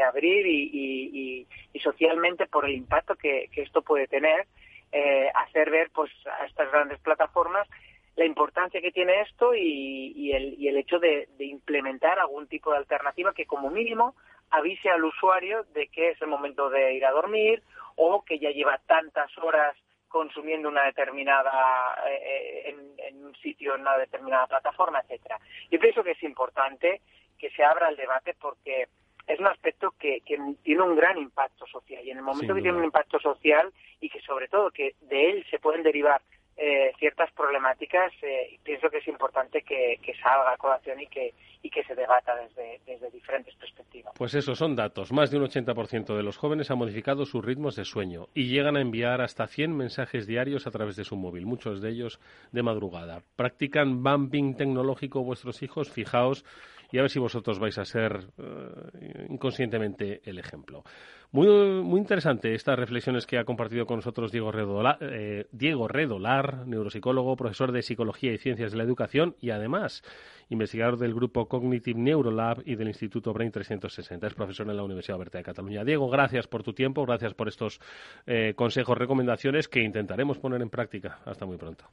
abrir 0.03 0.47
y, 0.47 1.47
socialmente 1.83 2.47
por 2.47 2.64
el 2.64 2.75
impacto 2.75 3.16
que, 3.16 3.49
esto 3.57 3.83
puede 3.83 4.07
tener, 4.07 4.47
eh, 4.92 5.31
hacer 5.35 5.71
ver 5.71 5.90
pues 5.92 6.11
a 6.27 6.47
estas 6.47 6.71
grandes 6.71 6.99
plataformas 7.01 7.68
la 8.16 8.25
importancia 8.27 8.81
que 8.81 8.92
tiene 8.92 9.23
esto 9.23 9.55
y, 9.55 10.33
el, 10.33 10.55
y 10.59 10.68
el 10.68 10.77
hecho 10.77 10.99
de, 10.99 11.29
implementar 11.38 12.18
algún 12.18 12.47
tipo 12.47 12.71
de 12.71 12.79
alternativa 12.79 13.33
que 13.33 13.47
como 13.47 13.71
mínimo 13.71 14.14
avise 14.52 14.90
al 14.90 15.04
usuario 15.04 15.64
de 15.74 15.88
que 15.88 16.10
es 16.10 16.22
el 16.22 16.28
momento 16.28 16.70
de 16.70 16.94
ir 16.94 17.04
a 17.04 17.10
dormir 17.10 17.62
o 17.96 18.24
que 18.24 18.38
ya 18.38 18.50
lleva 18.50 18.78
tantas 18.86 19.36
horas 19.38 19.76
consumiendo 20.08 20.68
una 20.68 20.84
determinada 20.84 21.96
eh, 22.06 22.76
en, 22.98 23.24
un 23.24 23.34
sitio 23.36 23.74
en 23.74 23.80
una 23.80 23.96
determinada 23.96 24.46
plataforma 24.46 25.00
etcétera. 25.00 25.38
Yo 25.70 25.80
pienso 25.80 26.04
que 26.04 26.12
es 26.12 26.22
importante 26.22 27.00
que 27.38 27.50
se 27.50 27.64
abra 27.64 27.88
el 27.88 27.96
debate 27.96 28.34
porque 28.38 28.88
es 29.26 29.40
un 29.40 29.46
aspecto 29.46 29.94
que, 29.98 30.22
tiene 30.62 30.82
un 30.82 30.96
gran 30.96 31.16
impacto 31.16 31.66
social 31.66 32.04
y 32.04 32.10
en 32.10 32.18
el 32.18 32.24
momento 32.24 32.54
que 32.54 32.62
tiene 32.62 32.78
un 32.78 32.84
impacto 32.84 33.18
social 33.20 33.72
y 34.00 34.10
que 34.10 34.20
sobre 34.20 34.48
todo 34.48 34.70
que 34.70 34.94
de 35.00 35.30
él 35.30 35.46
se 35.50 35.58
pueden 35.58 35.82
derivar 35.82 36.20
eh, 36.56 36.92
ciertas 36.98 37.30
problemáticas, 37.32 38.12
eh, 38.22 38.58
pienso 38.62 38.90
que 38.90 38.98
es 38.98 39.08
importante 39.08 39.62
que, 39.62 39.98
salga 40.22 40.52
a 40.52 40.56
colación 40.56 41.00
y 41.00 41.06
que, 41.06 41.34
y 41.62 41.70
que 41.70 41.82
se 41.84 41.94
debata 41.94 42.34
desde, 42.36 42.80
desde 42.86 43.10
diferentes 43.10 43.54
perspectivas. 43.56 44.12
Pues 44.16 44.34
eso, 44.34 44.54
son 44.54 44.76
datos. 44.76 45.12
Más 45.12 45.30
de 45.30 45.38
un 45.38 45.44
80% 45.44 46.14
de 46.14 46.22
los 46.22 46.36
jóvenes 46.36 46.70
han 46.70 46.78
modificado 46.78 47.24
sus 47.24 47.44
ritmos 47.44 47.76
de 47.76 47.84
sueño 47.84 48.28
y 48.34 48.48
llegan 48.48 48.76
a 48.76 48.80
enviar 48.80 49.22
hasta 49.22 49.46
100 49.46 49.76
mensajes 49.76 50.26
diarios 50.26 50.66
a 50.66 50.70
través 50.70 50.96
de 50.96 51.04
su 51.04 51.16
móvil, 51.16 51.46
muchos 51.46 51.80
de 51.80 51.90
ellos 51.90 52.20
de 52.52 52.62
madrugada. 52.62 53.22
¿Practican 53.36 54.02
bumping 54.02 54.54
tecnológico 54.56 55.24
vuestros 55.24 55.62
hijos? 55.62 55.90
Fijaos 55.90 56.44
y 56.92 56.98
a 56.98 57.02
ver 57.02 57.10
si 57.10 57.18
vosotros 57.18 57.58
vais 57.58 57.78
a 57.78 57.84
ser 57.84 58.20
eh, 58.38 59.26
inconscientemente 59.30 60.20
el 60.24 60.38
ejemplo. 60.38 60.84
Muy, 61.33 61.49
muy 61.49 61.99
interesante 61.99 62.55
estas 62.55 62.79
reflexiones 62.79 63.27
que 63.27 63.38
ha 63.38 63.45
compartido 63.45 63.87
con 63.87 63.97
nosotros 63.97 64.31
Diego 64.33 64.53
Redolar, 64.53 64.99
eh, 65.01 65.47
Diego 65.51 65.88
Redolar, 65.88 66.66
neuropsicólogo, 66.66 67.37
profesor 67.37 67.73
de 67.73 67.81
Psicología 67.81 68.35
y 68.35 68.38
Ciencias 68.38 68.73
de 68.73 68.77
la 68.77 68.85
Educación 68.85 69.35
y 69.40 69.49
además 69.49 70.03
investigador 70.51 70.99
del 70.99 71.14
grupo 71.14 71.49
Cognitive 71.49 71.99
Neurolab 71.99 72.62
y 72.66 72.75
del 72.75 72.88
Instituto 72.88 73.33
Brain 73.33 73.51
360. 73.51 74.27
Es 74.27 74.35
profesor 74.35 74.68
en 74.68 74.77
la 74.77 74.83
Universidad 74.83 75.16
Oberta 75.16 75.38
de 75.38 75.45
Cataluña. 75.45 75.85
Diego, 75.85 76.11
gracias 76.11 76.47
por 76.47 76.62
tu 76.62 76.75
tiempo, 76.75 77.07
gracias 77.07 77.33
por 77.33 77.49
estos 77.49 77.81
eh, 78.27 78.53
consejos, 78.55 78.99
recomendaciones 78.99 79.68
que 79.68 79.81
intentaremos 79.81 80.38
poner 80.38 80.61
en 80.61 80.68
práctica. 80.68 81.21
Hasta 81.25 81.47
muy 81.47 81.57
pronto. 81.57 81.87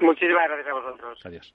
Muchísimas 0.00 0.48
gracias 0.48 0.66
a 0.66 0.72
vosotros. 0.74 1.24
Adiós. 1.24 1.54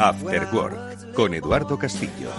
After 0.00 0.46
Work 0.52 1.12
con 1.12 1.34
Eduardo 1.34 1.76
Castillo. 1.76 2.30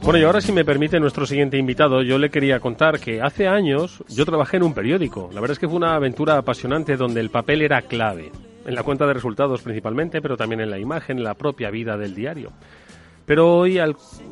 Bueno, 0.00 0.20
y 0.20 0.22
ahora 0.22 0.40
si 0.40 0.52
me 0.52 0.64
permite 0.64 1.00
nuestro 1.00 1.26
siguiente 1.26 1.58
invitado, 1.58 2.02
yo 2.02 2.18
le 2.18 2.30
quería 2.30 2.60
contar 2.60 3.00
que 3.00 3.20
hace 3.20 3.48
años 3.48 4.04
yo 4.08 4.24
trabajé 4.24 4.58
en 4.58 4.62
un 4.62 4.74
periódico. 4.74 5.28
La 5.32 5.40
verdad 5.40 5.54
es 5.54 5.58
que 5.58 5.66
fue 5.66 5.76
una 5.76 5.96
aventura 5.96 6.36
apasionante 6.36 6.96
donde 6.96 7.20
el 7.20 7.30
papel 7.30 7.62
era 7.62 7.82
clave. 7.82 8.30
En 8.64 8.76
la 8.76 8.84
cuenta 8.84 9.08
de 9.08 9.14
resultados 9.14 9.62
principalmente, 9.62 10.22
pero 10.22 10.36
también 10.36 10.60
en 10.60 10.70
la 10.70 10.78
imagen, 10.78 11.18
en 11.18 11.24
la 11.24 11.34
propia 11.34 11.70
vida 11.70 11.96
del 11.96 12.14
diario. 12.14 12.52
Pero 13.26 13.56
hoy 13.56 13.80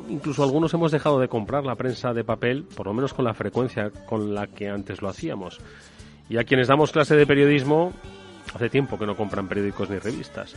incluso 0.08 0.44
algunos 0.44 0.72
hemos 0.72 0.92
dejado 0.92 1.18
de 1.18 1.28
comprar 1.28 1.64
la 1.64 1.74
prensa 1.74 2.14
de 2.14 2.22
papel, 2.22 2.64
por 2.76 2.86
lo 2.86 2.94
menos 2.94 3.12
con 3.12 3.24
la 3.24 3.34
frecuencia 3.34 3.90
con 3.90 4.34
la 4.34 4.46
que 4.46 4.68
antes 4.68 5.02
lo 5.02 5.08
hacíamos. 5.08 5.58
Y 6.28 6.38
a 6.38 6.44
quienes 6.44 6.68
damos 6.68 6.92
clase 6.92 7.16
de 7.16 7.26
periodismo, 7.26 7.92
hace 8.54 8.70
tiempo 8.70 8.98
que 8.98 9.06
no 9.06 9.16
compran 9.16 9.48
periódicos 9.48 9.90
ni 9.90 9.98
revistas. 9.98 10.54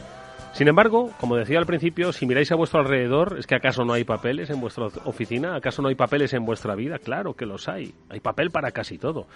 Sin 0.52 0.68
embargo, 0.68 1.12
como 1.20 1.38
decía 1.38 1.58
al 1.58 1.66
principio, 1.66 2.12
si 2.12 2.26
miráis 2.26 2.52
a 2.52 2.56
vuestro 2.56 2.82
alrededor, 2.82 3.38
¿es 3.40 3.48
que 3.48 3.56
acaso 3.56 3.86
no 3.86 3.94
hay 3.94 4.04
papeles 4.04 4.50
en 4.50 4.60
vuestra 4.60 4.88
oficina? 5.06 5.56
¿Acaso 5.56 5.82
no 5.82 5.88
hay 5.88 5.96
papeles 5.96 6.34
en 6.34 6.44
vuestra 6.44 6.76
vida? 6.76 6.98
Claro 7.00 7.34
que 7.34 7.46
los 7.46 7.70
hay. 7.70 7.94
Hay 8.10 8.20
papel 8.20 8.50
para 8.50 8.72
casi 8.72 8.98
todo. 8.98 9.28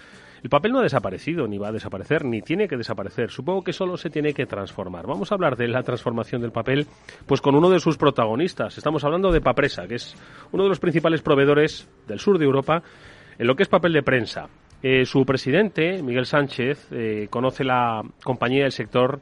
El 0.42 0.50
papel 0.50 0.72
no 0.72 0.80
ha 0.80 0.82
desaparecido, 0.82 1.46
ni 1.46 1.56
va 1.56 1.68
a 1.68 1.72
desaparecer, 1.72 2.24
ni 2.26 2.42
tiene 2.42 2.68
que 2.68 2.76
desaparecer. 2.76 3.30
Supongo 3.30 3.62
que 3.62 3.72
solo 3.72 3.96
se 3.96 4.10
tiene 4.10 4.34
que 4.34 4.44
transformar. 4.44 5.06
Vamos 5.06 5.32
a 5.32 5.36
hablar 5.36 5.56
de 5.56 5.68
la 5.68 5.82
transformación 5.82 6.42
del 6.42 6.52
papel, 6.52 6.86
pues 7.26 7.40
con 7.40 7.54
uno 7.54 7.70
de 7.70 7.80
sus 7.80 7.96
protagonistas. 7.96 8.76
Estamos 8.76 9.02
hablando 9.04 9.32
de 9.32 9.40
Papresa, 9.40 9.86
que 9.86 9.94
es 9.94 10.14
uno 10.52 10.64
de 10.64 10.68
los 10.68 10.80
principales 10.80 11.22
proveedores 11.22 11.88
del 12.06 12.18
sur 12.18 12.38
de 12.38 12.44
Europa 12.44 12.82
en 13.38 13.46
lo 13.46 13.54
que 13.54 13.62
es 13.62 13.68
papel 13.70 13.94
de 13.94 14.02
prensa. 14.02 14.48
Eh, 14.82 15.06
su 15.06 15.24
presidente, 15.24 16.02
Miguel 16.02 16.26
Sánchez, 16.26 16.88
eh, 16.92 17.28
conoce 17.30 17.64
la 17.64 18.02
compañía 18.22 18.64
del 18.64 18.72
sector 18.72 19.20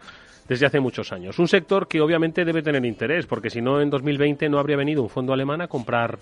desde 0.49 0.67
hace 0.67 0.81
muchos 0.81 1.13
años. 1.13 1.39
Un 1.39 1.49
sector 1.49 1.89
que 1.89 2.01
obviamente 2.01 2.45
debe 2.45 2.63
tener 2.63 2.85
interés, 2.85 3.27
porque 3.27 3.51
si 3.51 3.61
no, 3.61 3.81
en 3.81 3.91
2020 3.91 4.49
no 4.49 4.59
habría 4.59 4.77
venido 4.77 5.03
un 5.03 5.09
fondo 5.09 5.33
alemán 5.33 5.61
a 5.61 5.69
comprar 5.69 6.19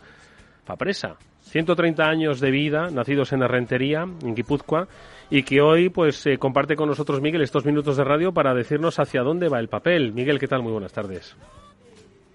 Papresa. 0.65 1.17
130 1.43 2.05
años 2.05 2.39
de 2.39 2.51
vida, 2.51 2.91
nacidos 2.91 3.33
en 3.33 3.41
Rentería, 3.41 4.03
en 4.03 4.35
Guipúzcoa, 4.35 4.87
y 5.29 5.43
que 5.43 5.61
hoy 5.61 5.89
pues 5.89 6.25
eh, 6.27 6.39
comparte 6.39 6.77
con 6.77 6.89
nosotros 6.89 7.21
Miguel 7.21 7.43
estos 7.43 7.65
minutos 7.65 7.97
de 7.97 8.05
radio 8.05 8.33
para 8.33 8.55
decirnos 8.55 8.99
hacia 8.99 9.23
dónde 9.23 9.49
va 9.49 9.59
el 9.59 9.69
papel. 9.69 10.13
Miguel, 10.13 10.39
¿qué 10.39 10.47
tal? 10.47 10.63
Muy 10.63 10.73
buenas 10.73 10.93
tardes. 10.93 11.35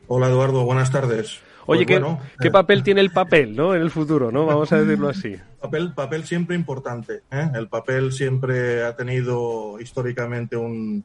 Hola 0.08 0.28
Eduardo, 0.28 0.66
buenas 0.66 0.92
tardes. 0.92 1.40
Oye, 1.68 1.86
pues 1.86 2.00
¿qué, 2.40 2.52
papel 2.52 2.84
tiene 2.84 3.02
el 3.02 3.12
papel 3.12 3.56
¿no? 3.56 3.74
en 3.74 3.82
el 3.82 3.90
futuro? 3.90 4.32
¿no? 4.32 4.46
Vamos 4.46 4.72
a 4.72 4.82
decirlo 4.82 5.10
así. 5.10 5.36
Papel, 5.62 5.94
papel 5.94 6.26
siempre 6.26 6.56
importante. 6.56 7.24
¿eh? 7.32 7.50
El 7.56 7.70
papel 7.70 8.12
siempre 8.12 8.84
ha 8.84 8.96
tenido 8.96 9.80
históricamente 9.80 10.56
un, 10.56 11.04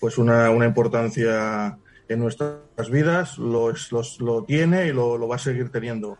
pues 0.00 0.18
una, 0.18 0.50
una 0.50 0.66
importancia 0.66 1.78
en 2.10 2.18
nuestras 2.18 2.90
vidas, 2.90 3.38
lo, 3.38 3.72
lo 4.18 4.44
tiene 4.44 4.88
y 4.88 4.92
lo, 4.92 5.28
va 5.28 5.36
a 5.36 5.38
seguir 5.38 5.70
teniendo. 5.70 6.18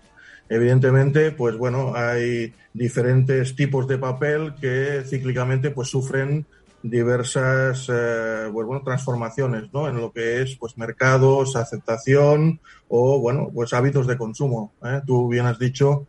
Evidentemente, 0.49 1.33
pues 1.33 1.57
bueno, 1.57 1.95
hay 1.97 2.55
diferentes 2.73 3.57
tipos 3.57 3.88
de 3.88 3.99
papel 3.99 4.55
que 4.61 5.03
cíclicamente 5.05 5.71
pues 5.71 5.88
sufren 5.88 6.47
diversas 6.83 7.88
eh, 7.93 8.49
pues, 8.53 8.66
bueno, 8.66 8.83
transformaciones 8.85 9.73
¿no? 9.73 9.88
en 9.88 9.97
lo 9.97 10.12
que 10.12 10.43
es 10.43 10.57
pues 10.57 10.79
mercados, 10.79 11.57
aceptación 11.57 12.61
o 12.88 13.21
bueno, 13.21 13.51
pues 13.53 13.73
hábitos 13.73 14.07
de 14.07 14.16
consumo. 14.16 14.73
¿eh? 14.85 15.01
Tú 15.05 15.29
bien 15.29 15.47
has 15.47 15.59
dicho 15.59 16.07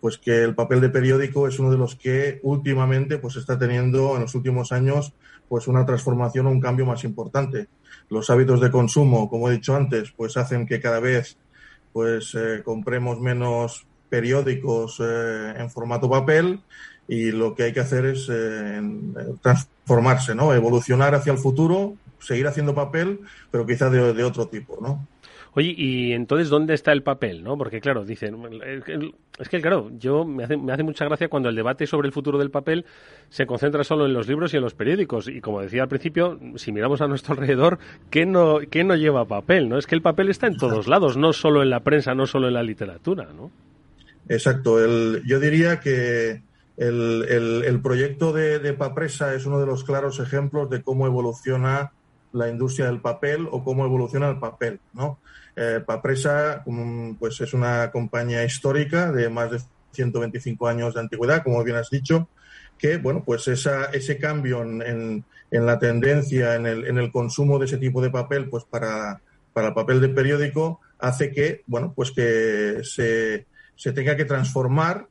pues 0.00 0.18
que 0.18 0.42
el 0.42 0.54
papel 0.54 0.80
de 0.80 0.90
periódico 0.90 1.48
es 1.48 1.58
uno 1.58 1.70
de 1.70 1.78
los 1.78 1.96
que 1.96 2.40
últimamente 2.42 3.18
pues 3.18 3.36
está 3.36 3.58
teniendo 3.58 4.14
en 4.14 4.22
los 4.22 4.34
últimos 4.34 4.72
años 4.72 5.12
pues 5.48 5.66
una 5.66 5.84
transformación 5.86 6.46
o 6.46 6.50
un 6.50 6.60
cambio 6.60 6.86
más 6.86 7.04
importante. 7.04 7.68
Los 8.10 8.30
hábitos 8.30 8.60
de 8.60 8.70
consumo, 8.70 9.28
como 9.28 9.48
he 9.48 9.52
dicho 9.52 9.74
antes, 9.74 10.12
pues 10.12 10.36
hacen 10.36 10.66
que 10.66 10.80
cada 10.80 11.00
vez 11.00 11.36
pues 11.92 12.34
eh, 12.34 12.62
compremos 12.64 13.20
menos 13.20 13.86
periódicos 14.08 15.00
eh, 15.00 15.54
en 15.56 15.70
formato 15.70 16.08
papel 16.08 16.60
y 17.06 17.30
lo 17.30 17.54
que 17.54 17.64
hay 17.64 17.72
que 17.72 17.80
hacer 17.80 18.04
es 18.04 18.28
eh, 18.30 18.80
transformarse, 19.42 20.34
¿no? 20.34 20.52
Evolucionar 20.54 21.14
hacia 21.14 21.32
el 21.32 21.38
futuro, 21.38 21.94
seguir 22.18 22.46
haciendo 22.46 22.74
papel, 22.74 23.20
pero 23.50 23.66
quizá 23.66 23.88
de, 23.88 24.12
de 24.12 24.24
otro 24.24 24.48
tipo, 24.48 24.78
¿no? 24.80 25.06
Oye, 25.58 25.74
y 25.76 26.12
entonces, 26.12 26.50
¿dónde 26.50 26.72
está 26.72 26.92
el 26.92 27.02
papel? 27.02 27.42
¿no? 27.42 27.58
Porque, 27.58 27.80
claro, 27.80 28.04
dicen, 28.04 28.36
es 29.40 29.48
que, 29.48 29.60
claro, 29.60 29.90
yo 29.98 30.24
me 30.24 30.44
hace, 30.44 30.56
me 30.56 30.72
hace 30.72 30.84
mucha 30.84 31.04
gracia 31.04 31.26
cuando 31.26 31.48
el 31.48 31.56
debate 31.56 31.84
sobre 31.88 32.06
el 32.06 32.12
futuro 32.12 32.38
del 32.38 32.52
papel 32.52 32.84
se 33.28 33.44
concentra 33.44 33.82
solo 33.82 34.06
en 34.06 34.12
los 34.12 34.28
libros 34.28 34.54
y 34.54 34.58
en 34.58 34.62
los 34.62 34.74
periódicos. 34.74 35.26
Y 35.26 35.40
como 35.40 35.60
decía 35.60 35.82
al 35.82 35.88
principio, 35.88 36.38
si 36.54 36.70
miramos 36.70 37.00
a 37.00 37.08
nuestro 37.08 37.32
alrededor, 37.32 37.80
¿qué 38.08 38.24
no, 38.24 38.60
qué 38.70 38.84
no 38.84 38.94
lleva 38.94 39.24
papel? 39.24 39.68
¿no? 39.68 39.78
Es 39.78 39.88
que 39.88 39.96
el 39.96 40.00
papel 40.00 40.28
está 40.28 40.46
en 40.46 40.58
todos 40.58 40.86
lados, 40.86 41.16
no 41.16 41.32
solo 41.32 41.60
en 41.64 41.70
la 41.70 41.80
prensa, 41.80 42.14
no 42.14 42.28
solo 42.28 42.46
en 42.46 42.54
la 42.54 42.62
literatura, 42.62 43.26
¿no? 43.34 43.50
Exacto. 44.28 44.78
El, 44.78 45.24
yo 45.26 45.40
diría 45.40 45.80
que 45.80 46.40
el, 46.76 47.64
el, 47.66 47.80
proyecto 47.82 48.32
de, 48.32 48.60
de 48.60 48.74
Papresa 48.74 49.34
es 49.34 49.44
uno 49.44 49.58
de 49.58 49.66
los 49.66 49.82
claros 49.82 50.20
ejemplos 50.20 50.70
de 50.70 50.82
cómo 50.82 51.04
evoluciona 51.08 51.90
la 52.32 52.48
industria 52.48 52.86
del 52.86 53.00
papel 53.00 53.48
o 53.50 53.64
cómo 53.64 53.84
evoluciona 53.84 54.28
el 54.28 54.38
papel, 54.38 54.78
¿no? 54.92 55.18
Eh, 55.60 55.80
Papresa 55.84 56.62
pues 57.18 57.40
es 57.40 57.52
una 57.52 57.90
compañía 57.90 58.44
histórica 58.44 59.10
de 59.10 59.28
más 59.28 59.50
de 59.50 59.60
125 59.90 60.68
años 60.68 60.94
de 60.94 61.00
antigüedad, 61.00 61.42
como 61.42 61.64
bien 61.64 61.76
has 61.76 61.90
dicho, 61.90 62.28
que 62.78 62.98
bueno, 62.98 63.24
pues 63.24 63.48
ese 63.48 64.18
cambio 64.18 64.62
en, 64.62 65.24
la 65.50 65.78
tendencia, 65.80 66.54
en 66.54 66.66
el, 66.66 67.10
consumo 67.10 67.58
de 67.58 67.64
ese 67.64 67.78
tipo 67.78 68.00
de 68.00 68.10
papel, 68.10 68.48
pues 68.48 68.62
para, 68.62 69.20
el 69.56 69.74
papel 69.74 70.00
de 70.00 70.10
periódico, 70.10 70.80
hace 71.00 71.32
que, 71.32 71.64
bueno, 71.66 71.92
pues 71.92 72.12
que 72.12 72.82
se, 72.84 73.46
se 73.74 73.92
tenga 73.92 74.14
que 74.14 74.26
transformar 74.26 75.08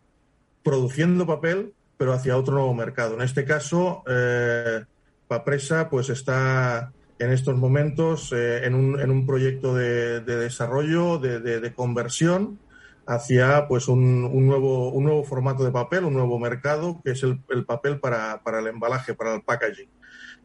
produciendo 0.63 1.27
papel, 1.27 1.73
pero 1.97 2.13
hacia 2.13 2.37
otro 2.37 2.53
nuevo 2.53 2.73
mercado. 2.73 3.15
En 3.15 3.21
este 3.21 3.43
caso, 3.43 4.01
eh, 4.07 4.85
Papresa 5.27 5.89
pues 5.89 6.09
está 6.09 6.93
en 7.19 7.31
estos 7.31 7.55
momentos 7.55 8.31
eh, 8.31 8.65
en, 8.65 8.75
un, 8.75 8.99
en, 8.99 9.09
un, 9.09 9.25
proyecto 9.25 9.75
de, 9.75 10.21
desarrollo, 10.21 11.17
de, 11.17 11.73
conversión 11.73 12.59
hacia 13.05 13.67
pues 13.67 13.87
un, 13.87 14.25
un, 14.25 14.45
nuevo, 14.45 14.89
un 14.89 15.05
nuevo 15.05 15.23
formato 15.23 15.63
de 15.63 15.71
papel, 15.71 16.05
un 16.05 16.13
nuevo 16.13 16.39
mercado, 16.39 17.01
que 17.03 17.11
es 17.11 17.23
el, 17.23 17.65
papel 17.65 17.99
para, 17.99 18.43
para, 18.43 18.59
el 18.59 18.67
embalaje, 18.67 19.13
para 19.13 19.35
el 19.35 19.41
packaging. 19.41 19.89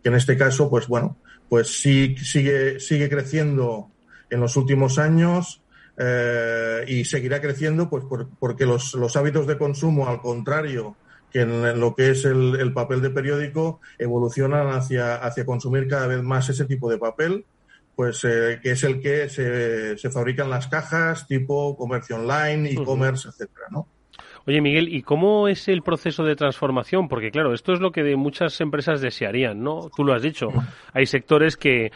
Que 0.02 0.08
en 0.08 0.14
este 0.14 0.37
caso, 0.37 0.70
pues 0.70 0.87
bueno, 0.88 1.16
pues 1.48 1.80
sí, 1.80 2.16
sigue, 2.16 2.80
sigue 2.80 3.08
creciendo 3.08 3.90
en 4.30 4.40
los 4.40 4.56
últimos 4.56 4.98
años 4.98 5.62
eh, 5.98 6.85
y 6.88 7.04
seguirá 7.04 7.40
creciendo 7.40 7.90
pues 7.90 8.04
porque 8.38 8.64
los, 8.64 8.94
los 8.94 9.16
hábitos 9.16 9.46
de 9.46 9.58
consumo, 9.58 10.08
al 10.08 10.20
contrario 10.20 10.96
que 11.33 11.40
en 11.40 11.81
lo 11.81 11.95
que 11.95 12.11
es 12.11 12.25
el, 12.25 12.73
papel 12.73 13.01
de 13.01 13.11
periódico 13.11 13.81
evolucionan 13.99 14.68
hacia, 14.68 15.16
hacia 15.16 15.47
consumir 15.47 15.88
cada 15.88 16.07
vez 16.07 16.23
más 16.23 16.49
ese 16.49 16.64
tipo 16.66 16.90
de 16.90 16.99
papel, 16.99 17.45
pues 17.97 18.25
eh, 18.25 18.61
que 18.62 18.73
es 18.73 18.85
el 18.85 19.01
que 19.01 19.29
se, 19.29 19.97
se 19.99 20.11
fabrican 20.11 20.51
las 20.51 20.68
cajas 20.68 21.27
tipo 21.27 21.77
comercio 21.77 22.16
online, 22.16 22.71
e-commerce, 22.71 23.29
etcétera, 23.29 23.66
¿no? 23.71 23.87
Oye, 24.45 24.61
Miguel, 24.61 24.92
¿y 24.92 25.03
cómo 25.03 25.47
es 25.47 25.68
el 25.68 25.83
proceso 25.83 26.25
de 26.25 26.35
transformación? 26.35 27.09
Porque, 27.09 27.31
claro, 27.31 27.55
esto 27.55 27.73
es 27.73 27.81
lo 27.81 27.92
que 27.92 28.03
de 28.03 28.16
muchas 28.16 28.61
empresas 28.61 29.01
desearían, 29.01 29.62
¿no? 29.62 29.88
Tú 29.95 30.05
lo 30.05 30.14
has 30.14 30.23
dicho. 30.23 30.49
Hay 30.92 31.07
sectores 31.07 31.57
que 31.57 31.92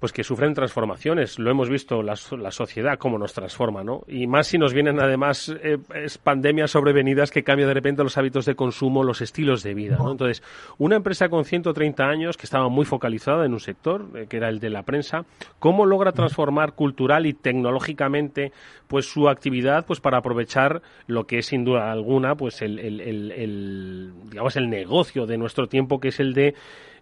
pues 0.00 0.12
que 0.12 0.24
sufren 0.24 0.54
transformaciones. 0.54 1.38
Lo 1.38 1.50
hemos 1.50 1.68
visto 1.68 2.02
la, 2.02 2.14
la 2.38 2.50
sociedad 2.50 2.98
cómo 2.98 3.18
nos 3.18 3.34
transforma, 3.34 3.84
¿no? 3.84 4.02
Y 4.08 4.26
más 4.26 4.46
si 4.46 4.58
nos 4.58 4.72
vienen 4.72 4.98
además 4.98 5.54
eh, 5.62 5.78
pandemias 6.22 6.70
sobrevenidas 6.70 7.30
que 7.30 7.44
cambian 7.44 7.68
de 7.68 7.74
repente 7.74 8.02
los 8.02 8.16
hábitos 8.16 8.46
de 8.46 8.54
consumo, 8.54 9.04
los 9.04 9.20
estilos 9.20 9.62
de 9.62 9.74
vida, 9.74 9.98
¿no? 9.98 10.10
Entonces, 10.10 10.42
una 10.78 10.96
empresa 10.96 11.28
con 11.28 11.44
130 11.44 12.02
años 12.02 12.36
que 12.38 12.44
estaba 12.44 12.68
muy 12.68 12.86
focalizada 12.86 13.44
en 13.44 13.52
un 13.52 13.60
sector, 13.60 14.06
eh, 14.14 14.26
que 14.28 14.38
era 14.38 14.48
el 14.48 14.58
de 14.58 14.70
la 14.70 14.82
prensa, 14.84 15.26
¿cómo 15.58 15.84
logra 15.84 16.12
transformar 16.12 16.72
cultural 16.72 17.26
y 17.26 17.34
tecnológicamente 17.34 18.52
pues 18.88 19.06
su 19.06 19.28
actividad 19.28 19.84
pues 19.86 20.00
para 20.00 20.18
aprovechar 20.18 20.82
lo 21.06 21.26
que 21.26 21.38
es 21.38 21.46
sin 21.46 21.64
duda 21.64 21.92
alguna 21.92 22.34
pues 22.34 22.62
el, 22.62 22.78
el, 22.78 23.00
el 23.00 24.12
digamos 24.30 24.56
el 24.56 24.68
negocio 24.68 25.26
de 25.26 25.38
nuestro 25.38 25.68
tiempo 25.68 26.00
que 26.00 26.08
es 26.08 26.18
el 26.20 26.34
de 26.34 26.54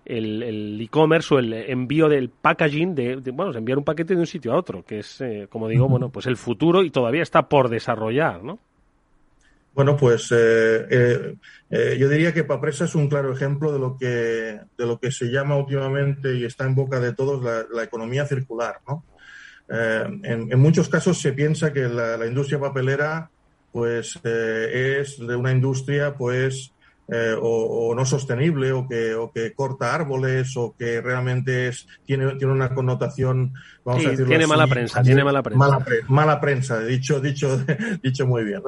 el 0.09 0.81
e-commerce 0.81 1.35
o 1.35 1.39
el 1.39 1.53
envío 1.53 2.09
del 2.09 2.31
packaging 2.31 2.95
de, 2.95 3.17
bueno, 3.33 3.57
enviar 3.57 3.79
un 3.79 3.85
paquete 3.85 4.15
de 4.15 4.21
un 4.21 4.27
sitio 4.27 4.53
a 4.53 4.57
otro, 4.57 4.85
que 4.85 5.01
es, 5.01 5.21
eh, 5.21 5.47
como 5.51 5.69
digo, 5.69 5.89
bueno, 5.89 6.09
pues 6.09 6.27
el 6.27 6.37
futuro 6.37 6.83
y 6.83 6.91
todavía 6.91 7.23
está 7.23 7.49
por 7.49 7.69
desarrollar, 7.69 8.43
¿no? 8.43 8.59
Bueno, 9.75 9.97
pues 9.97 10.33
eh, 10.35 11.37
eh, 11.71 11.97
yo 12.01 12.09
diría 12.09 12.33
que 12.33 12.43
Papresa 12.43 12.87
es 12.87 12.95
un 12.95 13.09
claro 13.09 13.33
ejemplo 13.33 13.71
de 13.71 13.79
lo 13.79 13.97
que 13.97 14.07
de 14.77 14.87
lo 14.87 14.99
que 14.99 15.13
se 15.13 15.27
llama 15.27 15.57
últimamente 15.57 16.35
y 16.35 16.45
está 16.45 16.65
en 16.65 16.75
boca 16.75 16.99
de 16.99 17.13
todos 17.13 17.45
la, 17.71 17.85
economía 17.85 18.27
circular, 18.27 18.81
¿no? 18.89 19.05
En, 19.69 20.59
muchos 20.59 20.89
casos 20.89 21.21
se 21.21 21.33
piensa 21.33 21.73
que 21.73 21.83
la, 21.83 22.17
la 22.17 22.27
industria 22.27 22.59
papelera, 22.59 23.31
pues, 23.71 24.19
es 24.25 25.19
de 25.19 25.37
una 25.37 25.53
industria, 25.53 26.15
pues, 26.15 26.73
eh, 27.11 27.35
o, 27.41 27.95
no 27.95 28.05
sostenible 28.05 28.71
o 28.73 28.87
que, 28.87 29.15
o 29.15 29.33
que 29.33 29.55
corta 29.55 29.95
árboles 29.95 30.55
o 30.59 30.75
que 30.77 31.01
realmente 31.01 31.69
es, 31.69 31.89
tiene, 32.05 32.35
tiene 32.35 32.53
una 32.53 32.75
connotación, 32.75 33.55
vamos 33.83 34.05
a 34.05 34.11
decirlo 34.11 34.29
tiene 34.29 34.47
mala 34.47 34.67
prensa, 34.67 35.03
tiene 35.03 35.25
mala 35.25 35.43
prensa. 35.43 35.85
Mala, 36.09 36.39
prensa, 36.39 36.81
dicho, 36.81 37.19
dicho, 37.19 37.65
dicho 38.03 38.27
muy 38.27 38.45
bien. 38.45 38.61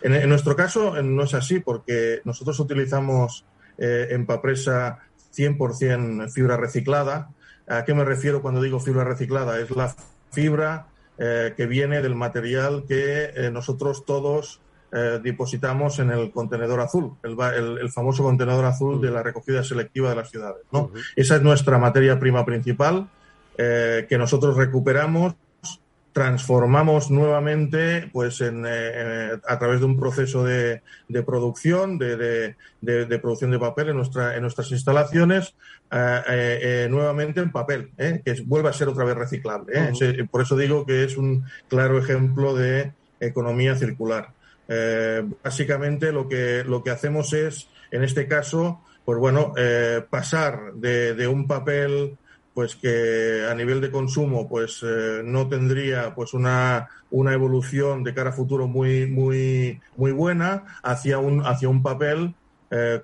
En, 0.00 0.28
nuestro 0.28 0.54
caso 0.54 1.02
no 1.02 1.24
es 1.24 1.34
así 1.34 1.58
porque 1.58 2.20
nosotros 2.24 2.60
utilizamos 2.60 3.44
eh, 3.78 4.06
en 4.10 4.26
Papresa 4.26 5.00
100% 5.36 6.30
fibra 6.30 6.56
reciclada. 6.56 7.30
¿A 7.66 7.84
qué 7.84 7.94
me 7.94 8.04
refiero 8.04 8.42
cuando 8.42 8.62
digo 8.62 8.78
fibra 8.78 9.02
reciclada? 9.02 9.58
Es 9.58 9.70
la 9.72 9.92
fibra 10.30 10.86
eh, 11.18 11.52
que 11.56 11.66
viene 11.66 12.00
del 12.00 12.14
material 12.14 12.84
que 12.86 13.50
nosotros 13.52 14.04
todos 14.04 14.60
eh, 14.90 15.20
depositamos 15.22 15.98
en 15.98 16.10
el 16.10 16.30
contenedor 16.30 16.80
azul, 16.80 17.12
el, 17.22 17.90
famoso 17.90 18.22
contenedor 18.22 18.64
azul 18.64 18.98
de 19.02 19.10
la 19.10 19.22
recogida 19.22 19.62
selectiva 19.62 20.08
de 20.08 20.16
las 20.16 20.30
ciudades. 20.30 20.62
¿no? 20.72 20.90
Esa 21.14 21.36
es 21.36 21.42
nuestra 21.42 21.76
materia 21.76 22.18
prima 22.18 22.42
principal 22.46 23.06
eh, 23.58 24.06
que 24.08 24.16
nosotros 24.16 24.56
recuperamos, 24.56 25.34
transformamos 26.14 27.10
nuevamente 27.10 28.08
pues 28.14 28.40
en, 28.40 28.64
eh, 28.66 29.38
a 29.46 29.58
través 29.58 29.80
de 29.80 29.84
un 29.84 30.00
proceso 30.00 30.42
de, 30.42 30.80
producción, 31.26 31.98
de, 31.98 32.54
producción 33.20 33.50
de 33.50 33.58
papel 33.58 33.90
en, 33.90 33.96
nuestra, 33.96 34.36
en 34.36 34.40
nuestras 34.40 34.70
instalaciones, 34.72 35.54
nuevamente 35.90 37.40
en 37.40 37.52
papel, 37.52 37.90
que 37.96 38.42
vuelve 38.46 38.70
a 38.70 38.72
ser 38.72 38.88
otra 38.88 39.04
vez 39.04 39.16
reciclable. 39.16 39.74
por 40.30 40.40
eso 40.40 40.56
digo 40.56 40.86
que 40.86 41.04
es 41.04 41.18
un 41.18 41.44
claro 41.68 41.98
ejemplo 41.98 42.54
de 42.54 42.92
economía 43.20 43.76
circular. 43.76 44.37
Eh, 44.68 45.26
básicamente 45.42 46.12
lo 46.12 46.28
que, 46.28 46.62
lo 46.64 46.82
que 46.82 46.90
hacemos 46.90 47.32
es, 47.32 47.68
en 47.90 48.04
este 48.04 48.28
caso, 48.28 48.82
pues 49.04 49.18
bueno, 49.18 49.54
eh, 49.56 50.04
pasar 50.08 50.74
de, 50.74 51.26
un 51.26 51.46
papel 51.46 52.16
pues 52.52 52.74
que 52.76 53.46
a 53.48 53.54
nivel 53.54 53.80
de 53.80 53.90
consumo 53.90 54.48
pues 54.48 54.82
eh, 54.82 55.22
no 55.24 55.48
tendría 55.48 56.14
pues 56.14 56.34
una, 56.34 56.88
una 57.10 57.32
evolución 57.32 58.02
de 58.02 58.12
cara 58.12 58.30
a 58.30 58.32
futuro 58.32 58.66
muy 58.66 59.06
muy 59.06 59.80
muy 59.96 60.10
buena 60.10 60.64
hacia 60.82 61.18
un 61.18 61.46
hacia 61.46 61.68
un 61.68 61.84
papel 61.84 62.34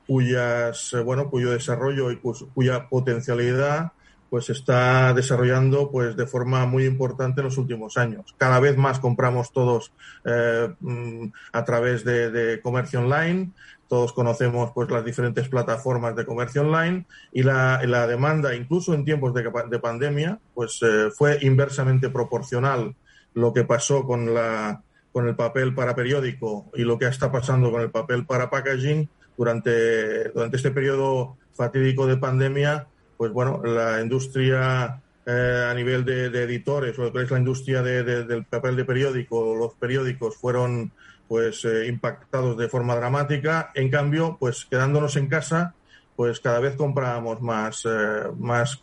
cuyas 0.09 0.95
bueno 1.05 1.31
cuyo 1.31 1.53
desarrollo 1.53 2.11
y 2.11 2.17
cuya 2.53 2.89
potencialidad 2.89 3.93
pues 4.35 4.51
está 4.51 5.15
desarrollando 5.15 5.93
pues 5.93 6.17
de 6.17 6.27
forma 6.27 6.67
muy 6.67 6.87
importante 6.87 7.41
en 7.41 7.45
los 7.45 7.57
últimos 7.57 7.97
años. 7.97 8.35
Cada 8.37 8.59
vez 8.59 8.77
más 8.77 8.99
compramos 8.99 9.53
todos 9.53 9.93
eh, 10.25 10.75
mm, 10.81 11.27
a 11.53 11.65
través 11.65 12.03
de, 12.03 12.59
comercio 12.61 12.99
online. 12.99 13.53
Todos 13.89 14.13
conocemos 14.13 14.73
pues 14.75 14.91
las 14.91 15.05
diferentes 15.05 15.49
plataformas 15.49 16.17
de 16.17 16.27
comercio 16.27 16.63
online 16.63 17.07
y 17.31 17.45
la, 17.45 17.79
demanda, 18.09 18.57
incluso 18.57 18.93
en 18.93 19.05
tiempos 19.05 19.33
de, 19.35 19.79
pandemia, 19.79 20.41
pues 20.53 20.81
eh, 20.83 21.11
fue 21.17 21.39
inversamente 21.43 22.09
proporcional 22.09 22.97
lo 23.35 23.53
que 23.53 23.63
pasó 23.63 24.05
con 24.05 24.35
la 24.35 24.83
con 25.13 25.29
el 25.29 25.37
papel 25.37 25.77
para 25.77 25.95
periódico 25.95 26.73
y 26.75 26.83
lo 26.83 26.99
que 26.99 27.07
está 27.07 27.31
pasando 27.31 27.71
con 27.71 27.83
el 27.83 27.93
papel 27.93 28.27
para 28.27 28.51
packaging 28.51 29.09
durante, 29.39 30.31
durante 30.31 30.57
este 30.57 30.73
periodo 30.73 31.37
fatídico 31.53 32.09
de 32.09 32.17
pandemia 32.17 32.89
pues 33.17 33.33
bueno, 33.33 33.63
la 33.65 34.01
industria 34.01 35.01
eh, 35.27 35.67
a 35.71 35.73
nivel 35.73 36.05
de, 36.05 36.27
editores, 36.27 36.99
o 36.99 37.05
lo 37.05 37.13
que 37.13 37.23
es 37.23 37.31
la 37.31 37.39
industria 37.39 37.83
del 37.83 38.45
papel 38.45 38.77
de 38.77 38.85
periódico, 38.85 39.57
los 39.57 39.73
periódicos 39.75 40.37
fueron 40.37 40.93
pues 41.27 41.65
eh, 41.65 41.87
impactados 41.87 42.59
de 42.59 42.69
forma 42.69 42.95
dramática. 42.95 43.71
En 43.75 43.89
cambio, 43.89 44.37
pues 44.39 44.67
quedándonos 44.67 45.17
en 45.17 45.29
casa, 45.29 45.75
pues 46.15 46.41
cada 46.41 46.61
vez 46.61 46.77
comprábamos 46.77 47.41
más, 47.41 47.87
eh, 47.87 48.25
más 48.39 48.77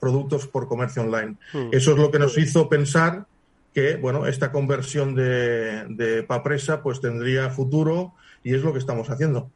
productos 0.00 0.48
por 0.48 0.66
comercio 0.66 1.02
online. 1.02 1.36
Hmm. 1.52 1.68
Eso 1.70 1.92
es 1.92 1.98
lo 1.98 2.10
que 2.10 2.18
nos 2.18 2.36
hizo 2.38 2.68
pensar 2.68 3.26
que, 3.72 3.94
bueno, 3.94 4.26
esta 4.26 4.50
conversión 4.50 5.14
de, 5.14 5.84
de 5.90 6.24
Papresa 6.24 6.82
pues 6.82 7.00
tendría 7.00 7.50
futuro 7.50 8.14
y 8.42 8.54
es 8.54 8.62
lo 8.62 8.72
que 8.72 8.80
estamos 8.80 9.08
haciendo. 9.10 9.48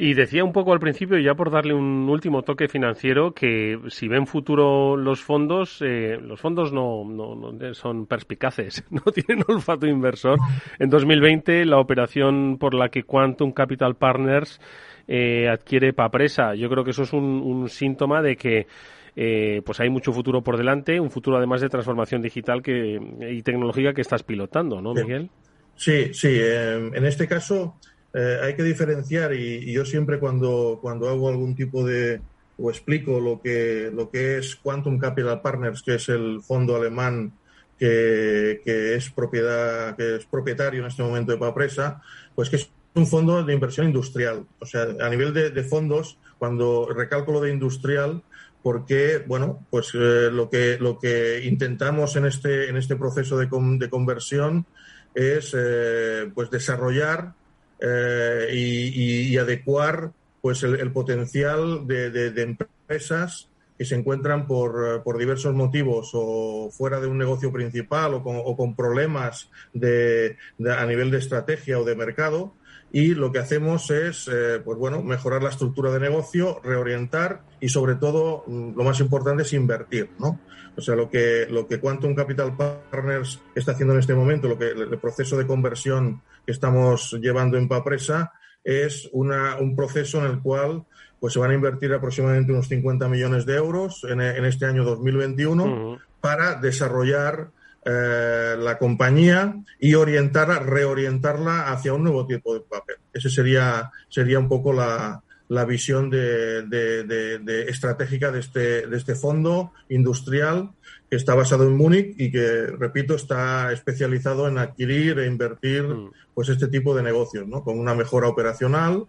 Y 0.00 0.14
decía 0.14 0.44
un 0.44 0.52
poco 0.52 0.72
al 0.72 0.78
principio, 0.78 1.18
ya 1.18 1.34
por 1.34 1.50
darle 1.50 1.74
un 1.74 2.08
último 2.08 2.42
toque 2.42 2.68
financiero, 2.68 3.34
que 3.34 3.80
si 3.88 4.06
ven 4.06 4.28
futuro 4.28 4.96
los 4.96 5.20
fondos, 5.20 5.82
eh, 5.84 6.16
los 6.22 6.40
fondos 6.40 6.72
no, 6.72 7.04
no, 7.04 7.74
son 7.74 8.06
perspicaces, 8.06 8.84
no 8.90 9.00
tienen 9.10 9.44
olfato 9.48 9.88
inversor. 9.88 10.38
En 10.78 10.88
2020, 10.88 11.64
la 11.64 11.80
operación 11.80 12.58
por 12.60 12.74
la 12.74 12.90
que 12.90 13.02
Quantum 13.02 13.50
Capital 13.50 13.96
Partners 13.96 14.60
eh, 15.08 15.48
adquiere 15.48 15.92
Papresa, 15.92 16.54
yo 16.54 16.70
creo 16.70 16.84
que 16.84 16.92
eso 16.92 17.02
es 17.02 17.12
un, 17.12 17.68
síntoma 17.68 18.22
de 18.22 18.36
que 18.36 18.68
eh, 19.16 19.62
pues 19.66 19.80
hay 19.80 19.90
mucho 19.90 20.12
futuro 20.12 20.42
por 20.42 20.56
delante, 20.56 21.00
un 21.00 21.10
futuro 21.10 21.38
además 21.38 21.60
de 21.60 21.70
transformación 21.70 22.22
digital 22.22 22.62
que, 22.62 23.00
y 23.32 23.42
tecnológica 23.42 23.92
que 23.92 24.02
estás 24.02 24.22
pilotando, 24.22 24.80
¿no, 24.80 24.94
Miguel? 24.94 25.28
Sí, 25.74 26.14
sí. 26.14 26.38
en 26.40 27.04
este 27.04 27.26
caso, 27.26 27.76
eh, 28.14 28.38
hay 28.42 28.54
que 28.54 28.62
diferenciar 28.62 29.34
y, 29.34 29.72
yo 29.72 29.84
siempre 29.84 30.18
cuando, 30.18 30.78
cuando 30.80 31.08
hago 31.08 31.28
algún 31.28 31.54
tipo 31.54 31.84
de 31.84 32.20
o 32.60 32.70
explico 32.70 33.20
lo 33.20 33.40
que, 33.40 33.90
lo 33.94 34.10
que 34.10 34.38
es 34.38 34.56
Quantum 34.56 34.98
Capital 34.98 35.40
Partners, 35.40 35.82
que 35.82 35.94
es 35.94 36.08
el 36.08 36.42
fondo 36.42 36.74
alemán 36.74 37.32
que, 37.78 38.60
que 38.64 38.96
es 38.96 39.10
propiedad, 39.10 39.94
que 39.96 40.16
es 40.16 40.24
propietario 40.24 40.80
en 40.80 40.88
este 40.88 41.04
momento 41.04 41.30
de 41.30 41.38
Papresa, 41.38 42.02
pues 42.34 42.50
que 42.50 42.56
es 42.56 42.68
un 42.94 43.06
fondo 43.06 43.44
de 43.44 43.54
inversión 43.54 43.86
industrial. 43.86 44.44
O 44.58 44.66
sea, 44.66 44.88
a 45.00 45.08
nivel 45.08 45.32
de, 45.32 45.62
fondos, 45.62 46.18
cuando 46.38 46.88
recalco 46.92 47.32
lo 47.32 47.40
de 47.40 47.52
industrial, 47.52 48.22
porque 48.62 49.22
bueno, 49.24 49.64
pues 49.70 49.92
eh, 49.94 50.30
lo 50.32 50.50
que 50.50 50.78
lo 50.80 50.98
que 50.98 51.44
intentamos 51.44 52.16
en 52.16 52.26
este 52.26 52.68
en 52.68 52.76
este 52.76 52.96
proceso 52.96 53.38
de, 53.38 53.46
de 53.78 53.90
conversión 53.90 54.66
es 55.14 55.54
eh, 55.56 56.28
pues 56.34 56.50
desarrollar 56.50 57.34
eh, 57.80 58.48
y, 58.52 59.36
adecuar 59.36 60.12
pues 60.40 60.62
el, 60.62 60.92
potencial 60.92 61.86
de, 61.86 62.32
empresas 62.36 63.48
que 63.76 63.84
se 63.84 63.94
encuentran 63.94 64.46
por, 64.46 65.02
por, 65.04 65.18
diversos 65.18 65.54
motivos 65.54 66.10
o 66.14 66.70
fuera 66.72 67.00
de 67.00 67.06
un 67.06 67.18
negocio 67.18 67.52
principal 67.52 68.14
o 68.14 68.22
con, 68.22 68.36
o 68.36 68.56
con 68.56 68.74
problemas 68.74 69.50
de, 69.72 70.36
a 70.76 70.84
nivel 70.86 71.10
de 71.10 71.18
estrategia 71.18 71.78
o 71.78 71.84
de 71.84 71.94
mercado. 71.94 72.54
Y 72.90 73.14
lo 73.14 73.30
que 73.30 73.38
hacemos 73.38 73.90
es 73.90 74.28
eh, 74.32 74.60
pues 74.64 74.78
bueno 74.78 75.02
mejorar 75.02 75.42
la 75.42 75.50
estructura 75.50 75.92
de 75.92 76.00
negocio 76.00 76.60
reorientar 76.64 77.42
y 77.60 77.68
sobre 77.68 77.96
todo 77.96 78.44
lo 78.48 78.82
más 78.82 78.98
importante 79.00 79.42
es 79.42 79.52
invertir 79.52 80.10
no 80.18 80.40
o 80.78 80.80
sea 80.80 80.94
lo 80.94 81.10
que 81.10 81.46
lo 81.50 81.66
que 81.66 81.80
Quantum 81.80 82.14
Capital 82.14 82.56
Partners 82.56 83.40
está 83.54 83.72
haciendo 83.72 83.94
en 83.94 84.00
este 84.00 84.14
momento 84.14 84.48
lo 84.48 84.56
que 84.56 84.68
el 84.68 84.98
proceso 84.98 85.36
de 85.36 85.46
conversión 85.46 86.22
que 86.46 86.52
estamos 86.52 87.18
llevando 87.20 87.58
en 87.58 87.68
Papresa 87.68 88.32
es 88.62 89.08
una, 89.12 89.56
un 89.56 89.74
proceso 89.74 90.18
en 90.18 90.30
el 90.30 90.40
cual 90.40 90.84
pues 91.18 91.32
se 91.32 91.40
van 91.40 91.50
a 91.50 91.54
invertir 91.54 91.92
aproximadamente 91.92 92.52
unos 92.52 92.68
50 92.68 93.08
millones 93.08 93.44
de 93.44 93.56
euros 93.56 94.06
en, 94.08 94.20
en 94.20 94.44
este 94.44 94.66
año 94.66 94.84
2021 94.84 95.98
para 96.20 96.54
desarrollar 96.54 97.50
eh, 97.84 98.56
la 98.58 98.78
compañía 98.78 99.56
y 99.80 99.94
orientar, 99.94 100.48
reorientarla 100.64 101.72
hacia 101.72 101.94
un 101.94 102.04
nuevo 102.04 102.26
tipo 102.26 102.54
de 102.54 102.60
papel. 102.60 102.96
Ese 103.12 103.30
sería, 103.30 103.90
sería 104.08 104.38
un 104.38 104.48
poco 104.48 104.72
la, 104.72 105.22
la 105.48 105.64
visión 105.64 106.10
de, 106.10 106.62
de, 106.62 107.04
de, 107.04 107.62
estratégica 107.68 108.30
de 108.30 108.40
este, 108.40 108.86
de 108.86 108.96
este 108.96 109.14
fondo 109.14 109.72
industrial 109.88 110.70
que 111.08 111.16
está 111.16 111.34
basado 111.34 111.64
en 111.64 111.76
Múnich 111.76 112.14
y 112.18 112.30
que, 112.30 112.66
repito, 112.66 113.14
está 113.14 113.72
especializado 113.72 114.46
en 114.46 114.58
adquirir 114.58 115.18
e 115.18 115.26
invertir 115.26 115.84
mm. 115.84 116.10
pues 116.34 116.50
este 116.50 116.68
tipo 116.68 116.94
de 116.94 117.02
negocios, 117.02 117.48
¿no? 117.48 117.64
Con 117.64 117.78
una 117.78 117.94
mejora 117.94 118.28
operacional, 118.28 119.06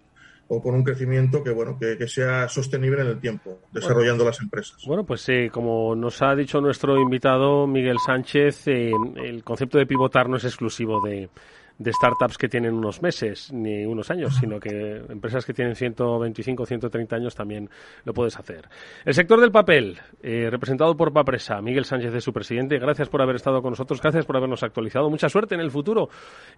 o 0.50 0.62
con 0.62 0.74
un 0.74 0.84
crecimiento 0.84 1.44
que 1.44 1.52
bueno 1.52 1.78
que, 1.80 2.08
sea 2.08 2.50
sostenible 2.50 3.02
en 3.02 3.08
el 3.08 3.20
tiempo, 3.20 3.60
desarrollando 3.72 4.26
las 4.26 4.42
empresas. 4.42 4.84
Bueno, 4.86 5.04
pues 5.06 5.22
sí, 5.22 5.50
como 5.52 5.96
nos 5.96 6.22
ha 6.24 6.36
dicho 6.36 6.60
nuestro 6.60 7.00
invitado 7.00 7.68
Miguel 7.68 7.98
Sánchez, 8.04 8.68
eh, 8.68 8.92
el 9.18 9.44
concepto 9.44 9.78
de 9.78 9.86
pivotar 9.86 10.28
no 10.28 10.38
es 10.38 10.46
exclusivo 10.46 11.02
de, 11.02 11.30
de 11.80 11.94
startups 11.94 12.38
que 12.38 12.50
tienen 12.50 12.74
unos 12.74 13.02
meses 13.02 13.52
ni 13.52 13.86
unos 13.86 14.12
años, 14.12 14.36
sino 14.36 14.60
que 14.60 14.98
empresas 15.10 15.46
que 15.46 15.54
tienen 15.54 15.76
125, 15.76 16.66
130 16.66 17.16
años 17.16 17.36
también 17.36 17.70
lo 18.04 18.14
puedes 18.14 18.38
hacer. 18.38 18.70
El 19.06 19.14
sector 19.14 19.40
del 19.40 19.52
papel, 19.52 19.98
eh, 20.22 20.50
representado 20.52 20.96
por 20.96 21.14
Papresa, 21.14 21.62
Miguel 21.62 21.86
Sánchez 21.86 22.14
es 22.14 22.24
su 22.24 22.34
presidente. 22.34 22.78
Gracias 22.78 23.08
por 23.08 23.22
haber 23.22 23.38
estado 23.38 23.62
con 23.62 23.72
nosotros, 23.72 24.02
gracias 24.02 24.26
por 24.26 24.36
habernos 24.36 24.62
actualizado. 24.62 25.10
Mucha 25.10 25.30
suerte 25.30 25.56
en 25.56 25.62
el 25.62 25.72
futuro, 25.72 26.10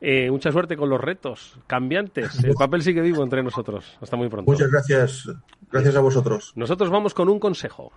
eh, 0.01 0.29
mucha 0.31 0.51
suerte 0.51 0.75
con 0.75 0.89
los 0.89 0.99
retos 0.99 1.59
cambiantes. 1.67 2.43
El 2.43 2.55
papel 2.55 2.81
sigue 2.81 3.01
vivo 3.01 3.23
entre 3.23 3.43
nosotros. 3.43 3.97
Hasta 4.01 4.17
muy 4.17 4.27
pronto. 4.27 4.51
Muchas 4.51 4.71
gracias. 4.71 5.29
Gracias 5.71 5.95
a 5.95 6.01
vosotros. 6.01 6.51
Nosotros 6.55 6.89
vamos 6.89 7.13
con 7.13 7.29
un 7.29 7.39
consejo. 7.39 7.91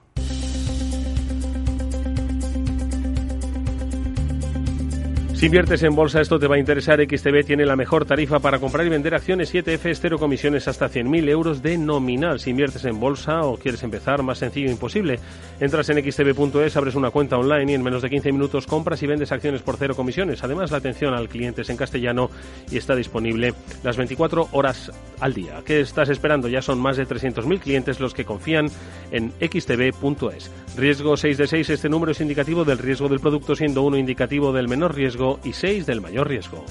Si 5.44 5.46
inviertes 5.48 5.82
en 5.82 5.94
bolsa, 5.94 6.22
esto 6.22 6.38
te 6.38 6.46
va 6.46 6.56
a 6.56 6.58
interesar. 6.58 7.04
XTB 7.04 7.44
tiene 7.44 7.66
la 7.66 7.76
mejor 7.76 8.06
tarifa 8.06 8.38
para 8.38 8.58
comprar 8.58 8.86
y 8.86 8.88
vender 8.88 9.14
acciones 9.14 9.54
7F, 9.54 9.90
estero 9.90 10.18
comisiones 10.18 10.68
hasta 10.68 10.88
100.000 10.88 11.28
euros 11.28 11.60
de 11.60 11.76
nominal. 11.76 12.40
Si 12.40 12.48
inviertes 12.48 12.86
en 12.86 12.98
bolsa 12.98 13.42
o 13.42 13.58
quieres 13.58 13.82
empezar, 13.82 14.22
más 14.22 14.38
sencillo 14.38 14.70
imposible. 14.70 15.18
Entras 15.60 15.90
en 15.90 16.02
xtb.es, 16.02 16.78
abres 16.78 16.94
una 16.94 17.10
cuenta 17.10 17.36
online 17.36 17.72
y 17.72 17.74
en 17.74 17.82
menos 17.82 18.00
de 18.00 18.08
15 18.08 18.32
minutos 18.32 18.66
compras 18.66 19.02
y 19.02 19.06
vendes 19.06 19.32
acciones 19.32 19.60
por 19.60 19.76
cero 19.76 19.94
comisiones. 19.94 20.42
Además, 20.42 20.70
la 20.70 20.78
atención 20.78 21.12
al 21.12 21.28
cliente 21.28 21.60
es 21.60 21.68
en 21.68 21.76
castellano 21.76 22.30
y 22.70 22.78
está 22.78 22.96
disponible 22.96 23.52
las 23.82 23.98
24 23.98 24.48
horas 24.52 24.92
al 25.20 25.34
día. 25.34 25.60
¿Qué 25.62 25.80
estás 25.80 26.08
esperando? 26.08 26.48
Ya 26.48 26.62
son 26.62 26.80
más 26.80 26.96
de 26.96 27.06
300.000 27.06 27.60
clientes 27.60 28.00
los 28.00 28.14
que 28.14 28.24
confían 28.24 28.68
en 29.10 29.30
xtb.es. 29.40 30.50
Riesgo 30.78 31.18
6 31.18 31.36
de 31.36 31.46
6, 31.46 31.70
este 31.70 31.88
número 31.90 32.12
es 32.12 32.20
indicativo 32.22 32.64
del 32.64 32.78
riesgo 32.78 33.10
del 33.10 33.20
producto, 33.20 33.54
siendo 33.54 33.82
uno 33.82 33.98
indicativo 33.98 34.50
del 34.50 34.68
menor 34.68 34.94
riesgo 34.94 35.33
y 35.42 35.52
6 35.52 35.86
del 35.86 36.00
mayor 36.00 36.28
riesgo. 36.28 36.64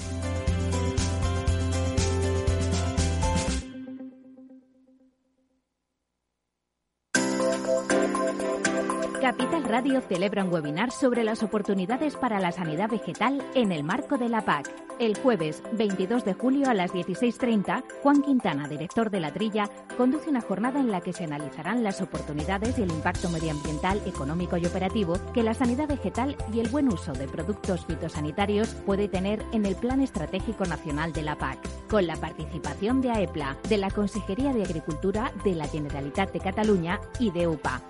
Radio 9.74 10.00
celebra 10.00 10.44
un 10.44 10.52
webinar 10.52 10.92
sobre 10.92 11.24
las 11.24 11.42
oportunidades 11.42 12.14
para 12.14 12.38
la 12.38 12.52
sanidad 12.52 12.88
vegetal 12.88 13.42
en 13.56 13.72
el 13.72 13.82
marco 13.82 14.16
de 14.18 14.28
la 14.28 14.44
PAC. 14.44 14.70
El 15.00 15.18
jueves 15.18 15.64
22 15.72 16.24
de 16.24 16.32
julio 16.32 16.70
a 16.70 16.74
las 16.74 16.92
16.30, 16.92 17.82
Juan 18.00 18.22
Quintana, 18.22 18.68
director 18.68 19.10
de 19.10 19.18
la 19.18 19.32
Trilla, 19.32 19.68
conduce 19.96 20.30
una 20.30 20.42
jornada 20.42 20.78
en 20.78 20.92
la 20.92 21.00
que 21.00 21.12
se 21.12 21.24
analizarán 21.24 21.82
las 21.82 22.00
oportunidades 22.00 22.78
y 22.78 22.82
el 22.82 22.92
impacto 22.92 23.28
medioambiental, 23.30 24.00
económico 24.06 24.56
y 24.58 24.66
operativo 24.66 25.18
que 25.32 25.42
la 25.42 25.54
sanidad 25.54 25.88
vegetal 25.88 26.36
y 26.52 26.60
el 26.60 26.68
buen 26.68 26.86
uso 26.86 27.12
de 27.12 27.26
productos 27.26 27.84
fitosanitarios 27.84 28.68
puede 28.86 29.08
tener 29.08 29.44
en 29.50 29.66
el 29.66 29.74
Plan 29.74 30.00
Estratégico 30.00 30.66
Nacional 30.66 31.12
de 31.12 31.22
la 31.22 31.36
PAC, 31.36 31.58
con 31.88 32.06
la 32.06 32.14
participación 32.14 33.00
de 33.00 33.10
AEPLA, 33.10 33.56
de 33.68 33.78
la 33.78 33.90
Consejería 33.90 34.52
de 34.52 34.62
Agricultura 34.62 35.32
de 35.42 35.56
la 35.56 35.66
Generalitat 35.66 36.32
de 36.32 36.38
Cataluña 36.38 37.00
y 37.18 37.32
de 37.32 37.48
UPA. 37.48 37.82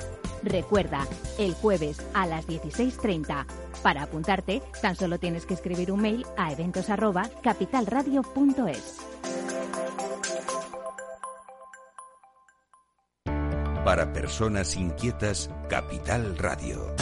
Recuerda, 0.45 1.07
el 1.39 1.55
jueves 1.75 1.99
a 2.15 2.27
las 2.27 2.47
16.30. 2.47 3.47
Para 3.83 4.05
apuntarte, 4.05 4.63
tan 4.81 4.95
solo 4.97 5.19
tienes 5.19 5.45
que 5.47 5.55
escribir 5.55 5.91
un 5.91 6.03
mail 6.03 6.25
a 6.37 6.53
eventos@capitalradio.es. 6.53 8.99
Para 13.85 14.13
personas 14.13 14.77
inquietas, 14.77 15.51
Capital 15.69 16.39
Radio. 16.39 16.95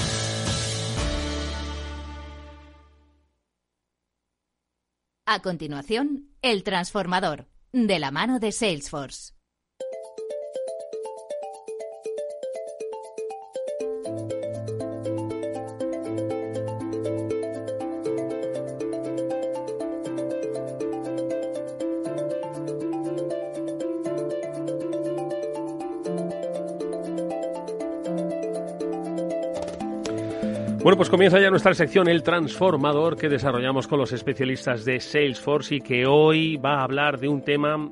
A 5.27 5.41
continuación, 5.41 6.31
El 6.43 6.65
Transformador, 6.65 7.47
de 7.73 8.01
la 8.01 8.11
mano 8.11 8.41
de 8.41 8.51
Salesforce. 8.51 9.35
Bueno, 30.83 30.97
pues 30.97 31.11
comienza 31.11 31.39
ya 31.39 31.49
nuestra 31.49 31.75
sección 31.75 32.09
El 32.09 32.25
Transformador 32.25 33.17
que 33.17 33.29
desarrollamos 33.29 33.87
con 33.87 34.01
los 34.01 34.13
especialistas 34.13 34.85
de 34.85 34.99
Salesforce 34.99 35.77
y 35.77 35.81
que 35.81 36.07
hoy 36.07 36.57
va 36.57 36.81
a 36.81 36.83
hablar 36.83 37.21
de 37.21 37.29
un 37.29 37.43
tema 37.43 37.89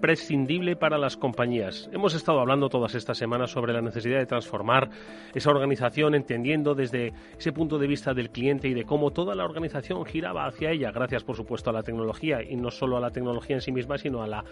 imprescindible 0.00 0.76
para 0.76 0.96
las 0.96 1.18
compañías. 1.18 1.90
Hemos 1.92 2.14
estado 2.14 2.40
hablando 2.40 2.70
todas 2.70 2.94
estas 2.94 3.18
semanas 3.18 3.50
sobre 3.50 3.74
la 3.74 3.82
necesidad 3.82 4.18
de 4.18 4.24
transformar 4.24 4.88
esa 5.34 5.50
organización, 5.50 6.14
entendiendo 6.14 6.74
desde 6.74 7.12
ese 7.38 7.52
punto 7.52 7.78
de 7.78 7.86
vista 7.86 8.14
del 8.14 8.30
cliente 8.30 8.66
y 8.66 8.72
de 8.72 8.84
cómo 8.84 9.10
toda 9.10 9.34
la 9.34 9.44
organización 9.44 10.06
giraba 10.06 10.46
hacia 10.46 10.70
ella, 10.70 10.90
gracias 10.90 11.22
por 11.22 11.36
supuesto 11.36 11.68
a 11.68 11.74
la 11.74 11.82
tecnología 11.82 12.42
y 12.42 12.56
no 12.56 12.70
solo 12.70 12.96
a 12.96 13.00
la 13.00 13.10
tecnología 13.10 13.56
en 13.56 13.60
sí 13.60 13.72
misma, 13.72 13.98
sino 13.98 14.22
a 14.22 14.26
la 14.26 14.42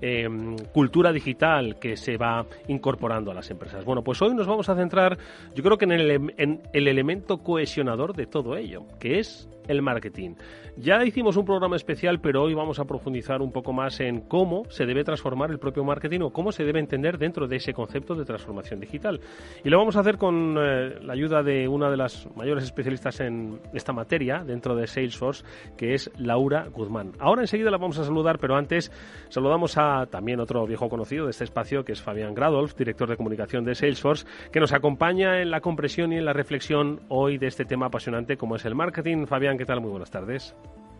em, 0.00 0.56
cultura 0.72 1.12
digital 1.12 1.78
que 1.78 1.96
se 1.96 2.16
va 2.16 2.44
incorporando 2.66 3.30
a 3.30 3.34
las 3.34 3.48
empresas. 3.48 3.84
Bueno, 3.84 4.02
pues 4.02 4.20
hoy 4.22 4.34
nos 4.34 4.48
vamos 4.48 4.68
a 4.68 4.74
centrar, 4.74 5.18
yo 5.54 5.62
creo 5.62 5.78
que 5.78 5.84
en 5.84 5.92
el, 5.92 6.10
en 6.36 6.62
el 6.72 6.88
elemento 6.88 7.38
cohesionador 7.44 8.16
de 8.16 8.26
todo 8.26 8.56
ello, 8.56 8.82
que 8.98 9.20
es 9.20 9.48
el 9.68 9.82
marketing. 9.82 10.34
Ya 10.76 11.04
hicimos 11.04 11.36
un 11.36 11.44
programa 11.44 11.76
especial, 11.76 12.20
pero 12.20 12.42
hoy 12.42 12.54
vamos 12.54 12.78
a 12.78 12.84
profundizar 12.84 13.40
un 13.42 13.52
poco 13.52 13.72
más 13.72 14.00
en 14.00 14.20
cómo 14.20 14.64
se 14.68 14.86
debe 14.86 14.95
transformar 15.04 15.50
el 15.50 15.58
propio 15.58 15.84
marketing 15.84 16.20
o 16.20 16.30
cómo 16.30 16.52
se 16.52 16.64
debe 16.64 16.80
entender 16.80 17.18
dentro 17.18 17.46
de 17.46 17.56
ese 17.56 17.72
concepto 17.72 18.14
de 18.14 18.24
transformación 18.24 18.80
digital. 18.80 19.20
Y 19.64 19.68
lo 19.68 19.78
vamos 19.78 19.96
a 19.96 20.00
hacer 20.00 20.18
con 20.18 20.56
eh, 20.58 20.98
la 21.02 21.12
ayuda 21.12 21.42
de 21.42 21.68
una 21.68 21.90
de 21.90 21.96
las 21.96 22.28
mayores 22.36 22.64
especialistas 22.64 23.20
en 23.20 23.60
esta 23.72 23.92
materia 23.92 24.44
dentro 24.44 24.74
de 24.74 24.86
Salesforce, 24.86 25.44
que 25.76 25.94
es 25.94 26.10
Laura 26.18 26.68
Guzmán. 26.72 27.12
Ahora 27.18 27.42
enseguida 27.42 27.70
la 27.70 27.78
vamos 27.78 27.98
a 27.98 28.04
saludar, 28.04 28.38
pero 28.38 28.56
antes 28.56 28.90
saludamos 29.28 29.76
a 29.78 30.06
también 30.06 30.40
otro 30.40 30.66
viejo 30.66 30.88
conocido 30.88 31.24
de 31.24 31.30
este 31.30 31.44
espacio, 31.44 31.84
que 31.84 31.92
es 31.92 32.02
Fabián 32.02 32.34
Gradolf, 32.34 32.76
director 32.76 33.08
de 33.08 33.16
comunicación 33.16 33.64
de 33.64 33.74
Salesforce, 33.74 34.26
que 34.52 34.60
nos 34.60 34.72
acompaña 34.72 35.40
en 35.40 35.50
la 35.50 35.60
compresión 35.60 36.12
y 36.12 36.16
en 36.16 36.24
la 36.24 36.32
reflexión 36.32 37.00
hoy 37.08 37.38
de 37.38 37.46
este 37.46 37.64
tema 37.64 37.86
apasionante 37.86 38.36
como 38.36 38.56
es 38.56 38.64
el 38.64 38.74
marketing. 38.74 39.26
Fabián, 39.26 39.58
¿qué 39.58 39.64
tal? 39.64 39.80
Muy 39.80 39.90
buenas 39.90 40.10
tardes. 40.10 40.54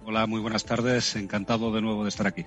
Hola, 0.09 0.25
muy 0.29 0.41
buenas 0.41 0.65
tardes. 0.65 1.17
Encantado 1.17 1.73
de 1.73 1.83
nuevo 1.83 2.05
de 2.05 2.11
estar 2.11 2.29
aquí. 2.29 2.45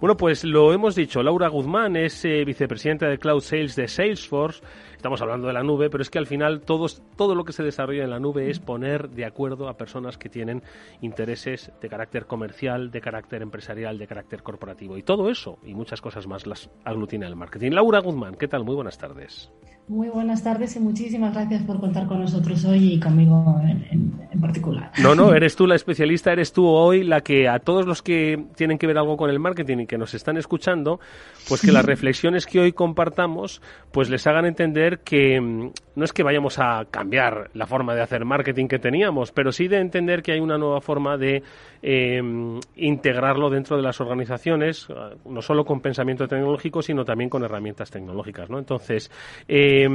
Bueno, 0.00 0.16
pues 0.16 0.42
lo 0.42 0.72
hemos 0.72 0.94
dicho. 0.94 1.22
Laura 1.22 1.48
Guzmán 1.48 1.96
es 1.96 2.24
eh, 2.24 2.46
vicepresidenta 2.46 3.06
de 3.06 3.18
Cloud 3.18 3.42
Sales 3.42 3.76
de 3.76 3.88
Salesforce. 3.88 4.62
Estamos 4.96 5.20
hablando 5.20 5.46
de 5.46 5.52
la 5.52 5.62
nube, 5.62 5.90
pero 5.90 6.00
es 6.00 6.08
que 6.08 6.16
al 6.16 6.26
final 6.26 6.62
todo 6.62 7.34
lo 7.34 7.44
que 7.44 7.52
se 7.52 7.62
desarrolla 7.62 8.04
en 8.04 8.08
la 8.08 8.20
nube 8.20 8.48
es 8.48 8.58
poner 8.58 9.10
de 9.10 9.26
acuerdo 9.26 9.68
a 9.68 9.76
personas 9.76 10.16
que 10.16 10.30
tienen 10.30 10.62
intereses 11.02 11.70
de 11.82 11.90
carácter 11.90 12.24
comercial, 12.24 12.90
de 12.90 13.02
carácter 13.02 13.42
empresarial, 13.42 13.98
de 13.98 14.06
carácter 14.06 14.42
corporativo. 14.42 14.96
Y 14.96 15.02
todo 15.02 15.28
eso 15.28 15.58
y 15.62 15.74
muchas 15.74 16.00
cosas 16.00 16.26
más 16.26 16.46
las 16.46 16.70
aglutina 16.84 17.26
el 17.26 17.36
marketing. 17.36 17.72
Laura 17.72 18.00
Guzmán, 18.00 18.36
¿qué 18.36 18.48
tal? 18.48 18.64
Muy 18.64 18.76
buenas 18.76 18.96
tardes. 18.96 19.52
Muy 19.88 20.08
buenas 20.08 20.42
tardes 20.42 20.74
y 20.76 20.80
muchísimas 20.80 21.34
gracias 21.34 21.62
por 21.64 21.78
contar 21.78 22.06
con 22.06 22.20
nosotros 22.20 22.64
hoy 22.64 22.94
y 22.94 23.00
conmigo 23.00 23.60
en, 23.62 24.13
particular. 24.40 24.90
No, 24.98 25.14
no, 25.14 25.34
eres 25.34 25.56
tú 25.56 25.66
la 25.66 25.74
especialista, 25.74 26.32
eres 26.32 26.52
tú 26.52 26.66
hoy 26.66 27.04
la 27.04 27.20
que 27.20 27.48
a 27.48 27.58
todos 27.58 27.86
los 27.86 28.02
que 28.02 28.44
tienen 28.56 28.78
que 28.78 28.86
ver 28.86 28.98
algo 28.98 29.16
con 29.16 29.30
el 29.30 29.38
marketing 29.38 29.78
y 29.78 29.86
que 29.86 29.98
nos 29.98 30.14
están 30.14 30.36
escuchando, 30.36 31.00
pues 31.48 31.60
que 31.60 31.72
las 31.72 31.84
reflexiones 31.84 32.46
que 32.46 32.60
hoy 32.60 32.72
compartamos, 32.72 33.62
pues 33.92 34.10
les 34.10 34.26
hagan 34.26 34.46
entender 34.46 35.00
que 35.00 35.40
mm, 35.40 35.70
no 35.96 36.04
es 36.04 36.12
que 36.12 36.22
vayamos 36.22 36.58
a 36.58 36.84
cambiar 36.90 37.50
la 37.54 37.66
forma 37.66 37.94
de 37.94 38.02
hacer 38.02 38.24
marketing 38.24 38.66
que 38.66 38.78
teníamos, 38.78 39.32
pero 39.32 39.52
sí 39.52 39.68
de 39.68 39.78
entender 39.78 40.22
que 40.22 40.32
hay 40.32 40.40
una 40.40 40.58
nueva 40.58 40.80
forma 40.80 41.16
de 41.16 41.42
em, 41.82 42.60
integrarlo 42.76 43.50
dentro 43.50 43.76
de 43.76 43.82
las 43.82 44.00
organizaciones, 44.00 44.88
no 45.24 45.42
solo 45.42 45.64
con 45.64 45.80
pensamiento 45.80 46.26
tecnológico, 46.26 46.82
sino 46.82 47.04
también 47.04 47.30
con 47.30 47.44
herramientas 47.44 47.90
tecnológicas, 47.90 48.50
¿no? 48.50 48.58
Entonces, 48.58 49.10
eh, 49.48 49.88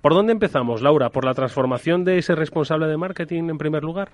¿Por 0.00 0.14
dónde 0.14 0.32
empezamos, 0.32 0.82
Laura? 0.82 1.10
¿Por 1.10 1.24
la 1.24 1.34
transformación 1.34 2.04
de 2.04 2.18
ese 2.18 2.34
responsable 2.34 2.86
de 2.86 2.96
marketing 2.96 3.50
en 3.50 3.58
primer 3.58 3.82
lugar? 3.82 4.10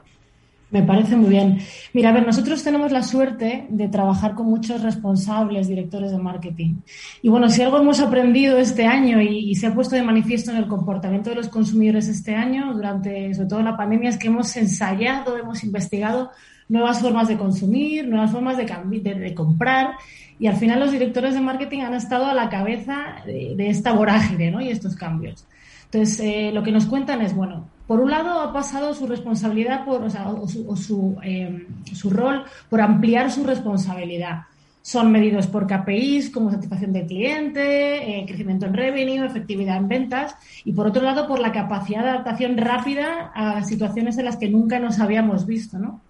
Me 0.71 0.83
parece 0.83 1.15
muy 1.15 1.29
bien. 1.31 1.59
Mira, 1.93 2.09
a 2.09 2.13
ver, 2.13 2.27
nosotros 2.27 2.65
tenemos 2.65 2.91
la 2.91 3.03
suerte 3.03 3.67
de 3.69 3.87
trabajar 3.87 4.35
con 4.35 4.47
muchos 4.47 4.83
responsables, 4.83 5.69
directores 5.69 6.11
de 6.11 6.19
marketing. 6.19 6.79
Y 7.23 7.29
bueno, 7.29 7.49
si 7.49 7.63
algo 7.63 7.79
hemos 7.79 8.01
aprendido 8.01 8.59
este 8.59 8.85
año 8.87 9.21
y, 9.21 9.55
se 9.55 9.69
ha 9.69 9.75
puesto 9.75 9.95
de 9.95 10.03
manifiesto 10.03 10.51
en 10.51 10.57
el 10.57 10.67
comportamiento 10.67 11.31
de 11.31 11.37
los 11.37 11.49
consumidores 11.49 12.09
este 12.09 12.35
año, 12.35 12.73
durante 12.75 13.33
sobre 13.35 13.49
todo 13.49 13.63
la 13.63 13.77
pandemia, 13.77 14.11
es 14.11 14.19
que 14.19 14.27
hemos 14.27 14.57
ensayado, 14.57 15.39
hemos 15.39 15.63
investigado 15.63 16.31
nuevas 16.69 17.01
formas 17.01 17.29
de 17.29 17.37
consumir, 17.37 18.09
nuevas 18.09 18.33
formas 18.33 18.57
de, 18.57 18.65
de, 18.65 19.35
comprar. 19.35 19.93
Y 20.41 20.49
al 20.49 20.57
final 20.57 20.81
los 20.81 20.91
directores 20.91 21.35
de 21.35 21.41
marketing 21.41 21.83
han 21.83 21.95
estado 21.95 22.27
a 22.27 22.35
la 22.35 22.49
cabeza 22.49 23.23
de, 23.27 23.55
esta 23.69 23.93
vorágine 23.93 24.51
¿no? 24.51 24.61
y 24.61 24.71
estos 24.71 24.97
cambios. 24.97 25.47
Entonces, 25.95 26.19
eh, 26.27 26.51
lo 26.53 26.65
que 26.65 26.73
nos 26.73 26.87
cuentan 26.87 27.23
es, 27.23 27.37
bueno, 27.37 27.69
por 27.87 28.01
un 28.01 28.11
lado, 28.11 28.41
ha 28.41 28.53
pasado 28.53 28.95
su 28.95 29.07
responsabilidad 29.07 29.85
por, 29.85 30.03
o, 30.03 30.11
sea, 30.11 30.27
su, 30.49 31.17
em, 31.23 31.67
su, 31.93 32.11
rol 32.11 32.43
por 32.69 32.81
ampliar 32.81 33.31
su 33.31 33.45
responsabilidad. 33.45 34.41
Son 34.83 35.13
medidos 35.13 35.47
por 35.47 35.69
KPIs 35.69 36.31
como 36.31 36.51
satisfacción 36.51 36.93
del 36.93 37.07
cliente, 37.07 38.19
eh, 38.19 38.25
crecimiento 38.27 38.67
en 38.67 38.75
revenue, 38.75 39.25
efectividad 39.25 39.77
en 39.77 39.87
ventas 39.87 40.35
y 40.65 40.73
por 40.73 40.89
otro 40.89 41.01
lado 41.01 41.29
por 41.29 41.39
la 41.39 41.53
capacidad 41.53 42.03
de 42.03 42.09
adaptación 42.11 42.57
rápida 42.57 43.31
a 43.33 43.63
situaciones 43.63 44.19
en 44.19 44.25
las 44.25 44.37
que 44.37 44.49
nunca 44.49 44.81
nos 44.81 44.99
habíamos 44.99 45.47
visto, 45.47 45.79
¿no? 45.79 46.01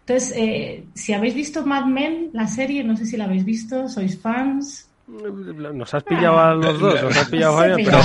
Entonces, 0.00 0.32
eh, 0.34 0.86
si 0.94 1.12
habéis 1.12 1.34
visto 1.34 1.66
Mad 1.66 1.84
Men, 1.84 2.30
la 2.32 2.46
serie, 2.46 2.82
no 2.84 2.96
sé 2.96 3.04
si 3.04 3.18
la 3.18 3.24
habéis 3.24 3.44
visto, 3.44 3.86
sois 3.86 4.18
fans. 4.18 4.88
Nos 5.06 5.94
has 5.94 6.02
pillado 6.02 6.40
a 6.40 6.54
los 6.54 6.80
dos, 6.80 7.02
nos 7.02 7.16
has 7.16 7.28
pillado 7.28 7.60
a 7.60 7.76
pero 7.76 8.02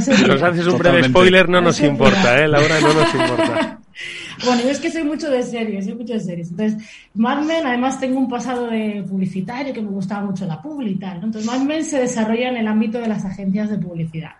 si 0.00 0.24
nos 0.26 0.42
haces 0.42 0.66
un 0.66 0.78
breve 0.78 1.04
spoiler 1.04 1.48
no 1.48 1.62
nos 1.62 1.80
importa, 1.80 2.38
¿eh, 2.38 2.48
Laura? 2.48 2.80
No 2.80 2.92
nos 2.92 3.14
importa. 3.14 3.78
Bueno, 4.44 4.62
yo 4.62 4.70
es 4.70 4.80
que 4.80 4.90
soy 4.90 5.04
mucho 5.04 5.30
de 5.30 5.42
series, 5.42 5.84
soy 5.84 5.94
mucho 5.94 6.14
de 6.14 6.20
series. 6.20 6.50
Entonces, 6.50 6.82
Mad 7.14 7.44
Men, 7.44 7.66
además 7.66 8.00
tengo 8.00 8.18
un 8.18 8.28
pasado 8.28 8.66
de 8.66 9.04
publicitario 9.08 9.72
que 9.72 9.82
me 9.82 9.90
gustaba 9.90 10.24
mucho 10.24 10.46
la 10.46 10.60
publicidad. 10.60 11.16
Entonces, 11.16 11.44
Mad 11.44 11.60
Men 11.60 11.84
se 11.84 12.00
desarrolla 12.00 12.48
en 12.48 12.56
el 12.56 12.66
ámbito 12.66 12.98
de 12.98 13.08
las 13.08 13.24
agencias 13.24 13.70
de 13.70 13.78
publicidad. 13.78 14.32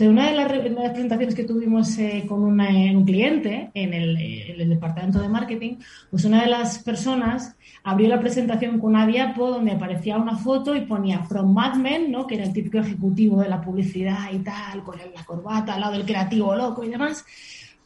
Entonces, 0.00 0.08
una 0.08 0.30
de 0.30 0.36
las, 0.36 0.92
presentaciones 0.92 1.34
que 1.34 1.44
tuvimos 1.44 1.98
eh, 1.98 2.24
con 2.26 2.42
un 2.42 3.04
cliente 3.04 3.70
en 3.74 3.92
el, 3.92 4.16
en 4.16 4.60
el 4.60 4.68
departamento 4.70 5.20
de 5.20 5.28
marketing, 5.28 5.76
pues 6.10 6.24
una 6.24 6.40
de 6.40 6.48
las 6.48 6.78
personas 6.78 7.54
abrió 7.84 8.08
la 8.08 8.18
presentación 8.18 8.78
con 8.78 8.94
una 8.94 9.06
diapo 9.06 9.50
donde 9.50 9.72
aparecía 9.72 10.16
una 10.16 10.36
foto 10.36 10.74
y 10.74 10.82
ponía 10.82 11.24
From 11.24 11.52
Mad 11.52 11.76
Men, 11.76 12.10
¿no? 12.10 12.26
que 12.26 12.36
era 12.36 12.44
el 12.44 12.52
típico 12.52 12.78
ejecutivo 12.78 13.42
de 13.42 13.48
la 13.48 13.60
publicidad 13.60 14.32
y 14.32 14.38
tal, 14.38 14.82
con 14.84 14.96
la 14.98 15.24
corbata 15.24 15.74
al 15.74 15.80
lado 15.80 15.92
del 15.92 16.06
creativo 16.06 16.54
loco 16.54 16.82
y 16.82 16.88
demás, 16.88 17.22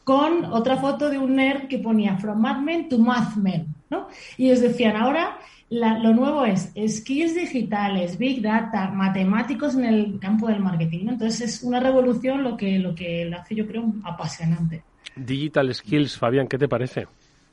con 0.05 0.45
otra 0.45 0.77
foto 0.77 1.09
de 1.09 1.17
un 1.17 1.35
nerd 1.35 1.67
que 1.67 1.79
ponía 1.79 2.15
From 2.17 2.39
Mad 2.39 2.61
Men 2.61 2.87
to 2.87 2.97
Math 2.97 3.35
Men. 3.35 3.65
¿no? 3.89 4.07
Y 4.37 4.45
ellos 4.45 4.61
decían, 4.61 4.95
ahora 4.95 5.37
lo 5.69 6.13
nuevo 6.13 6.45
es 6.45 6.71
skills 6.87 7.33
digitales, 7.33 8.17
big 8.17 8.41
data, 8.41 8.91
matemáticos 8.91 9.73
en 9.73 9.85
el 9.85 10.19
campo 10.19 10.47
del 10.47 10.59
marketing. 10.59 11.07
Entonces 11.09 11.41
es 11.41 11.63
una 11.63 11.79
revolución 11.79 12.43
lo 12.43 12.55
que, 12.55 12.77
lo 12.77 12.93
que 12.93 13.29
hace, 13.33 13.55
yo 13.55 13.67
creo, 13.67 13.91
apasionante. 14.03 14.83
Digital 15.15 15.73
skills, 15.73 16.17
Fabián, 16.17 16.47
¿qué 16.47 16.59
te 16.59 16.67
parece? 16.67 17.07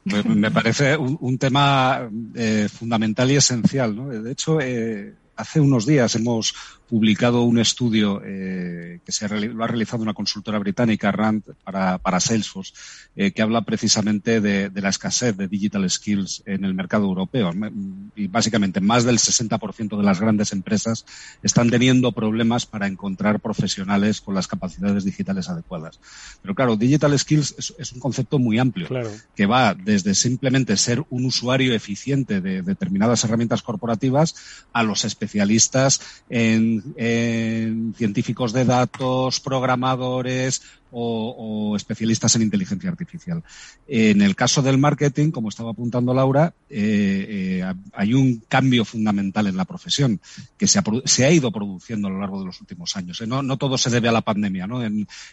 Me 0.04 0.50
parece 0.50 0.96
un, 0.96 1.38
tema 1.38 2.10
eh, 2.34 2.68
fundamental 2.70 3.30
y 3.30 3.36
esencial. 3.36 3.96
¿no? 3.96 4.08
De 4.08 4.32
hecho, 4.32 4.60
eh, 4.60 5.14
hace 5.36 5.60
unos 5.60 5.86
días 5.86 6.14
hemos 6.16 6.54
publicado 6.92 7.40
un 7.44 7.58
estudio 7.58 8.20
eh, 8.22 9.00
que 9.02 9.12
se 9.12 9.26
lo 9.26 9.64
ha 9.64 9.66
realizado 9.66 10.02
una 10.02 10.12
consultora 10.12 10.58
británica, 10.58 11.10
RAND, 11.10 11.42
para, 11.64 11.96
para 11.96 12.20
Salesforce, 12.20 12.74
eh, 13.16 13.30
que 13.32 13.40
habla 13.40 13.62
precisamente 13.62 14.42
de, 14.42 14.70
la 14.74 14.90
escasez 14.90 15.34
de 15.34 15.48
digital 15.48 15.88
skills 15.88 16.42
en 16.44 16.66
el 16.66 16.74
mercado 16.74 17.04
europeo. 17.04 17.50
Y 18.14 18.26
básicamente 18.26 18.82
más 18.82 19.04
del 19.04 19.16
60% 19.16 19.96
de 19.96 20.02
las 20.02 20.20
grandes 20.20 20.52
empresas 20.52 21.06
están 21.42 21.70
teniendo 21.70 22.12
problemas 22.12 22.66
para 22.66 22.86
encontrar 22.86 23.40
profesionales 23.40 24.20
con 24.20 24.34
las 24.34 24.46
capacidades 24.46 25.04
digitales 25.04 25.48
adecuadas. 25.48 25.98
Pero 26.42 26.54
claro, 26.54 26.76
digital 26.76 27.18
skills 27.18 27.74
es, 27.78 27.92
un 27.92 28.00
concepto 28.00 28.38
muy 28.38 28.58
amplio, 28.58 28.88
que 29.34 29.46
va 29.46 29.72
desde 29.72 30.14
simplemente 30.14 30.76
ser 30.76 31.02
un 31.08 31.24
usuario 31.24 31.72
eficiente 31.74 32.42
de 32.42 32.60
determinadas 32.60 33.24
herramientas 33.24 33.62
corporativas 33.62 34.34
a 34.74 34.82
los 34.82 35.06
especialistas 35.06 36.22
en 36.28 36.81
en, 36.96 37.94
científicos 37.96 38.52
de 38.52 38.64
datos, 38.64 39.40
programadores 39.40 40.62
o, 40.90 41.74
especialistas 41.76 42.36
en 42.36 42.42
inteligencia 42.42 42.90
artificial. 42.90 43.42
En 43.88 44.20
el 44.20 44.36
caso 44.36 44.60
del 44.62 44.78
marketing, 44.78 45.30
como 45.30 45.48
estaba 45.48 45.70
apuntando 45.70 46.12
Laura, 46.12 46.52
eh, 46.68 47.60
eh, 47.60 47.74
hay 47.94 48.14
un 48.14 48.42
cambio 48.48 48.84
fundamental 48.84 49.46
en 49.46 49.56
la 49.56 49.64
profesión 49.64 50.20
que 50.58 50.66
se 50.66 50.78
ha, 51.24 51.30
ido 51.30 51.50
produciendo 51.50 52.08
a 52.08 52.10
lo 52.10 52.20
largo 52.20 52.40
de 52.40 52.46
los 52.46 52.60
últimos 52.60 52.96
años. 52.96 53.20
¿eh? 53.20 53.26
No, 53.26 53.56
todo 53.56 53.78
se 53.78 53.90
debe 53.90 54.08
a 54.08 54.12
la 54.12 54.20
pandemia, 54.20 54.66
¿no? 54.66 54.80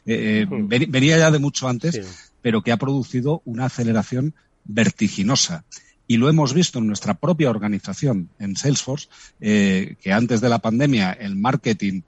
venía 0.06 1.18
ya 1.18 1.32
de 1.32 1.40
mucho 1.40 1.68
antes, 1.68 2.30
pero 2.42 2.62
que 2.62 2.72
ha 2.72 2.78
producido 2.78 3.42
una 3.46 3.66
aceleración 3.66 4.34
vertiginosa 4.64 5.66
y 6.10 6.18
lo 6.18 6.28
hemos 6.28 6.56
visto 6.56 6.80
en 6.80 6.88
nuestra 6.88 7.14
propia 7.14 7.52
organización, 7.52 8.32
en 8.40 8.56
Salesforce, 8.56 9.10
eh, 9.40 9.96
que 10.02 10.12
antes 10.12 10.42
de 10.42 10.50
la 10.50 10.58
pandemia 10.58 11.12
el 11.12 11.36
marketing 11.36 12.02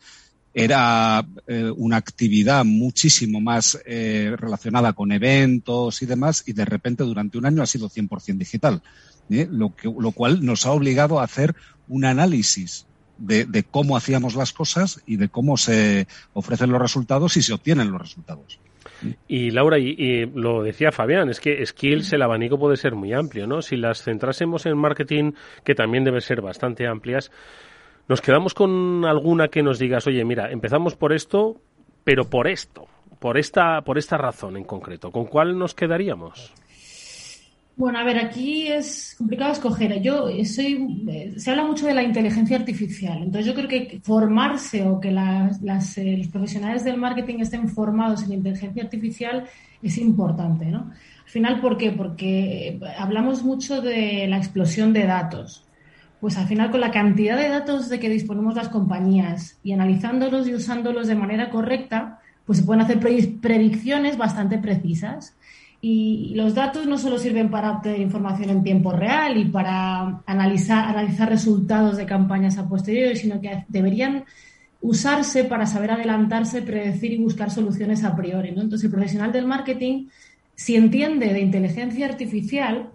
era 0.55 1.23
eh, 1.45 1.71
una 1.77 1.97
actividad 1.97 2.65
muchísimo 2.65 3.39
más 3.39 3.77
eh, 3.85 4.33
relacionada 4.35 4.93
con 4.93 5.11
eventos 5.11 6.01
y 6.01 6.07
demás, 6.07 6.43
y 6.47 6.53
de 6.53 6.65
repente 6.65 7.03
durante 7.03 7.37
un 7.37 7.45
año 7.45 7.61
ha 7.61 7.67
sido 7.67 7.91
100% 7.91 8.37
digital, 8.39 8.81
lo, 9.29 9.75
que, 9.75 9.87
lo 9.87 10.11
cual 10.13 10.43
nos 10.43 10.65
ha 10.65 10.71
obligado 10.71 11.19
a 11.19 11.25
hacer 11.25 11.55
un 11.87 12.03
análisis 12.03 12.87
de, 13.19 13.45
de, 13.45 13.61
cómo 13.61 13.95
hacíamos 13.95 14.33
las 14.33 14.51
cosas 14.51 14.99
y 15.05 15.17
de 15.17 15.29
cómo 15.29 15.57
se 15.57 16.07
ofrecen 16.33 16.71
los 16.71 16.81
resultados 16.81 17.37
y 17.37 17.43
se 17.43 17.53
obtienen 17.53 17.91
los 17.91 18.01
resultados. 18.01 18.59
Y 19.27 19.51
Laura, 19.51 19.77
y, 19.79 20.25
lo 20.25 20.63
decía 20.63 20.91
Fabián, 20.91 21.29
es 21.29 21.39
que 21.39 21.65
skills, 21.65 22.13
el 22.13 22.21
abanico 22.21 22.57
puede 22.57 22.77
ser 22.77 22.95
muy 22.95 23.13
amplio, 23.13 23.47
¿no? 23.47 23.61
Si 23.61 23.75
las 23.75 24.03
centrásemos 24.03 24.65
en 24.65 24.77
marketing, 24.77 25.33
que 25.63 25.75
también 25.75 26.03
debe 26.03 26.21
ser 26.21 26.41
bastante 26.41 26.87
amplias, 26.87 27.31
nos 28.07 28.21
quedamos 28.21 28.53
con 28.53 29.05
alguna 29.05 29.47
que 29.47 29.63
nos 29.63 29.79
digas, 29.79 30.07
oye, 30.07 30.23
mira, 30.25 30.51
empezamos 30.51 30.95
por 30.95 31.13
esto, 31.13 31.57
pero 32.03 32.29
por 32.29 32.47
esto, 32.47 32.87
por 33.19 33.37
esta, 33.37 33.81
por 33.81 33.97
esta 33.97 34.17
razón 34.17 34.57
en 34.57 34.63
concreto. 34.63 35.11
¿Con 35.11 35.25
cuál 35.25 35.57
nos 35.57 35.73
quedaríamos? 35.73 36.53
Bueno, 37.81 37.97
a 37.97 38.03
ver, 38.03 38.19
aquí 38.19 38.67
es 38.67 39.15
complicado 39.17 39.53
escoger. 39.53 40.03
Yo 40.03 40.27
soy, 40.45 41.33
se 41.35 41.49
habla 41.49 41.63
mucho 41.63 41.87
de 41.87 41.95
la 41.95 42.03
inteligencia 42.03 42.55
artificial, 42.55 43.23
entonces 43.23 43.47
yo 43.47 43.55
creo 43.55 43.67
que 43.67 43.99
formarse 44.03 44.83
o 44.83 44.99
que 44.99 45.09
las, 45.09 45.97
eh, 45.97 46.15
los 46.15 46.27
profesionales 46.27 46.83
del 46.83 46.97
marketing 46.97 47.39
estén 47.39 47.67
formados 47.67 48.21
en 48.21 48.33
inteligencia 48.33 48.83
artificial 48.83 49.47
es 49.81 49.97
importante, 49.97 50.65
¿no? 50.65 50.91
Al 51.23 51.29
final, 51.29 51.59
¿por 51.59 51.75
qué? 51.75 51.91
Porque 51.91 52.79
hablamos 52.99 53.41
mucho 53.41 53.81
de 53.81 54.27
la 54.27 54.37
explosión 54.37 54.93
de 54.93 55.07
datos. 55.07 55.65
Pues 56.19 56.37
al 56.37 56.45
final, 56.45 56.69
con 56.69 56.81
la 56.81 56.91
cantidad 56.91 57.35
de 57.35 57.49
datos 57.49 57.89
de 57.89 57.99
que 57.99 58.09
disponemos 58.09 58.53
las 58.53 58.69
compañías 58.69 59.57
y 59.63 59.71
analizándolos 59.71 60.47
y 60.47 60.53
usándolos 60.53 61.07
de 61.07 61.15
manera 61.15 61.49
correcta, 61.49 62.19
pues 62.45 62.59
se 62.59 62.63
pueden 62.63 62.81
hacer 62.81 62.99
predicciones 62.99 64.17
bastante 64.17 64.59
precisas. 64.59 65.35
Y 65.83 66.33
los 66.35 66.53
datos 66.53 66.85
no 66.85 66.99
solo 66.99 67.17
sirven 67.17 67.49
para 67.49 67.71
obtener 67.71 67.99
información 67.99 68.51
en 68.51 68.63
tiempo 68.63 68.91
real 68.91 69.35
y 69.37 69.45
para 69.45 70.21
analizar, 70.27 70.85
analizar 70.85 71.27
resultados 71.27 71.97
de 71.97 72.05
campañas 72.05 72.59
a 72.59 72.69
posteriori, 72.69 73.15
sino 73.15 73.41
que 73.41 73.65
deberían 73.67 74.23
usarse 74.81 75.43
para 75.43 75.65
saber 75.65 75.91
adelantarse, 75.91 76.61
predecir 76.61 77.13
y 77.13 77.17
buscar 77.17 77.49
soluciones 77.49 78.03
a 78.03 78.15
priori. 78.15 78.49
Entonces, 78.49 78.83
el 78.83 78.91
profesional 78.91 79.31
del 79.31 79.47
marketing, 79.47 80.07
si 80.55 80.75
entiende 80.75 81.33
de 81.33 81.39
inteligencia 81.39 82.05
artificial, 82.05 82.89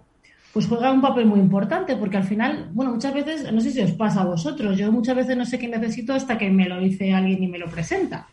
pues 0.53 0.65
juega 0.65 0.91
un 0.91 1.01
papel 1.01 1.25
muy 1.25 1.39
importante, 1.39 1.95
porque 1.95 2.17
al 2.17 2.23
final, 2.23 2.69
bueno, 2.73 2.93
muchas 2.93 3.13
veces, 3.13 3.51
no 3.51 3.61
sé 3.61 3.71
si 3.71 3.81
os 3.81 3.91
pasa 3.91 4.21
a 4.21 4.25
vosotros, 4.25 4.77
yo 4.77 4.91
muchas 4.91 5.15
veces 5.15 5.37
no 5.37 5.45
sé 5.45 5.59
qué 5.59 5.67
necesito 5.67 6.13
hasta 6.13 6.37
que 6.37 6.49
me 6.49 6.67
lo 6.67 6.79
dice 6.79 7.13
alguien 7.13 7.43
y 7.43 7.47
me 7.47 7.59
lo 7.59 7.67
presenta. 7.67 8.27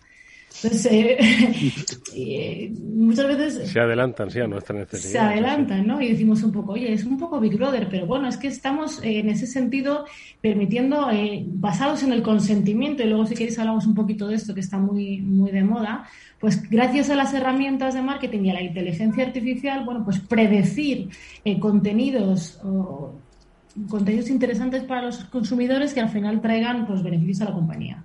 Entonces, 0.63 0.87
eh, 0.93 1.19
eh, 2.15 2.73
muchas 2.81 3.27
veces... 3.27 3.71
Se 3.71 3.81
adelantan, 3.81 4.31
sí, 4.31 4.41
a 4.41 4.47
nuestra 4.47 4.79
necesidad. 4.79 5.13
Se 5.13 5.19
adelantan, 5.19 5.87
¿no? 5.87 6.01
Y 6.01 6.11
decimos 6.11 6.43
un 6.43 6.53
poco, 6.53 6.73
oye, 6.73 6.93
es 6.93 7.05
un 7.05 7.19
poco 7.19 7.41
Big 7.41 7.57
Brother, 7.57 7.89
pero 7.91 8.07
bueno, 8.07 8.29
es 8.29 8.37
que 8.37 8.47
estamos 8.47 9.03
eh, 9.03 9.19
en 9.19 9.31
ese 9.31 9.47
sentido 9.47 10.05
permitiendo, 10.41 11.09
basados 11.47 12.03
en 12.03 12.13
el 12.13 12.23
consentimiento, 12.23 13.03
y 13.03 13.07
luego 13.07 13.27
si 13.27 13.35
queréis 13.35 13.59
hablamos 13.59 13.87
un 13.87 13.95
poquito 13.95 14.29
de 14.29 14.37
esto 14.37 14.55
que 14.55 14.61
está 14.61 14.79
muy, 14.79 15.21
muy 15.21 15.51
de 15.51 15.65
moda, 15.65 16.07
pues 16.39 16.69
gracias 16.71 17.11
a 17.11 17.17
las 17.17 17.35
herramientas 17.35 17.95
de 17.95 18.03
marketing 18.03 18.45
y 18.45 18.51
a 18.51 18.55
la 18.55 18.63
inteligencia 18.63 19.25
artificial, 19.25 19.85
bueno, 19.85 20.05
pues 20.05 20.21
predecir 20.21 21.09
contenidos 21.59 22.61
o 22.63 23.15
contenidos 23.89 24.31
interesantes 24.31 24.85
para 24.85 25.03
los 25.03 25.25
consumidores 25.25 25.95
que 25.95 26.01
al 26.01 26.11
final 26.11 26.41
traigan 26.41 26.87
pues 26.87 27.03
beneficios 27.03 27.41
a 27.41 27.45
la 27.47 27.53
compañía. 27.53 28.05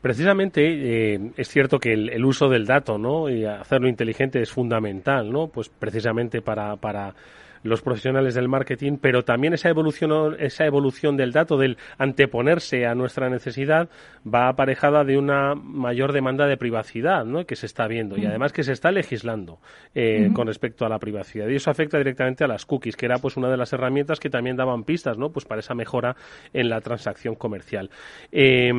Precisamente 0.00 1.14
eh, 1.14 1.32
es 1.36 1.48
cierto 1.48 1.78
que 1.78 1.92
el, 1.92 2.24
uso 2.24 2.48
del 2.48 2.64
dato, 2.66 2.96
¿no? 2.96 3.28
Y 3.28 3.44
hacerlo 3.44 3.88
inteligente 3.88 4.40
es 4.40 4.50
fundamental, 4.50 5.30
¿no? 5.30 5.48
Pues 5.48 5.68
precisamente 5.68 6.40
para, 6.40 6.76
para 6.76 7.14
los 7.62 7.82
profesionales 7.82 8.34
del 8.34 8.48
marketing, 8.48 8.96
pero 9.00 9.24
también 9.24 9.52
esa 9.52 9.68
evolución, 9.68 10.36
esa 10.38 10.64
evolución 10.64 11.16
del 11.16 11.32
dato, 11.32 11.58
del 11.58 11.76
anteponerse 11.98 12.86
a 12.86 12.94
nuestra 12.94 13.28
necesidad, 13.28 13.88
va 14.26 14.48
aparejada 14.48 15.04
de 15.04 15.18
una 15.18 15.54
mayor 15.54 16.12
demanda 16.12 16.46
de 16.46 16.56
privacidad 16.56 17.24
¿no? 17.24 17.44
que 17.44 17.56
se 17.56 17.66
está 17.66 17.86
viendo 17.86 18.16
y 18.16 18.24
además 18.24 18.52
que 18.52 18.62
se 18.62 18.72
está 18.72 18.90
legislando 18.90 19.58
eh, 19.94 20.30
con 20.32 20.46
respecto 20.46 20.86
a 20.86 20.88
la 20.88 20.98
privacidad. 20.98 21.48
Y 21.48 21.56
eso 21.56 21.70
afecta 21.70 21.98
directamente 21.98 22.44
a 22.44 22.48
las 22.48 22.64
cookies, 22.64 22.96
que 22.96 23.06
era 23.06 23.18
pues 23.18 23.36
una 23.36 23.50
de 23.50 23.56
las 23.56 23.72
herramientas 23.72 24.20
que 24.20 24.30
también 24.30 24.56
daban 24.56 24.84
pistas 24.84 25.18
¿no? 25.18 25.30
pues 25.30 25.44
para 25.44 25.60
esa 25.60 25.74
mejora 25.74 26.16
en 26.54 26.70
la 26.70 26.80
transacción 26.80 27.34
comercial. 27.34 27.90
Eh, 28.32 28.72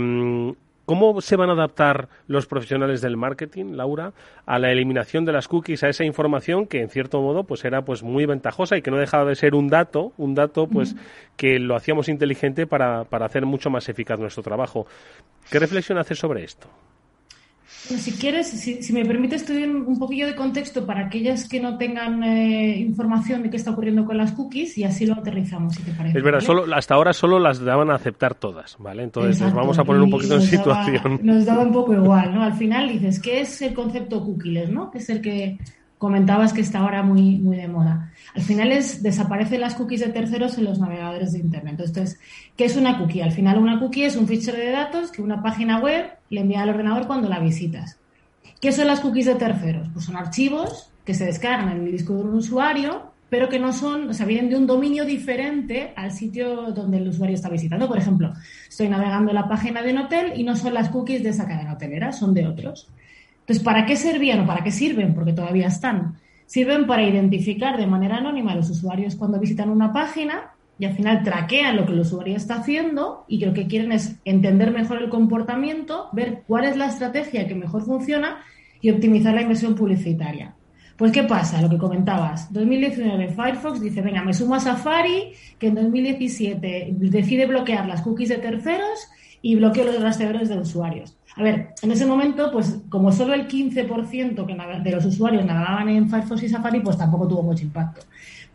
¿Cómo 0.92 1.22
se 1.22 1.38
van 1.38 1.50
a 1.50 1.54
adaptar 1.54 2.10
los 2.28 2.48
profesionales 2.48 3.00
del 3.00 3.16
marketing, 3.16 3.76
Laura, 3.78 4.12
a 4.46 4.60
la 4.60 4.74
eliminación 4.74 5.24
de 5.24 5.32
las 5.32 5.48
cookies, 5.48 5.86
a 5.86 5.88
esa 5.88 6.04
información 6.04 6.68
que 6.68 6.82
en 6.82 6.90
cierto 6.90 7.22
modo 7.22 7.46
pues 7.46 7.64
era 7.64 7.86
pues 7.86 8.04
muy 8.04 8.26
ventajosa 8.26 8.76
y 8.76 8.82
que 8.82 8.92
no 8.92 8.98
dejaba 8.98 9.24
de 9.24 9.36
ser 9.36 9.56
un 9.56 9.70
dato, 9.70 10.12
un 10.18 10.36
dato 10.36 10.68
pues 10.68 10.98
que 11.38 11.60
lo 11.60 11.78
hacíamos 11.78 12.10
inteligente 12.10 12.68
para, 12.68 13.06
para 13.06 13.26
hacer 13.26 13.46
mucho 13.46 13.70
más 13.70 13.88
eficaz 13.88 14.20
nuestro 14.20 14.44
trabajo? 14.44 14.86
¿Qué 15.50 15.60
reflexión 15.60 15.98
haces 15.98 16.20
sobre 16.20 16.44
esto? 16.44 16.68
Si 17.98 18.12
quieres, 18.12 18.48
si, 18.48 18.94
me 18.94 19.06
permites, 19.06 19.46
te 19.46 19.68
un 19.68 19.98
poquillo 19.98 20.28
de 20.28 20.36
contexto 20.36 20.86
para 20.86 21.08
aquellas 21.08 21.48
que 21.48 21.60
no 21.60 21.78
tengan 21.78 22.24
eh, 22.24 22.78
información 22.78 23.44
de 23.44 23.50
qué 23.50 23.58
está 23.58 23.72
ocurriendo 23.72 24.06
con 24.06 24.18
las 24.18 24.32
cookies 24.34 24.78
y 24.78 24.84
así 24.84 25.06
lo 25.06 25.16
aterrizamos, 25.16 25.76
si 25.76 25.84
te 25.84 25.92
parece. 25.92 26.18
Es 26.18 26.24
verdad, 26.24 26.40
solo, 26.42 26.74
hasta 26.76 26.96
ahora 26.96 27.14
solo 27.14 27.40
las 27.40 27.60
daban 27.60 27.90
a 27.90 27.96
aceptar 27.96 28.36
todas, 28.36 28.78
¿vale? 28.80 29.04
Entonces 29.04 29.54
vamos 29.54 29.78
a 29.80 29.84
poner 29.84 30.02
un 30.02 30.12
poquito 30.12 30.36
en 30.36 30.42
situación. 30.42 31.20
nos 31.24 31.46
daba 31.46 31.64
un 31.64 31.74
poco 31.74 31.94
igual, 31.94 32.34
¿no? 32.34 32.44
Al 32.44 32.54
final 32.54 32.88
dices, 32.88 33.20
¿qué 33.20 33.42
es 33.42 33.62
el 33.62 33.74
concepto 33.74 34.24
cookies, 34.24 34.70
¿no? 34.70 34.92
Que 34.92 35.00
es 35.00 35.10
el 35.10 35.22
que 35.22 35.58
comentabas 35.98 36.54
que 36.54 36.62
está 36.62 36.80
ahora 36.80 37.04
muy, 37.04 37.38
muy 37.38 37.58
de 37.58 37.68
moda. 37.68 38.11
Al 38.34 38.42
final 38.42 38.72
es 38.72 39.04
desaparecen 39.04 39.62
las 39.62 39.76
cookies 39.76 40.00
de 40.00 40.10
terceros 40.10 40.58
en 40.58 40.64
los 40.64 40.80
navegadores 40.80 41.34
de 41.34 41.40
Internet. 41.40 41.76
Entonces, 41.80 42.20
¿qué 42.56 42.66
es 42.66 42.78
una 42.78 42.98
cookie? 42.98 43.22
Al 43.22 43.32
final 43.32 43.58
una 43.58 43.80
cookie 43.80 44.06
es 44.06 44.16
un 44.16 44.28
fichero 44.28 44.58
de 44.58 44.72
datos 44.72 45.12
que 45.12 45.22
una 45.22 45.42
página 45.42 45.80
web 45.80 46.06
le 46.30 46.42
envía 46.42 46.62
al 46.62 46.70
ordenador 46.70 47.08
cuando 47.08 47.28
la 47.28 47.40
visitas. 47.40 48.00
¿Qué 48.62 48.72
son 48.72 48.88
las 48.88 49.00
cookies 49.00 49.26
de 49.26 49.36
terceros? 49.36 49.90
Pues 49.92 50.06
son 50.06 50.16
archivos 50.16 50.92
que 51.04 51.14
se 51.14 51.26
descargan 51.26 51.70
en 51.70 51.86
el 51.86 51.92
disco 51.92 52.14
de 52.14 52.22
un 52.22 52.36
usuario, 52.36 53.12
pero 53.30 53.50
que 53.50 53.60
no 53.60 53.74
son, 53.74 54.10
o 54.10 54.14
sea, 54.14 54.26
vienen 54.26 54.50
de 54.50 54.56
un 54.56 54.68
dominio 54.68 55.04
diferente 55.04 55.94
al 55.96 56.12
sitio 56.12 56.72
donde 56.72 56.98
el 56.98 57.08
usuario 57.08 57.36
está 57.36 57.50
visitando. 57.50 57.88
Por 57.88 57.98
ejemplo, 57.98 58.34
estoy 58.70 58.88
navegando 58.88 59.34
la 59.34 59.48
página 59.48 59.82
de 59.82 59.92
un 59.92 60.00
hotel 60.00 60.34
y 60.36 60.44
no 60.44 60.56
son 60.56 60.74
las 60.74 60.90
cookies 60.90 61.24
de 61.24 61.30
esa 61.30 61.48
cadena 61.48 61.74
hotelera, 61.74 62.12
son 62.12 62.34
de 62.34 62.46
otros. 62.46 62.88
Entonces, 63.40 63.64
¿para 63.64 63.86
qué 63.86 63.96
servían 63.96 64.42
o 64.42 64.46
para 64.46 64.64
qué 64.64 64.72
sirven? 64.72 65.14
Porque 65.14 65.34
todavía 65.34 65.68
están. 65.68 66.18
Sirven 66.52 66.86
para 66.86 67.04
identificar 67.04 67.78
de 67.78 67.88
manera 67.88 68.18
anónima 68.18 68.52
a 68.52 68.56
los 68.56 68.70
usuarios 68.70 69.16
cuando 69.16 69.40
visitan 69.40 69.70
una 69.70 69.94
página 69.94 70.52
y 70.78 70.84
al 70.84 70.94
final 70.94 71.24
traquean 71.24 71.78
lo 71.78 71.86
que 71.86 71.94
el 71.94 72.02
usuario 72.02 72.36
está 72.36 72.56
haciendo 72.56 73.24
y 73.30 73.46
lo 73.46 73.54
que 73.54 73.68
quieren 73.68 73.94
es 73.94 74.18
entender 74.26 74.72
mejor 74.72 75.02
el 75.02 75.08
comportamiento, 75.08 76.10
ver 76.12 76.44
cuál 76.46 76.66
es 76.66 76.76
la 76.76 76.88
estrategia 76.88 77.48
que 77.48 77.56
mejor 77.56 77.86
funciona 77.86 78.40
y 78.82 78.92
optimizar 78.92 79.34
la 79.34 79.44
inversión 79.44 79.76
publicitaria. 79.76 80.54
Pues, 80.98 81.14
¿qué 81.14 81.24
pasa? 81.24 81.62
Lo 81.62 81.70
que 81.70 81.78
comentabas. 81.78 82.52
2019 82.52 83.30
Firefox 83.30 83.80
dice, 83.80 84.02
venga, 84.02 84.22
me 84.22 84.34
sumo 84.34 84.56
a 84.56 84.60
Safari, 84.60 85.32
que 85.58 85.68
en 85.68 85.76
2017 85.76 86.96
decide 86.98 87.46
bloquear 87.46 87.88
las 87.88 88.02
cookies 88.02 88.28
de 88.28 88.40
terceros 88.40 89.08
y 89.42 89.56
bloqueo 89.56 89.86
los 89.86 90.02
rastreadores 90.02 90.50
de 90.50 90.60
usuarios. 90.60 91.18
A 91.36 91.44
ver, 91.44 91.70
en 91.82 91.92
ese 91.92 92.06
momento, 92.06 92.52
pues 92.52 92.82
como 92.90 93.12
solo 93.12 93.34
el 93.34 93.48
15% 93.48 94.84
de 94.84 94.92
los 94.92 95.06
usuarios 95.06 95.46
navegaban 95.46 95.90
en 95.90 96.10
Firefox 96.10 96.44
y 96.44 96.50
Safari, 96.50 96.82
pues 96.82 96.98
tampoco 96.98 97.28
tuvo 97.28 97.44
mucho 97.44 97.64
impacto. 97.64 98.02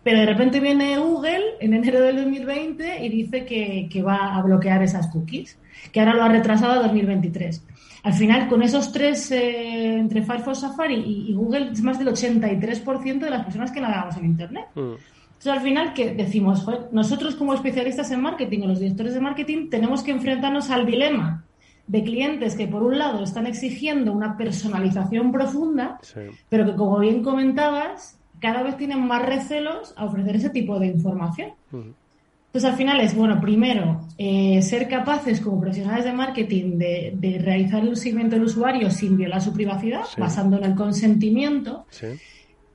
Pero 0.03 0.21
de 0.21 0.27
repente 0.27 0.61
viene 0.61 0.99
Google 0.99 1.57
en 1.59 1.75
enero 1.75 2.01
del 2.01 2.17
2020 2.17 3.05
y 3.05 3.09
dice 3.09 3.45
que, 3.45 4.03
va 4.03 4.37
a 4.37 4.43
bloquear 4.43 4.83
esas 4.83 5.09
cookies, 5.09 5.59
que 5.91 6.01
ahora 6.01 6.15
lo 6.15 6.23
ha 6.23 6.29
retrasado 6.29 6.73
a 6.75 6.83
2023. 6.87 7.65
Al 8.05 8.13
final, 8.13 8.49
con 8.49 8.63
esos 8.63 8.93
tres, 8.93 9.33
eh, 9.33 9.99
entre 9.99 10.23
Firefox, 10.23 10.61
Safari 10.61 10.95
y, 10.95 11.35
Google, 11.35 11.73
es 11.73 11.83
más 11.83 11.99
del 11.99 12.09
83% 12.09 13.19
de 13.19 13.31
las 13.31 13.45
personas 13.45 13.73
que 13.73 13.81
navegamos 13.81 14.17
en 14.17 14.27
Internet. 14.27 14.67
Mm. 14.77 14.93
Entonces, 15.39 15.53
al 15.53 15.61
final, 15.61 15.93
que 15.93 16.15
decimos? 16.15 16.67
nosotros 16.93 17.35
como 17.37 17.53
especialistas 17.53 18.11
en 18.11 18.23
marketing 18.23 18.63
o 18.63 18.67
los 18.69 18.81
directores 18.81 19.15
de 19.15 19.21
marketing 19.21 19.69
tenemos 19.69 20.03
que 20.03 20.11
enfrentarnos 20.11 20.71
al 20.71 20.87
dilema 20.87 21.45
de 21.87 22.03
clientes 22.03 22.57
que 22.57 22.67
por 22.67 22.83
un 22.83 22.99
lado 22.99 23.23
están 23.23 23.47
exigiendo 23.47 24.13
una 24.13 24.37
personalización 24.37 25.31
profunda, 25.31 26.01
pero 26.49 26.65
que 26.65 26.75
como 26.75 26.99
bien 26.99 27.23
comentabas, 27.23 28.19
cada 28.41 28.63
vez 28.63 28.77
tienen 28.77 29.07
más 29.07 29.25
recelos 29.25 29.95
a 29.97 30.07
ofrecer 30.07 30.37
ese 30.37 30.51
tipo 30.51 30.79
de 30.79 30.87
información. 30.87 31.53
Entonces 31.71 32.71
al 32.71 32.77
final 32.79 33.01
es, 33.01 33.15
bueno, 33.15 33.39
primero, 33.39 34.01
eh, 34.17 34.63
ser 34.63 34.89
capaces 34.89 35.43
como 35.43 35.61
profesionales 35.61 36.07
de 36.07 36.13
marketing 36.15 36.79
de, 36.79 37.41
realizar 37.45 37.83
el 37.83 37.97
seguimiento 37.97 38.37
del 38.37 38.47
usuario 38.47 38.91
sin 38.91 39.17
violar 39.17 39.43
su 39.43 39.53
privacidad, 39.53 40.05
basando 40.17 40.57
en 40.57 40.65
el 40.65 40.75
consentimiento. 40.75 41.85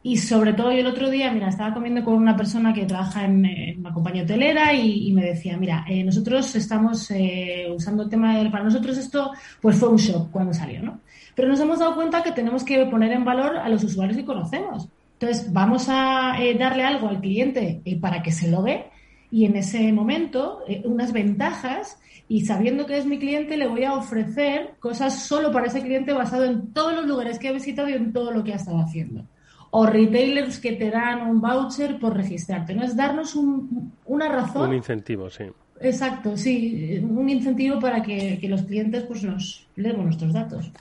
Y 0.04 0.18
sobre 0.18 0.54
todo, 0.54 0.72
yo 0.72 0.80
el 0.80 0.88
otro 0.88 1.12
día, 1.12 1.32
mira, 1.32 1.50
estaba 1.50 1.76
comiendo 1.76 2.04
con 2.04 2.16
una 2.16 2.36
persona 2.36 2.74
que 2.74 2.86
trabaja 2.86 3.24
en, 3.26 3.80
una 3.80 3.94
compañía 3.94 4.24
hotelera 4.24 4.74
y, 4.74 5.12
me 5.14 5.24
decía, 5.24 5.58
mira, 5.58 5.86
eh, 5.88 6.04
nosotros 6.04 6.56
estamos 6.56 7.12
eh, 7.12 7.68
usando 7.72 8.04
el 8.04 8.10
tema 8.10 8.36
de, 8.38 8.50
para 8.50 8.64
nosotros 8.64 8.98
esto, 8.98 9.32
pues 9.62 9.78
fue 9.78 9.90
un 9.90 9.98
shock 9.98 10.32
cuando 10.32 10.54
salió, 10.54 10.82
¿no? 10.82 11.02
Pero 11.36 11.50
nos 11.50 11.60
hemos 11.60 11.80
dado 11.80 11.94
cuenta 11.94 12.24
que 12.24 12.32
tenemos 12.32 12.64
que 12.64 12.84
poner 12.88 13.12
en 13.12 13.24
valor 13.24 13.58
a 13.58 13.70
los 13.70 13.84
usuarios 13.84 14.18
que 14.18 14.26
conocemos. 14.26 14.90
Entonces, 15.20 15.54
vamos 15.54 15.86
a 15.88 16.36
eh, 16.42 16.56
darle 16.56 16.84
algo 16.84 17.08
al 17.08 17.22
cliente 17.22 17.82
para 18.02 18.24
que 18.24 18.32
se 18.32 18.50
lo 18.50 18.64
ve 18.64 18.86
y 19.30 19.46
en 19.46 19.56
ese 19.56 19.94
momento 19.94 20.64
unas 20.84 21.14
ventajas 21.14 22.00
y 22.28 22.46
sabiendo 22.46 22.86
que 22.88 22.98
es 22.98 23.06
mi 23.06 23.20
cliente 23.20 23.56
le 23.56 23.68
voy 23.68 23.84
a 23.84 23.94
ofrecer 23.94 24.74
cosas 24.80 25.26
solo 25.26 25.52
para 25.52 25.68
ese 25.68 25.82
cliente 25.82 26.12
basado 26.12 26.46
en 26.46 26.74
todos 26.74 26.94
los 26.94 27.06
lugares 27.06 27.38
que 27.38 27.48
ha 27.48 27.52
visitado 27.54 27.88
y 27.88 27.94
en 27.94 28.12
todo 28.12 28.32
lo 28.32 28.44
que 28.44 28.54
ha 28.54 28.58
estado 28.58 28.80
haciendo 28.80 29.24
o 29.72 29.86
retailers 29.86 30.60
que 30.60 30.74
te 30.74 30.92
dan 30.92 31.28
un 31.28 31.42
voucher 31.42 31.98
por 31.98 32.16
registrarte. 32.16 32.76
No 32.76 32.84
es 32.84 32.96
darnos 32.96 33.36
una 33.36 34.30
razón. 34.30 34.70
Un 34.70 34.76
incentivo, 34.76 35.30
sí. 35.30 35.46
Exacto, 35.80 36.38
sí, 36.38 37.00
un 37.02 37.28
incentivo 37.28 37.80
para 37.80 38.04
que, 38.04 38.40
los 38.44 38.62
clientes 38.64 39.04
pues 39.04 39.24
nos 39.24 39.68
leemos 39.76 40.06
nuestros 40.06 40.34
datos. 40.34 40.72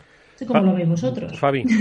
¿Cómo 0.46 0.62
lo 0.62 0.74
veis 0.74 0.88
vosotros? 0.88 1.38
Fabi. 1.38 1.64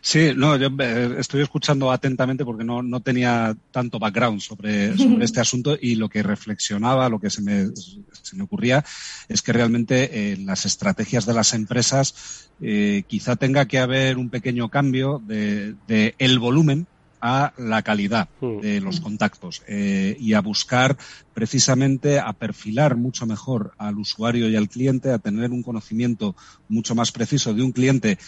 Sí, 0.00 0.32
no, 0.36 0.56
yo 0.56 0.68
eh, 0.78 1.16
estoy 1.18 1.42
escuchando 1.42 1.90
atentamente 1.90 2.44
porque 2.44 2.64
no, 2.64 2.82
no 2.82 3.00
tenía 3.00 3.56
tanto 3.70 3.98
background 3.98 4.40
sobre, 4.40 4.92
este 5.20 5.40
asunto 5.40 5.76
y 5.80 5.96
lo 5.96 6.08
que 6.08 6.22
reflexionaba, 6.22 7.08
lo 7.08 7.18
que 7.18 7.28
se 7.28 7.42
me, 7.42 7.66
se 7.74 8.36
me 8.36 8.44
ocurría 8.44 8.84
es 9.28 9.42
que 9.42 9.52
realmente 9.52 10.32
eh, 10.32 10.36
las 10.38 10.64
estrategias 10.64 11.26
de 11.26 11.34
las 11.34 11.54
empresas 11.54 12.50
eh, 12.60 13.02
quizá 13.06 13.36
tenga 13.36 13.66
que 13.66 13.78
haber 13.78 14.16
un 14.16 14.30
pequeño 14.30 14.68
cambio 14.68 15.20
de, 15.24 15.74
de 15.86 16.14
el 16.18 16.38
volumen 16.38 16.86
a 17.20 17.52
la 17.56 17.82
calidad 17.82 18.28
mm. 18.40 18.60
de 18.60 18.80
los 18.80 19.00
contactos 19.00 19.62
eh, 19.66 20.16
y 20.18 20.34
a 20.34 20.40
buscar 20.40 20.96
precisamente 21.34 22.18
a 22.18 22.32
perfilar 22.32 22.96
mucho 22.96 23.26
mejor 23.26 23.72
al 23.78 23.98
usuario 23.98 24.48
y 24.48 24.56
al 24.56 24.68
cliente, 24.68 25.10
a 25.10 25.18
tener 25.18 25.50
un 25.50 25.62
conocimiento 25.62 26.34
mucho 26.68 26.94
más 26.94 27.12
preciso 27.12 27.54
de 27.54 27.62
un 27.62 27.72
cliente 27.72 28.18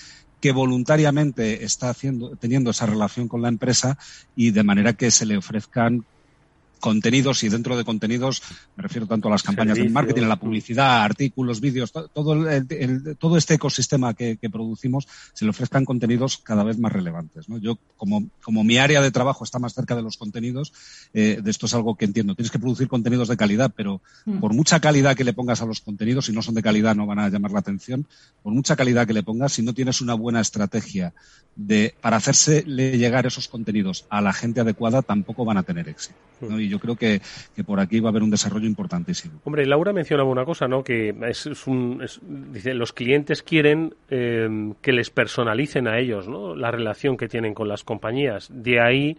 que 0.41 0.53
voluntariamente 0.53 1.65
está 1.65 1.91
haciendo, 1.91 2.37
teniendo 2.37 2.71
esa 2.71 2.87
relación 2.87 3.29
con 3.29 3.43
la 3.43 3.49
empresa 3.49 3.99
y 4.37 4.53
de 4.53 4.63
manera 4.63 4.93
que 4.93 5.11
se 5.11 5.27
le 5.27 5.37
ofrezcan 5.37 6.05
contenidos 6.81 7.43
y 7.45 7.49
dentro 7.49 7.77
de 7.77 7.85
contenidos 7.85 8.43
me 8.77 8.83
refiero 8.83 9.07
tanto 9.07 9.29
a 9.29 9.31
las 9.31 9.43
campañas 9.43 9.79
de 9.79 9.89
marketing, 9.89 10.23
a 10.23 10.29
la 10.29 10.41
publicidad, 10.41 11.03
artículos, 11.03 11.61
vídeos, 11.61 11.93
todo, 11.93 12.49
el, 12.49 13.17
todo 13.19 13.37
este 13.37 13.55
ecosistema 13.55 14.15
que, 14.15 14.39
producimos 14.51 15.07
se 15.35 15.45
le 15.45 15.51
ofrezcan 15.51 15.85
contenidos 15.85 16.39
cada 16.39 16.65
vez 16.65 16.79
más 16.79 16.93
relevantes. 16.93 17.49
¿no? 17.49 17.59
Yo, 17.59 17.79
como, 17.97 18.29
como 18.43 18.65
mi 18.65 18.79
área 18.79 19.03
de 19.03 19.11
trabajo 19.11 19.45
está 19.45 19.59
más 19.59 19.75
cerca 19.75 19.95
de 19.95 20.03
los 20.03 20.17
contenidos, 20.17 20.73
eh, 21.13 21.41
de 21.43 21.51
esto 21.51 21.67
es 21.67 21.75
algo 21.75 21.97
que 21.97 22.07
entiendo. 22.07 22.35
Tienes 22.35 22.51
que 22.51 22.59
producir 22.59 22.89
contenidos 22.89 23.29
de 23.29 23.37
calidad, 23.37 23.73
pero 23.77 24.01
mm. 24.25 24.39
por 24.39 24.55
mucha 24.55 24.81
calidad 24.81 25.17
que 25.17 25.25
le 25.25 25.33
pongas 25.33 25.61
a 25.61 25.67
los 25.67 25.81
contenidos, 25.81 26.27
si 26.27 26.33
no 26.33 26.43
son 26.43 26.55
de 26.55 26.63
calidad 26.63 26.95
no 26.95 27.07
van 27.07 27.19
a 27.19 27.29
llamar 27.29 27.51
la 27.53 27.61
atención, 27.61 28.07
por 28.43 28.53
mucha 28.53 28.77
calidad 28.77 29.07
que 29.07 29.13
le 29.13 29.23
pongas, 29.23 29.53
si 29.53 29.63
no 29.63 29.75
tienes 29.75 30.01
una 30.01 30.15
buena 30.15 30.41
estrategia 30.41 31.13
de, 31.57 31.95
para 32.01 32.17
hacerse 32.17 32.63
llegar 32.63 33.27
esos 33.27 33.49
contenidos 33.49 34.07
a 34.09 34.21
la 34.21 34.33
gente 34.33 34.61
adecuada, 34.61 35.03
tampoco 35.03 35.45
van 35.45 35.59
a 35.59 35.63
tener 35.65 35.89
éxito. 35.89 36.15
¿no? 36.41 36.61
Y 36.61 36.68
yo 36.69 36.79
creo 36.79 36.97
que, 36.97 37.21
por 37.67 37.81
aquí 37.81 38.01
va 38.01 38.09
a 38.09 38.11
haber 38.11 38.23
un 38.23 38.31
desarrollo 38.31 38.67
importantísimo. 38.67 39.41
Hombre, 39.45 39.67
Laura 39.67 39.93
mencionaba 39.93 40.29
una 40.29 40.45
cosa, 40.45 40.69
¿no? 40.69 40.83
Que 40.83 41.15
es, 41.29 41.67
un, 41.67 42.05
los 42.65 42.93
clientes 42.93 43.43
quieren 43.43 43.95
eh, 44.11 44.73
que 44.81 44.93
les 44.93 45.11
personalicen 45.11 45.89
a 45.89 45.99
ellos, 45.99 46.29
¿no? 46.29 46.55
La 46.55 46.71
relación 46.71 47.17
que 47.17 47.29
tienen 47.29 47.55
con 47.55 47.69
las 47.69 47.85
compañías. 47.85 48.49
De 48.53 48.81
ahí 48.81 49.17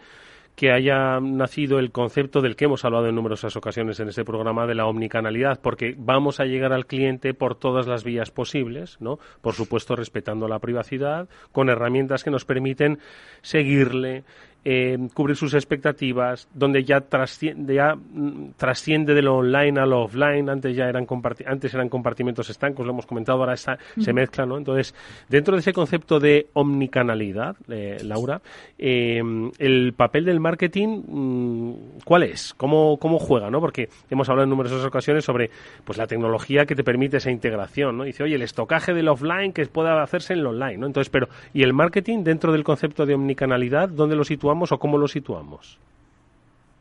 que 0.59 0.73
haya 0.73 1.21
nacido 1.21 1.79
el 1.79 1.93
concepto 1.93 2.41
del 2.41 2.57
que 2.57 2.65
hemos 2.65 2.83
hablado 2.83 3.07
en 3.07 3.15
numerosas 3.15 3.55
ocasiones 3.55 4.01
en 4.01 4.09
este 4.09 4.25
programa 4.25 4.67
de 4.67 4.75
la 4.75 4.87
omnicanalidad, 4.87 5.61
porque 5.61 5.95
vamos 5.97 6.41
a 6.41 6.43
llegar 6.43 6.73
al 6.73 6.85
cliente 6.85 7.33
por 7.33 7.55
todas 7.55 7.87
las 7.87 8.03
vías 8.03 8.29
posibles, 8.29 8.97
¿no? 8.99 9.19
Por 9.39 9.53
supuesto, 9.53 9.95
respetando 9.95 10.49
la 10.49 10.59
privacidad, 10.59 11.29
con 11.53 11.69
herramientas 11.69 12.25
que 12.25 12.29
nos 12.29 12.43
permiten 12.43 12.99
seguirle, 13.41 14.25
eh, 14.65 14.97
cubrir 15.13 15.35
sus 15.35 15.53
expectativas, 15.53 16.47
donde 16.53 16.83
ya 16.83 17.01
trasciende, 17.01 17.75
ya 17.75 17.95
mm, 17.95 18.51
trasciende 18.57 19.13
de 19.13 19.21
lo 19.21 19.37
online 19.37 19.79
a 19.79 19.85
lo 19.85 20.03
offline, 20.03 20.49
antes 20.49 20.75
ya 20.75 20.89
eran 20.89 21.07
antes 21.45 21.73
eran 21.73 21.89
compartimentos 21.89 22.49
estancos, 22.49 22.85
lo 22.85 22.91
hemos 22.91 23.05
comentado, 23.05 23.39
ahora 23.39 23.55
se 23.57 24.13
mezcla, 24.13 24.45
¿no? 24.45 24.57
Entonces, 24.57 24.93
dentro 25.27 25.55
de 25.55 25.61
ese 25.61 25.73
concepto 25.73 26.19
de 26.19 26.47
omnicanalidad, 26.53 27.55
eh, 27.69 27.97
Laura, 28.03 28.41
eh, 28.77 29.21
el 29.57 29.93
papel 29.93 30.25
del 30.25 30.39
marketing, 30.39 31.03
mm, 31.07 31.73
¿cuál 32.03 32.23
es? 32.23 32.53
¿Cómo, 32.55 32.97
¿Cómo 32.97 33.19
juega, 33.19 33.49
no? 33.49 33.59
Porque 33.61 33.89
hemos 34.09 34.27
hablado 34.29 34.43
en 34.43 34.49
numerosas 34.49 34.83
ocasiones 34.83 35.23
sobre 35.23 35.49
pues 35.85 35.97
la 35.97 36.07
tecnología 36.07 36.65
que 36.65 36.75
te 36.75 36.83
permite 36.83 37.17
esa 37.17 37.31
integración, 37.31 37.97
¿no? 37.97 38.03
Dice, 38.03 38.23
oye, 38.23 38.35
el 38.35 38.41
estocaje 38.41 38.93
del 38.93 39.07
offline 39.07 39.53
que 39.53 39.65
pueda 39.65 40.01
hacerse 40.01 40.33
en 40.33 40.43
lo 40.43 40.49
online, 40.49 40.77
¿no? 40.77 40.87
Entonces, 40.87 41.09
pero, 41.09 41.29
¿y 41.53 41.63
el 41.63 41.73
marketing 41.73 42.23
dentro 42.23 42.51
del 42.51 42.63
concepto 42.63 43.05
de 43.05 43.13
omnicanalidad, 43.13 43.89
dónde 43.89 44.15
lo 44.15 44.23
o 44.49 44.79
cómo 44.79 44.97
lo 44.97 45.07
situamos? 45.07 45.77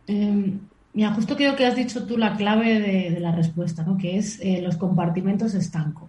Em, 0.06 0.58
mira, 0.94 1.12
justo 1.12 1.36
creo 1.36 1.56
que 1.56 1.66
has 1.66 1.76
dicho 1.76 2.06
tú 2.06 2.16
la 2.16 2.36
clave 2.36 2.80
de, 2.80 3.20
la 3.20 3.32
respuesta, 3.32 3.82
¿no? 3.82 3.98
que 3.98 4.18
es 4.18 4.40
eh, 4.40 4.60
los 4.62 4.76
compartimentos 4.76 5.54
estanco. 5.54 6.08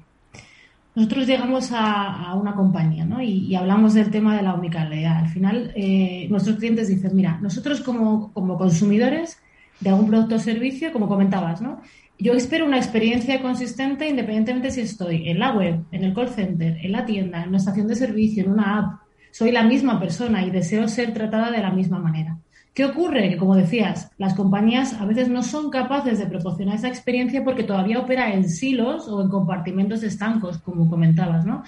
Nosotros 0.95 1.27
llegamos 1.27 1.71
a, 1.71 2.33
una 2.35 2.55
compañía 2.55 3.05
¿no? 3.05 3.21
y, 3.21 3.55
hablamos 3.55 3.93
del 3.93 4.09
tema 4.09 4.35
de 4.35 4.41
la 4.41 4.53
omnicanalidad. 4.53 5.17
Al 5.17 5.29
final, 5.29 5.71
eh, 5.75 6.27
nuestros 6.29 6.57
clientes 6.57 6.87
dicen, 6.87 7.15
mira, 7.15 7.39
nosotros 7.41 7.81
como, 7.81 8.33
como 8.33 8.57
consumidores 8.57 9.37
de 9.79 9.89
algún 9.89 10.07
producto 10.07 10.35
o 10.35 10.39
servicio, 10.39 10.91
como 10.91 11.07
comentabas, 11.07 11.61
¿no? 11.61 11.81
Yo 12.17 12.33
espero 12.33 12.65
una 12.65 12.77
experiencia 12.77 13.41
consistente 13.41 14.09
independientemente 14.09 14.71
si 14.71 14.81
estoy 14.81 15.29
en 15.29 15.39
la 15.39 15.53
web, 15.53 15.85
en 15.91 16.03
el 16.03 16.13
call 16.13 16.27
center, 16.27 16.77
en 16.81 16.91
la 16.91 17.05
tienda, 17.05 17.41
en 17.41 17.49
una 17.49 17.59
estación 17.59 17.87
de 17.87 17.95
servicio, 17.95 18.43
en 18.43 18.51
una 18.51 18.77
app, 18.77 18.99
soy 19.31 19.51
la 19.51 19.63
misma 19.63 19.99
persona 19.99 20.45
y 20.45 20.49
deseo 20.49 20.87
ser 20.87 21.13
tratada 21.13 21.51
de 21.51 21.61
la 21.61 21.71
misma 21.71 21.99
manera. 21.99 22.37
¿Qué 22.73 22.85
ocurre? 22.85 23.29
Que, 23.29 23.37
como 23.37 23.55
decías, 23.55 24.09
las 24.17 24.35
compañías 24.35 24.93
a 24.93 25.05
veces 25.05 25.27
no 25.27 25.43
son 25.43 25.69
capaces 25.69 26.19
de 26.19 26.27
proporcionar 26.27 26.75
esa 26.75 26.87
experiencia 26.87 27.43
porque 27.43 27.63
todavía 27.63 27.99
opera 27.99 28.33
en 28.33 28.47
silos 28.47 29.07
o 29.07 29.21
en 29.21 29.29
compartimentos 29.29 30.03
estancos, 30.03 30.59
como 30.59 30.89
comentabas, 30.89 31.45
¿no? 31.45 31.63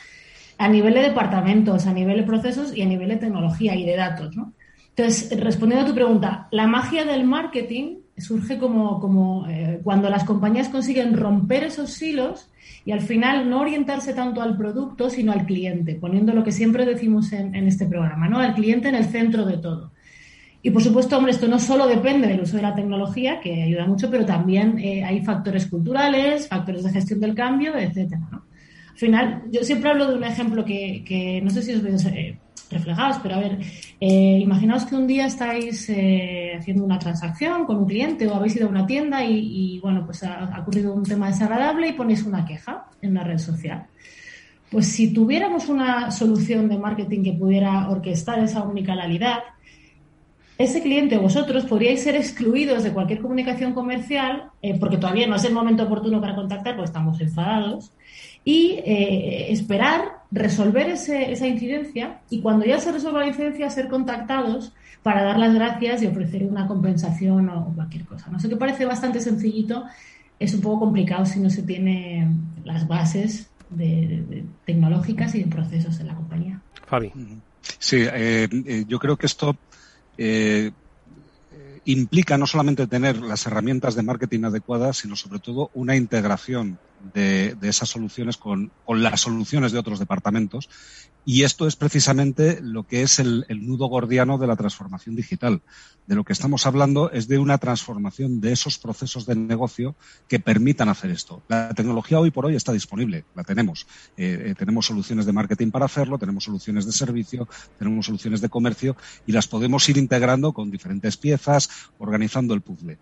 A 0.58 0.70
nivel 0.70 0.94
de 0.94 1.02
departamentos, 1.02 1.88
a 1.88 1.94
nivel 1.94 2.18
de 2.18 2.24
procesos 2.24 2.76
y 2.76 2.82
a 2.82 2.86
nivel 2.86 3.10
de 3.10 3.18
tecnología 3.18 3.76
y 3.76 3.86
de 3.86 3.96
datos, 3.96 4.36
¿no? 4.38 4.54
Entonces, 4.96 5.38
respondiendo 5.40 5.86
a 5.86 5.90
tu 5.90 5.96
pregunta, 5.96 6.48
la 6.52 6.68
magia 6.68 7.04
del 7.04 7.26
marketing 7.26 7.98
surge 8.22 8.58
como, 8.58 9.00
como 9.00 9.48
eh, 9.50 9.80
cuando 9.84 10.10
las 10.10 10.24
compañías 10.24 10.70
consiguen 10.70 11.16
romper 11.18 11.66
esos 11.66 11.92
silos 11.92 12.50
y 12.86 12.92
al 12.92 13.02
final 13.02 13.50
no 13.50 13.62
orientarse 13.62 14.14
tanto 14.14 14.42
al 14.42 14.58
producto, 14.58 15.10
sino 15.10 15.32
al 15.32 15.46
cliente, 15.46 15.96
poniendo 15.96 16.34
lo 16.34 16.44
que 16.44 16.52
siempre 16.52 16.86
decimos 16.86 17.32
en, 17.34 17.56
este 17.68 17.86
programa, 17.86 18.28
¿no? 18.28 18.40
Al 18.40 18.56
cliente 18.56 18.90
en 18.90 18.96
el 18.96 19.06
centro 19.06 19.46
de 19.46 19.58
todo. 19.58 19.92
Y 20.64 20.70
por 20.72 20.84
supuesto, 20.84 21.18
hombre, 21.18 21.32
esto 21.32 21.48
no 21.48 21.60
solo 21.60 21.88
depende 21.88 22.28
del 22.28 22.42
uso 22.42 22.56
de 22.56 22.64
la 22.64 22.76
tecnología, 22.76 23.40
que 23.40 23.64
ayuda 23.64 23.86
mucho, 23.86 24.10
pero 24.10 24.26
también 24.26 24.78
eh, 24.80 25.04
hay 25.04 25.22
factores 25.24 25.68
culturales, 25.68 26.48
factores 26.48 26.84
de 26.84 26.92
gestión 26.92 27.20
del 27.20 27.36
cambio, 27.36 27.76
etcétera. 27.76 28.22
Al 28.32 28.98
final, 28.98 29.44
yo 29.52 29.64
siempre 29.64 29.90
hablo 29.90 30.08
de 30.08 30.16
un 30.16 30.24
ejemplo 30.24 30.64
que, 30.64 31.04
que 31.06 31.42
no 31.42 31.50
sé 31.50 31.64
si 31.64 31.74
os 31.74 31.82
veis, 31.82 32.06
eh, 32.06 32.38
reflejados. 32.72 33.18
Pero 33.22 33.36
a 33.36 33.40
ver, 33.40 33.60
eh, 34.00 34.40
imaginaos 34.42 34.86
que 34.86 34.96
un 34.96 35.08
día 35.08 35.26
estáis 35.26 35.90
eh, 35.90 36.56
haciendo 36.58 36.84
una 36.84 37.00
transacción 37.00 37.66
con 37.66 37.78
un 37.78 37.86
cliente 37.86 38.28
o 38.28 38.36
habéis 38.36 38.56
ido 38.56 38.68
a 38.68 38.70
una 38.70 38.86
tienda 38.86 39.24
y, 39.24 39.80
bueno, 39.80 40.06
pues 40.06 40.24
ha, 40.24 40.58
ocurrido 40.60 40.94
un 40.94 41.04
tema 41.04 41.28
desagradable 41.28 41.88
y 41.88 41.94
ponéis 41.94 42.24
una 42.24 42.46
queja 42.46 42.86
en 43.02 43.12
una 43.12 43.24
red 43.24 43.38
social. 43.38 43.86
Pues 44.70 44.88
si 44.88 45.14
tuviéramos 45.14 45.68
una 45.68 46.12
solución 46.12 46.70
de 46.70 46.78
marketing 46.78 47.24
que 47.24 47.34
pudiera 47.34 47.90
orquestar 47.90 48.40
esa 48.40 48.64
unicanalidad, 48.64 49.40
ese 50.58 50.82
cliente 50.82 51.18
o 51.18 51.22
vosotros 51.22 51.66
podríais 51.66 52.04
ser 52.04 52.16
excluidos 52.16 52.84
de 52.84 52.94
cualquier 52.94 53.20
comunicación 53.20 53.74
comercial 53.74 54.52
eh, 54.62 54.78
porque 54.80 54.98
todavía 54.98 55.28
no 55.28 55.36
es 55.36 55.44
el 55.44 55.54
momento 55.54 55.84
oportuno 55.84 56.22
para 56.22 56.36
contactar, 56.36 56.76
pues 56.76 56.90
estamos 56.90 57.20
enfadados 57.20 57.92
y 58.44 58.80
eh, 58.86 59.52
esperar 59.52 60.22
resolver 60.32 60.90
esa 60.90 61.48
incidencia 61.48 62.22
y 62.30 62.42
cuando 62.42 62.66
ya 62.66 62.80
se 62.80 62.92
resuelva 62.92 63.20
la 63.20 63.28
incidencia 63.28 63.70
ser 63.70 63.88
contactados 63.88 64.72
para 65.04 65.24
dar 65.24 65.38
las 65.38 65.54
gracias 65.54 66.02
y 66.02 66.08
ofrecer 66.08 66.44
una 66.44 66.68
compensación 66.68 67.50
o 67.50 67.74
cualquier 67.76 68.06
cosa. 68.06 68.30
No 68.32 68.40
sé 68.40 68.50
qué 68.50 68.56
parece 68.56 68.86
bastante 68.86 69.20
sencillito, 69.20 69.84
es 70.40 70.54
un 70.54 70.62
poco 70.62 70.82
complicado 70.82 71.26
si 71.26 71.40
no 71.40 71.50
se 71.50 71.64
tiene 71.64 72.28
las 72.64 72.88
bases 72.88 73.50
de, 73.70 74.44
tecnológicas 74.66 75.36
y 75.36 75.44
de 75.44 75.50
procesos 75.50 76.00
en 76.00 76.08
la 76.08 76.16
compañía. 76.16 76.62
Fabi. 76.88 77.12
Sí, 77.78 77.98
eh, 77.98 78.48
eh, 78.52 78.86
yo 78.88 79.00
creo 79.00 79.18
que 79.18 79.26
esto 79.26 79.56
implica 81.86 82.38
no 82.38 82.46
solamente 82.46 82.86
tener 82.86 83.18
las 83.22 83.48
herramientas 83.48 83.96
de 83.96 84.04
marketing 84.04 84.44
adecuadas, 84.44 84.98
sino 84.98 85.16
sobre 85.16 85.40
todo 85.40 85.72
una 85.74 85.96
integración 85.96 86.78
de, 87.14 87.56
esas 87.62 87.90
soluciones 87.90 88.38
con, 88.38 88.72
las 88.88 89.22
soluciones 89.22 89.72
de 89.72 89.80
otros 89.80 90.00
departamentos. 90.00 90.70
Y 91.24 91.44
esto 91.44 91.68
es 91.68 91.76
precisamente 91.76 92.60
lo 92.62 92.88
que 92.88 93.04
es 93.04 93.20
el, 93.20 93.46
nudo 93.50 93.86
gordiano 93.88 94.38
de 94.38 94.48
la 94.48 94.56
transformación 94.56 95.16
digital. 95.16 95.62
De 96.08 96.16
lo 96.16 96.24
que 96.24 96.34
estamos 96.34 96.66
hablando 96.66 97.12
es 97.12 97.28
de 97.28 97.38
una 97.38 97.60
transformación 97.60 98.42
de 98.42 98.52
esos 98.52 98.80
procesos 98.80 99.26
de 99.28 99.36
negocio 99.36 99.96
que 100.28 100.40
permitan 100.40 100.90
hacer 100.90 101.12
esto. 101.12 101.44
La 101.48 101.74
tecnología 101.74 102.20
hoy 102.20 102.32
por 102.32 102.48
hoy 102.48 102.56
está 102.56 102.74
disponible, 102.74 103.26
la 103.36 103.44
tenemos. 103.44 103.86
Eh, 104.18 104.46
eh, 104.48 104.56
tenemos 104.58 104.88
soluciones 104.88 105.26
de 105.26 105.34
marketing 105.34 105.70
para 105.70 105.86
hacerlo, 105.86 106.18
tenemos 106.18 106.44
soluciones 106.44 106.86
de 106.86 106.92
servicio, 106.92 107.48
tenemos 107.78 108.08
soluciones 108.08 108.42
de 108.42 108.50
comercio 108.50 108.96
y 109.28 109.32
las 109.32 109.48
podemos 109.48 109.88
ir 109.90 109.98
integrando 109.98 110.54
con 110.54 110.72
diferentes 110.72 111.18
piezas, 111.18 111.70
organizando 112.00 112.56
el 112.56 112.62
puzzle. 112.62 112.98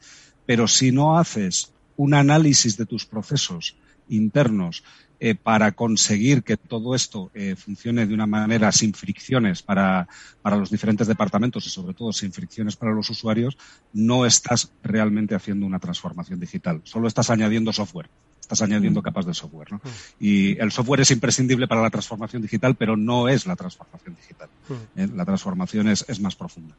Pero 0.46 0.68
si 0.68 0.92
no 0.92 1.18
haces 1.18 1.72
un 2.00 2.14
análisis 2.14 2.78
de 2.78 2.86
tus 2.86 3.06
procesos, 3.06 3.76
internos 4.10 4.84
eh, 5.20 5.36
para 5.36 5.74
conseguir 5.74 6.44
que 6.44 6.56
todo 6.56 6.96
esto 6.96 7.30
eh, 7.34 7.56
funcione 7.58 8.08
de 8.08 8.14
una 8.14 8.26
manera 8.26 8.72
sin 8.72 8.94
fricciones 8.94 9.62
para, 9.62 10.08
para 10.42 10.56
los 10.56 10.70
diferentes 10.70 11.08
departamentos 11.08 11.66
y 11.68 11.70
sobre 11.70 11.94
todo 11.94 12.14
sin 12.14 12.32
fricciones 12.32 12.76
para 12.78 12.94
los 12.94 13.10
usuarios, 13.10 13.58
no 13.92 14.26
estás 14.26 14.72
realmente 14.82 15.36
haciendo 15.36 15.66
una 15.66 15.80
transformación 15.80 16.40
digital. 16.40 16.82
Solo 16.86 17.08
estás 17.08 17.30
añadiendo 17.30 17.74
software 17.74 18.10
estás 18.50 18.64
añadiendo 18.64 19.02
mm. 19.02 19.04
capas 19.04 19.26
de 19.28 19.34
software. 19.36 19.72
¿no? 19.72 19.78
Mm. 19.78 19.90
Y 20.20 20.60
el 20.60 20.72
software 20.72 21.02
es 21.02 21.12
imprescindible 21.12 21.68
para 21.68 21.84
la 21.84 21.92
transformación 21.92 22.42
digital, 22.42 22.76
pero 22.76 22.98
no 22.98 23.30
es 23.30 23.46
la 23.46 23.56
transformación 23.56 24.16
digital. 24.16 24.50
Mm. 24.68 25.00
¿eh? 25.00 25.08
La 25.16 25.24
transformación 25.24 25.88
es, 25.88 26.04
es, 26.08 26.20
más 26.20 26.36
profunda. 26.36 26.74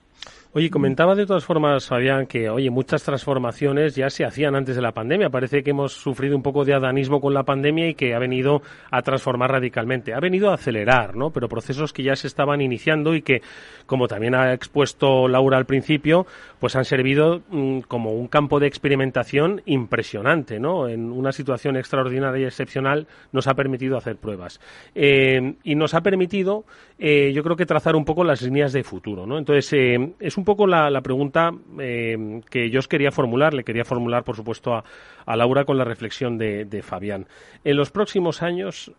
Oye, 0.52 0.68
comentaba 0.68 1.14
de 1.14 1.26
todas 1.26 1.44
formas, 1.44 1.86
Fabián, 1.86 2.26
que 2.26 2.50
oye, 2.50 2.70
muchas 2.70 3.04
transformaciones 3.04 3.94
ya 3.94 4.10
se 4.10 4.24
hacían 4.24 4.56
antes 4.56 4.74
de 4.74 4.82
la 4.82 4.90
pandemia. 4.90 5.30
Parece 5.30 5.62
que 5.62 5.70
hemos 5.70 5.92
sufrido 5.92 6.36
un 6.36 6.42
poco 6.42 6.64
de 6.64 6.74
adanismo 6.74 7.20
con 7.20 7.34
la 7.34 7.44
pandemia 7.44 7.88
y 7.88 7.94
que 7.94 8.14
ha 8.14 8.18
venido 8.18 8.62
a 8.90 9.02
transformar 9.02 9.52
radicalmente. 9.52 10.12
Ha 10.12 10.18
venido 10.18 10.50
a 10.50 10.54
acelerar, 10.54 11.14
¿no? 11.14 11.30
Pero 11.30 11.48
procesos 11.48 11.92
que 11.92 12.02
ya 12.02 12.16
se 12.16 12.26
estaban 12.26 12.60
iniciando 12.60 13.14
y 13.14 13.22
que, 13.22 13.42
como 13.86 14.08
también 14.08 14.34
ha 14.34 14.52
expuesto 14.52 15.28
Laura 15.28 15.56
al 15.56 15.66
principio, 15.66 16.26
pues 16.58 16.74
han 16.74 16.84
servido 16.84 17.42
como 17.86 18.12
un 18.14 18.26
campo 18.26 18.58
de 18.58 18.66
experimentación 18.66 19.62
impresionante, 19.66 20.58
¿no? 20.58 20.88
En 20.88 21.12
una 21.12 21.30
situación 21.30 21.59
extraordinaria 21.68 22.44
y 22.44 22.44
excepcional 22.44 23.06
nos 23.32 23.46
ha 23.46 23.54
permitido 23.54 23.96
hacer 23.96 24.16
pruebas. 24.16 24.60
Eh, 24.94 25.54
y 25.62 25.74
nos 25.74 25.94
ha 25.94 26.00
permitido, 26.00 26.64
eh, 26.98 27.32
yo 27.32 27.42
creo 27.42 27.56
que 27.56 27.66
trazar 27.66 27.96
un 27.96 28.04
poco 28.04 28.24
las 28.24 28.42
líneas 28.42 28.72
de 28.72 28.82
futuro. 28.82 29.26
¿no? 29.26 29.38
Entonces, 29.38 29.72
eh, 29.72 30.12
es 30.18 30.36
un 30.36 30.44
poco 30.44 30.66
la, 30.66 31.00
pregunta 31.00 31.50
que 31.78 32.70
yo 32.70 32.78
os 32.78 32.88
quería 32.88 33.10
formular. 33.10 33.54
Le 33.54 33.64
quería 33.64 33.84
formular, 33.84 34.24
por 34.24 34.36
supuesto, 34.36 34.74
a, 34.74 35.36
Laura 35.36 35.64
con 35.64 35.78
la 35.78 35.84
reflexión 35.84 36.36
de, 36.38 36.64
de 36.64 36.82
Fabián. 36.82 37.26
En 37.64 37.76
los 37.76 37.90
próximos 37.90 38.42
años, 38.42 38.92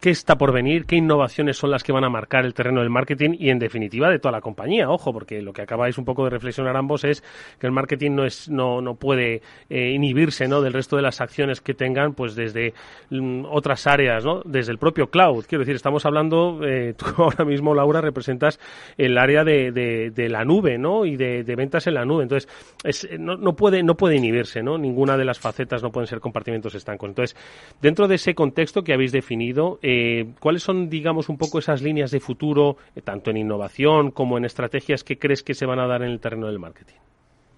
qué 0.00 0.10
está 0.10 0.38
por 0.38 0.52
venir, 0.52 0.86
qué 0.86 0.96
innovaciones 0.96 1.56
son 1.56 1.70
las 1.70 1.82
que 1.82 1.92
van 1.92 2.04
a 2.04 2.08
marcar 2.08 2.44
el 2.44 2.54
terreno 2.54 2.80
del 2.80 2.90
marketing 2.90 3.30
y, 3.38 3.50
en 3.50 3.58
definitiva, 3.58 4.08
de 4.08 4.18
toda 4.18 4.32
la 4.32 4.40
compañía. 4.40 4.88
Ojo, 4.88 5.12
porque 5.12 5.42
lo 5.42 5.52
que 5.52 5.62
acabáis 5.62 5.98
un 5.98 6.04
poco 6.04 6.24
de 6.24 6.30
reflexionar 6.30 6.76
ambos 6.76 7.04
es 7.04 7.22
que 7.58 7.66
el 7.66 7.72
marketing 7.72 8.12
no 8.12 8.24
es 8.24 8.48
no, 8.48 8.80
no 8.80 8.94
puede 8.94 9.42
eh, 9.68 9.90
inhibirse 9.90 10.46
¿no? 10.46 10.60
del 10.60 10.72
resto 10.72 10.96
de 10.96 11.02
las 11.02 11.20
acciones 11.20 11.60
que 11.60 11.74
tengan 11.74 12.14
pues 12.14 12.36
desde 12.36 12.74
mm, 13.10 13.44
otras 13.50 13.86
áreas, 13.86 14.24
¿no? 14.24 14.42
desde 14.44 14.70
el 14.70 14.78
propio 14.78 15.08
cloud. 15.08 15.44
Quiero 15.48 15.60
decir, 15.60 15.74
estamos 15.74 16.06
hablando, 16.06 16.60
eh, 16.64 16.94
tú 16.96 17.06
ahora 17.22 17.44
mismo, 17.44 17.74
Laura, 17.74 18.00
representas 18.00 18.60
el 18.96 19.18
área 19.18 19.42
de, 19.42 19.72
de, 19.72 20.28
la 20.28 20.44
nube 20.44 20.78
¿no? 20.78 21.06
y 21.06 21.16
de, 21.16 21.42
ventas 21.56 21.86
en 21.88 21.94
la 21.94 22.04
nube. 22.04 22.22
Entonces, 22.22 22.48
es, 22.84 23.08
no, 23.18 23.36
no, 23.36 23.56
puede, 23.56 23.82
no 23.82 23.96
puede 23.96 24.16
inhibirse, 24.16 24.62
¿no? 24.62 24.78
ninguna 24.78 25.16
de 25.16 25.24
las 25.24 25.40
facetas 25.40 25.82
no 25.82 25.90
pueden 25.90 26.06
ser 26.06 26.20
compartimentos 26.20 26.74
estancos. 26.74 27.08
Entonces, 27.08 27.36
dentro 27.80 28.06
de 28.06 28.14
ese 28.14 28.34
contexto 28.34 28.84
que 28.84 28.92
habéis 28.92 29.10
definido, 29.10 29.78
eh, 29.90 30.26
¿cuáles 30.38 30.62
son, 30.62 30.90
digamos, 30.90 31.30
un 31.30 31.38
poco 31.38 31.58
esas 31.58 31.80
líneas 31.80 32.10
de 32.10 32.20
futuro, 32.20 32.76
eh, 32.94 33.00
tanto 33.00 33.30
en 33.30 33.38
innovación 33.38 34.10
como 34.10 34.36
en 34.36 34.44
estrategias 34.44 35.02
que 35.02 35.18
crees 35.18 35.42
que 35.42 35.54
se 35.54 35.64
van 35.64 35.78
a 35.78 35.86
dar 35.86 36.02
en 36.02 36.10
el 36.10 36.20
terreno 36.20 36.46
del 36.46 36.58
marketing? 36.58 36.96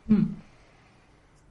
Mm. 0.07 0.25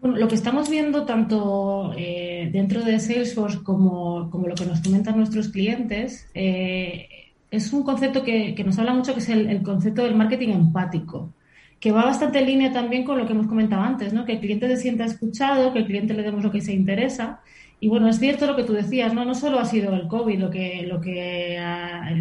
Bueno, 0.02 0.18
lo 0.18 0.28
que 0.30 0.36
estamos 0.36 0.70
viendo 0.70 1.06
tanto 1.06 1.94
eh, 1.98 2.50
dentro 2.54 2.82
de 2.82 2.98
Salesforce 3.02 3.62
como, 3.62 4.30
como, 4.30 4.48
lo 4.48 4.56
que 4.56 4.66
nos 4.66 4.80
comentan 4.80 5.18
nuestros 5.18 5.50
clientes 5.50 6.30
es 6.34 7.74
un 7.74 7.84
concepto 7.84 8.24
que, 8.24 8.64
nos 8.66 8.80
habla 8.80 8.94
mucho, 8.94 9.14
que 9.14 9.20
es 9.20 9.28
el 9.28 9.62
concepto 9.62 10.04
del 10.04 10.16
marketing 10.16 10.50
empático 10.50 11.34
que 11.80 11.92
va 11.92 12.04
bastante 12.04 12.40
en 12.40 12.46
línea 12.46 12.74
también 12.74 13.06
con 13.06 13.18
lo 13.18 13.26
que 13.26 13.34
hemos 13.34 13.48
comentado 13.48 13.82
antes, 13.82 14.14
¿no? 14.14 14.26
Que 14.26 14.34
el 14.34 14.40
cliente 14.40 14.68
se 14.68 14.78
sienta 14.78 15.06
escuchado, 15.06 15.72
que 15.72 15.80
el 15.80 15.86
cliente 15.86 16.14
le 16.14 16.24
demos 16.24 16.44
lo 16.44 16.52
que 16.52 16.62
se 16.62 16.74
interesa. 16.74 17.42
Y 17.80 17.88
bueno, 17.88 18.08
es 18.08 18.20
cierto 18.20 18.46
lo 18.46 18.56
que 18.56 18.64
tú 18.64 18.74
decías, 18.74 19.14
¿no? 19.14 19.24
No 19.24 19.36
solo 19.36 19.60
ha 19.60 19.66
sido 19.66 19.94
el 19.94 20.08
COVID 20.08 20.40
lo 20.40 20.50
que, 20.50 20.86
lo 20.88 21.00
que 21.00 21.58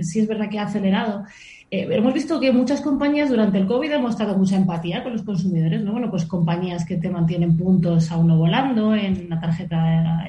sí 0.03 0.21
es 0.21 0.29
verdad 0.29 0.49
que 0.49 0.59
ha 0.59 0.65
acelerado. 0.65 1.25
Eh, 1.71 1.87
hemos 1.91 2.15
visto 2.15 2.41
que 2.41 2.53
muchas 2.53 2.81
compañías 2.81 3.29
durante 3.29 3.59
el 3.59 3.67
COVID 3.67 3.93
han 3.93 4.03
mostrado 4.03 4.39
mucha 4.39 4.57
empatía 4.57 5.03
con 5.03 5.13
los 5.13 5.23
consumidores, 5.23 5.83
¿no? 5.83 5.93
Bueno, 5.93 6.11
pues 6.11 6.25
compañías 6.25 6.87
que 6.87 6.97
te 6.97 7.11
mantienen 7.11 7.57
puntos 7.57 8.11
a 8.11 8.17
uno 8.17 8.37
volando 8.37 8.95
en 8.95 9.29
la 9.29 9.41
tarjeta 9.41 10.25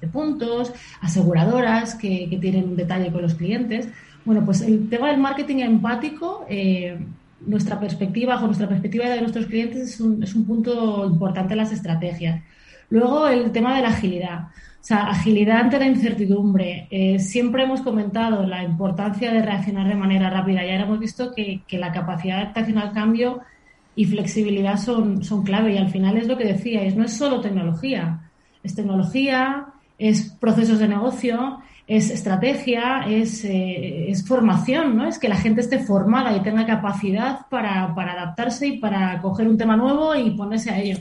de 0.00 0.06
puntos, 0.08 0.72
aseguradoras 1.00 1.94
que, 1.94 2.28
que 2.28 2.38
tienen 2.38 2.64
un 2.64 2.76
detalle 2.76 3.12
con 3.12 3.22
los 3.22 3.34
clientes. 3.34 3.88
Bueno, 4.24 4.44
pues 4.44 4.60
el 4.60 4.88
tema 4.88 5.08
del 5.10 5.18
marketing 5.18 5.58
empático 5.58 6.44
eh, 6.48 6.98
nuestra 7.46 7.78
perspectiva, 7.80 8.40
o 8.42 8.46
nuestra 8.46 8.68
perspectiva 8.68 9.08
de 9.08 9.20
nuestros 9.20 9.46
clientes 9.46 9.82
es 9.82 10.00
un, 10.00 10.22
es 10.22 10.34
un 10.34 10.44
punto 10.44 11.06
importante 11.06 11.54
en 11.54 11.58
las 11.58 11.72
estrategias. 11.72 12.42
Luego, 12.90 13.26
el 13.26 13.50
tema 13.52 13.74
de 13.76 13.82
la 13.82 13.88
agilidad. 13.88 14.48
O 14.82 14.84
sea, 14.84 15.10
agilidad 15.10 15.60
ante 15.60 15.78
la 15.78 15.86
incertidumbre. 15.86 16.88
Eh, 16.90 17.20
siempre 17.20 17.62
hemos 17.62 17.82
comentado 17.82 18.44
la 18.44 18.64
importancia 18.64 19.32
de 19.32 19.40
reaccionar 19.40 19.86
de 19.86 19.94
manera 19.94 20.28
rápida. 20.28 20.66
Ya 20.66 20.74
hemos 20.74 20.98
visto 20.98 21.32
que, 21.32 21.62
que, 21.68 21.78
la 21.78 21.92
capacidad 21.92 22.36
de 22.36 22.42
adaptación 22.42 22.78
al 22.78 22.92
cambio 22.92 23.40
y 23.94 24.06
flexibilidad 24.06 24.76
son, 24.78 25.22
son 25.22 25.44
clave. 25.44 25.74
Y 25.74 25.78
al 25.78 25.90
final 25.90 26.16
es 26.16 26.26
lo 26.26 26.36
que 26.36 26.46
decíais, 26.46 26.96
no 26.96 27.04
es 27.04 27.12
solo 27.12 27.40
tecnología. 27.40 28.28
Es 28.64 28.74
tecnología, 28.74 29.66
es 29.98 30.32
procesos 30.40 30.80
de 30.80 30.88
negocio, 30.88 31.60
es 31.86 32.10
estrategia, 32.10 33.04
es, 33.08 33.44
eh, 33.44 34.10
es, 34.10 34.26
formación, 34.26 34.96
¿no? 34.96 35.06
Es 35.06 35.18
que 35.18 35.28
la 35.28 35.36
gente 35.36 35.60
esté 35.60 35.78
formada 35.78 36.36
y 36.36 36.40
tenga 36.40 36.66
capacidad 36.66 37.46
para, 37.50 37.84
adaptarse 37.84 38.66
y 38.66 38.78
para 38.78 39.20
coger 39.20 39.46
un 39.46 39.58
tema 39.58 39.76
nuevo 39.76 40.14
y 40.14 40.30
ponerse 40.30 40.70
a 40.70 40.80
ello. 40.80 40.98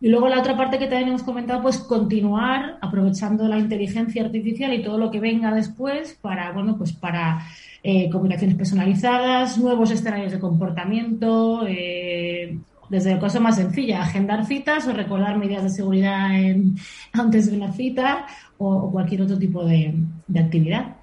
Y 0.00 0.08
luego 0.08 0.28
la 0.28 0.38
otra 0.38 0.56
parte 0.56 0.78
que 0.78 0.86
también 0.86 1.08
hemos 1.08 1.24
comentado, 1.24 1.60
pues 1.60 1.78
continuar 1.78 2.78
aprovechando 2.80 3.48
la 3.48 3.58
inteligencia 3.58 4.24
artificial 4.24 4.72
y 4.72 4.82
todo 4.82 4.96
lo 4.96 5.10
que 5.10 5.18
venga 5.18 5.52
después 5.52 6.16
para, 6.20 6.52
bueno, 6.52 6.76
pues 6.78 6.92
para 6.92 7.44
eh, 7.82 8.08
combinaciones 8.10 8.56
personalizadas, 8.56 9.58
nuevos 9.58 9.90
escenarios 9.90 10.32
de 10.32 10.38
comportamiento, 10.38 11.64
eh, 11.66 12.58
desde 12.88 13.12
el 13.12 13.18
caso 13.18 13.40
más 13.40 13.56
sencilla, 13.56 14.02
agendar 14.02 14.46
citas 14.46 14.86
o 14.86 14.92
recordar 14.92 15.36
medidas 15.36 15.64
de 15.64 15.70
seguridad 15.70 16.30
antes 17.12 17.50
de 17.50 17.56
una 17.56 17.72
cita 17.72 18.26
o, 18.56 18.90
cualquier 18.92 19.22
otro 19.22 19.38
tipo 19.38 19.64
de, 19.64 19.94
actividad. 20.36 20.97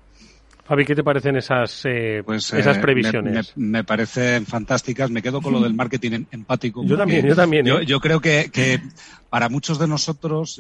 Fabi, 0.66 0.84
¿qué 0.84 0.96
te 0.96 1.04
parecen 1.04 1.36
esas, 1.36 1.82
eh, 1.86 2.24
pues, 2.26 2.52
esas 2.52 2.78
eh, 2.78 2.80
previsiones? 2.80 3.54
Me, 3.56 3.84
parecen 3.84 4.48
fantásticas. 4.48 5.12
Me 5.12 5.22
quedo 5.22 5.40
con 5.40 5.54
lo 5.54 5.62
del 5.62 5.76
marketing 5.76 6.12
em, 6.12 6.26
empático. 6.32 6.84
Yo 6.84 6.98
también, 6.98 7.28
yo 7.28 7.36
también. 7.36 7.66
Yo, 7.66 7.80
¿eh? 7.80 8.00
creo 8.02 8.20
que, 8.20 8.82
para 9.30 9.48
muchos 9.48 9.78
de 9.78 9.88
nosotros 9.88 10.60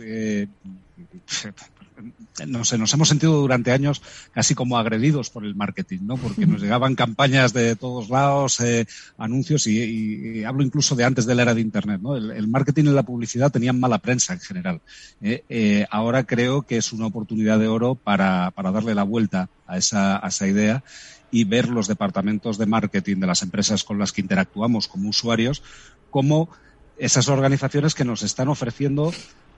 no 2.47 2.65
sé, 2.65 2.77
nos 2.77 2.93
hemos 2.93 3.07
sentido 3.07 3.33
durante 3.39 3.71
años 3.71 4.01
casi 4.31 4.55
como 4.55 4.77
agredidos 4.77 5.29
por 5.29 5.45
el 5.45 5.55
marketing, 5.55 5.99
¿no? 6.03 6.17
Porque 6.17 6.45
nos 6.45 6.61
llegaban 6.61 6.95
campañas 6.95 7.53
de 7.53 7.75
todos 7.75 8.09
lados, 8.09 8.59
eh, 8.59 8.85
anuncios 9.17 9.67
y, 9.67 10.43
hablo 10.43 10.63
incluso 10.63 10.95
de 10.95 11.05
antes 11.05 11.25
de 11.25 11.35
la 11.35 11.43
era 11.43 11.55
de 11.55 11.61
Internet, 11.61 12.01
¿no? 12.01 12.15
El, 12.15 12.47
marketing 12.47 12.85
y 12.85 12.89
la 12.89 13.03
publicidad 13.03 13.51
tenían 13.51 13.79
mala 13.79 13.99
prensa 13.99 14.33
en 14.33 14.39
general. 14.39 14.81
¿eh? 15.21 15.43
Eh, 15.49 15.85
ahora 15.89 16.23
creo 16.23 16.63
que 16.63 16.77
es 16.77 16.93
una 16.93 17.07
oportunidad 17.07 17.59
de 17.59 17.67
oro 17.67 17.95
para, 17.95 18.51
para 18.51 18.71
darle 18.71 18.95
la 18.95 19.03
vuelta 19.03 19.49
a 19.67 19.77
esa, 19.77 20.23
a 20.23 20.29
esa 20.29 20.47
idea 20.47 20.83
y 21.31 21.43
ver 21.43 21.69
los 21.69 21.87
departamentos 21.87 22.57
de 22.57 22.65
marketing 22.65 23.17
de 23.17 23.27
las 23.27 23.41
empresas 23.41 23.83
con 23.83 23.97
las 23.97 24.11
que 24.11 24.21
interactuamos 24.21 24.87
como 24.87 25.09
usuarios 25.09 25.63
como 26.09 26.49
esas 26.97 27.27
organizaciones 27.27 27.93
que 27.93 28.05
nos 28.05 28.23
están 28.23 28.47
ofreciendo 28.47 29.11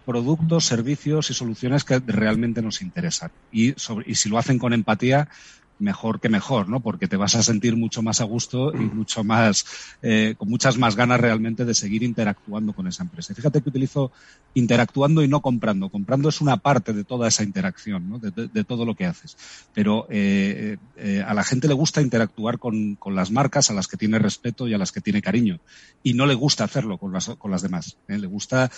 productos, 0.07 0.63
servicios 0.63 1.29
y 1.29 1.33
soluciones 1.33 1.83
que 1.83 1.99
realmente 1.99 2.61
nos 2.61 2.81
interesan. 2.81 3.29
Y, 3.51 3.75
y 4.05 4.15
si 4.15 4.29
lo 4.29 4.37
hacen 4.37 4.57
con 4.57 4.71
empatía, 4.71 5.27
mejor 5.79 6.19
que 6.19 6.29
mejor, 6.29 6.69
¿no? 6.69 6.79
Porque 6.79 7.07
te 7.07 7.17
vas 7.17 7.35
a 7.35 7.43
sentir 7.43 7.75
mucho 7.75 8.01
más 8.01 8.21
a 8.21 8.23
gusto 8.23 8.73
y 8.73 8.79
mucho 8.79 9.23
más, 9.23 9.65
eh, 10.01 10.35
con 10.37 10.49
muchas 10.49 10.77
más 10.77 10.95
ganas 10.95 11.19
realmente 11.19 11.65
de 11.65 11.73
seguir 11.73 12.03
interactuando 12.03 12.73
con 12.73 12.87
esa 12.87 13.03
empresa. 13.03 13.33
fíjate 13.33 13.61
que 13.61 13.69
utilizo 13.69 14.11
interactuando 14.53 15.23
y 15.23 15.27
no 15.27 15.41
comprando. 15.41 15.89
Comprando 15.89 16.29
es 16.29 16.41
una 16.41 16.57
parte 16.57 16.93
de 16.93 17.03
toda 17.03 17.27
esa 17.27 17.43
interacción, 17.43 18.09
¿no? 18.09 18.19
de, 18.19 18.63
todo 18.63 18.85
lo 18.85 18.95
que 18.95 19.05
haces. 19.05 19.37
Pero 19.73 20.07
eh, 20.09 20.77
eh, 20.97 21.23
a 21.25 21.33
la 21.33 21.43
gente 21.43 21.67
le 21.67 21.73
gusta 21.73 22.01
interactuar 22.01 22.57
con, 22.57 22.95
con, 22.95 23.15
las 23.15 23.31
marcas 23.31 23.69
a 23.69 23.73
las 23.73 23.87
que 23.87 23.97
tiene 23.97 24.19
respeto 24.19 24.67
y 24.67 24.73
a 24.73 24.77
las 24.77 24.91
que 24.91 25.01
tiene 25.01 25.21
cariño. 25.21 25.59
Y 26.03 26.13
no 26.13 26.25
le 26.25 26.33
gusta 26.33 26.63
hacerlo 26.63 26.97
con 26.97 27.13
las, 27.13 27.29
con 27.29 27.51
las 27.51 27.61
demás. 27.61 27.97
Le 28.07 28.27
gusta 28.27 28.71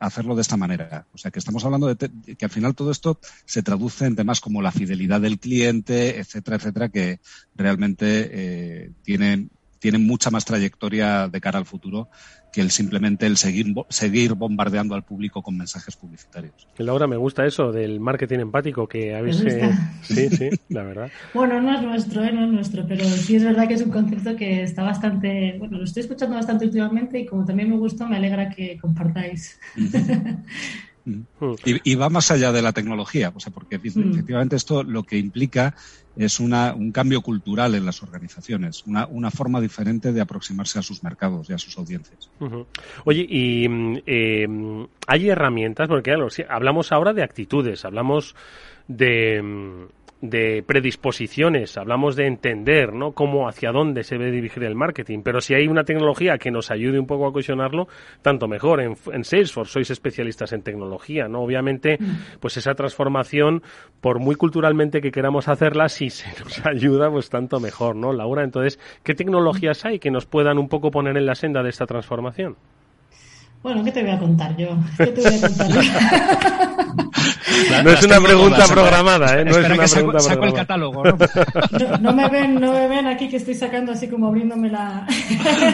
hacerlo 0.00 0.34
de 0.34 0.42
esta 0.42 0.56
manera. 0.56 1.06
O 1.12 1.18
sea 1.18 1.30
que 1.30 1.38
estamos 1.38 1.64
hablando 1.64 1.92
de 1.92 1.96
que 2.36 2.44
al 2.44 2.50
final 2.50 2.74
todo 2.74 2.90
esto 2.90 3.18
se 3.44 3.62
traduce 3.62 4.06
en 4.06 4.16
temas 4.16 4.40
como 4.40 4.62
la 4.62 4.72
fidelidad 4.72 5.20
del 5.20 5.38
cliente, 5.38 5.95
etcétera, 5.96 6.56
etcétera, 6.56 6.88
que 6.88 7.20
realmente 7.54 8.30
eh, 8.32 8.90
tienen, 9.02 9.50
tienen 9.78 10.06
mucha 10.06 10.30
más 10.30 10.44
trayectoria 10.44 11.28
de 11.28 11.40
cara 11.40 11.58
al 11.58 11.66
futuro 11.66 12.08
que 12.56 12.62
el 12.62 12.70
simplemente 12.70 13.26
el 13.26 13.36
seguir, 13.36 13.66
seguir 13.90 14.32
bombardeando 14.32 14.94
al 14.94 15.02
público 15.04 15.42
con 15.42 15.58
mensajes 15.58 15.94
publicitarios. 15.94 16.66
Laura, 16.78 17.06
me 17.06 17.18
gusta 17.18 17.44
eso 17.44 17.70
del 17.70 18.00
marketing 18.00 18.38
empático 18.38 18.88
que 18.88 19.14
habéis... 19.14 19.42
Eh, 19.42 19.70
sí, 20.02 20.30
sí, 20.30 20.48
la 20.70 20.84
verdad. 20.84 21.10
bueno, 21.34 21.60
no 21.60 21.74
es 21.74 21.82
nuestro, 21.82 22.24
¿eh? 22.24 22.32
no 22.32 22.46
es 22.46 22.50
nuestro, 22.50 22.86
pero 22.88 23.04
sí 23.04 23.36
es 23.36 23.44
verdad 23.44 23.68
que 23.68 23.74
es 23.74 23.82
un 23.82 23.90
concepto 23.90 24.34
que 24.36 24.62
está 24.62 24.82
bastante... 24.82 25.56
Bueno, 25.58 25.76
lo 25.76 25.84
estoy 25.84 26.00
escuchando 26.00 26.36
bastante 26.36 26.64
últimamente 26.64 27.18
y 27.18 27.26
como 27.26 27.44
también 27.44 27.68
me 27.68 27.76
gusta, 27.76 28.06
me 28.06 28.16
alegra 28.16 28.48
que 28.48 28.78
compartáis. 28.78 29.58
Y, 31.64 31.94
va 31.94 32.08
más 32.08 32.30
allá 32.30 32.50
de 32.50 32.62
la 32.62 32.72
tecnología, 32.72 33.32
o 33.34 33.38
sea, 33.38 33.52
porque 33.52 33.78
mm. 33.78 34.12
efectivamente 34.12 34.56
esto 34.56 34.82
lo 34.82 35.04
que 35.04 35.16
implica 35.18 35.74
es 36.16 36.40
una, 36.40 36.74
un 36.74 36.90
cambio 36.90 37.20
cultural 37.20 37.74
en 37.74 37.86
las 37.86 38.02
organizaciones, 38.02 38.82
una, 38.86 39.06
una, 39.06 39.30
forma 39.30 39.60
diferente 39.60 40.12
de 40.12 40.20
aproximarse 40.20 40.78
a 40.78 40.82
sus 40.82 41.04
mercados 41.04 41.48
y 41.50 41.52
a 41.52 41.58
sus 41.58 41.76
audiencias. 41.78 42.30
Oye, 43.04 43.26
y 43.28 43.66
eh, 44.06 44.86
hay 45.06 45.28
herramientas, 45.28 45.88
porque 45.88 46.10
claro, 46.10 46.28
hablamos 46.48 46.90
ahora 46.90 47.12
de 47.12 47.22
actitudes, 47.22 47.84
hablamos 47.84 48.34
de 48.88 49.88
de 50.20 50.64
predisposiciones, 50.66 51.76
hablamos 51.76 52.16
de 52.16 52.26
entender, 52.26 52.94
¿no? 52.94 53.12
Cómo, 53.12 53.48
hacia 53.48 53.70
dónde 53.70 54.02
se 54.02 54.16
debe 54.16 54.30
dirigir 54.30 54.64
el 54.64 54.74
marketing. 54.74 55.20
Pero 55.22 55.40
si 55.40 55.54
hay 55.54 55.68
una 55.68 55.84
tecnología 55.84 56.38
que 56.38 56.50
nos 56.50 56.70
ayude 56.70 56.98
un 56.98 57.06
poco 57.06 57.26
a 57.26 57.32
cuestionarlo, 57.32 57.86
tanto 58.22 58.48
mejor. 58.48 58.80
En, 58.80 59.24
Salesforce 59.24 59.72
sois 59.72 59.90
especialistas 59.90 60.52
en 60.52 60.62
tecnología, 60.62 61.28
¿no? 61.28 61.42
Obviamente, 61.42 61.98
mm. 62.00 62.38
pues 62.40 62.56
esa 62.56 62.74
transformación, 62.74 63.62
por 64.00 64.18
muy 64.18 64.36
culturalmente 64.36 65.00
que 65.00 65.12
queramos 65.12 65.48
hacerla, 65.48 65.88
si 65.88 66.10
se 66.10 66.28
nos 66.42 66.64
ayuda, 66.64 67.10
pues 67.10 67.28
tanto 67.28 67.60
mejor, 67.60 67.96
¿no? 67.96 68.12
Laura, 68.12 68.42
entonces, 68.42 68.80
¿qué 69.02 69.14
tecnologías 69.14 69.84
hay 69.84 69.98
que 69.98 70.10
nos 70.10 70.26
puedan 70.26 70.58
un 70.58 70.68
poco 70.68 70.90
poner 70.90 71.16
en 71.16 71.26
la 71.26 71.34
senda 71.34 71.62
de 71.62 71.68
esta 71.68 71.86
transformación? 71.86 72.56
Bueno, 73.66 73.82
¿qué 73.82 73.90
te 73.90 74.00
voy 74.00 74.12
a 74.12 74.18
contar 74.20 74.56
yo? 74.56 74.78
¿Qué 74.96 75.06
te 75.06 75.22
voy 75.22 75.34
a 75.34 75.40
contar 75.40 75.68
yo? 75.68 75.80
no 77.82 77.90
es 77.90 78.04
una 78.04 78.20
pregunta 78.20 78.64
programada, 78.68 79.40
¿eh? 79.40 79.44
No 79.44 79.50
es 79.50 79.56
una 79.56 79.68
que 79.70 79.90
pregunta 79.92 80.20
saco, 80.20 80.44
el 80.44 80.52
catálogo, 80.52 81.02
¿no? 81.04 81.16
¿no? 81.98 82.12
me 82.12 82.28
ven, 82.28 82.60
no 82.60 82.70
me 82.72 82.86
ven 82.86 83.08
aquí 83.08 83.28
que 83.28 83.38
estoy 83.38 83.54
sacando 83.54 83.90
así 83.90 84.06
como 84.06 84.28
abriéndome 84.28 84.70
la 84.70 85.04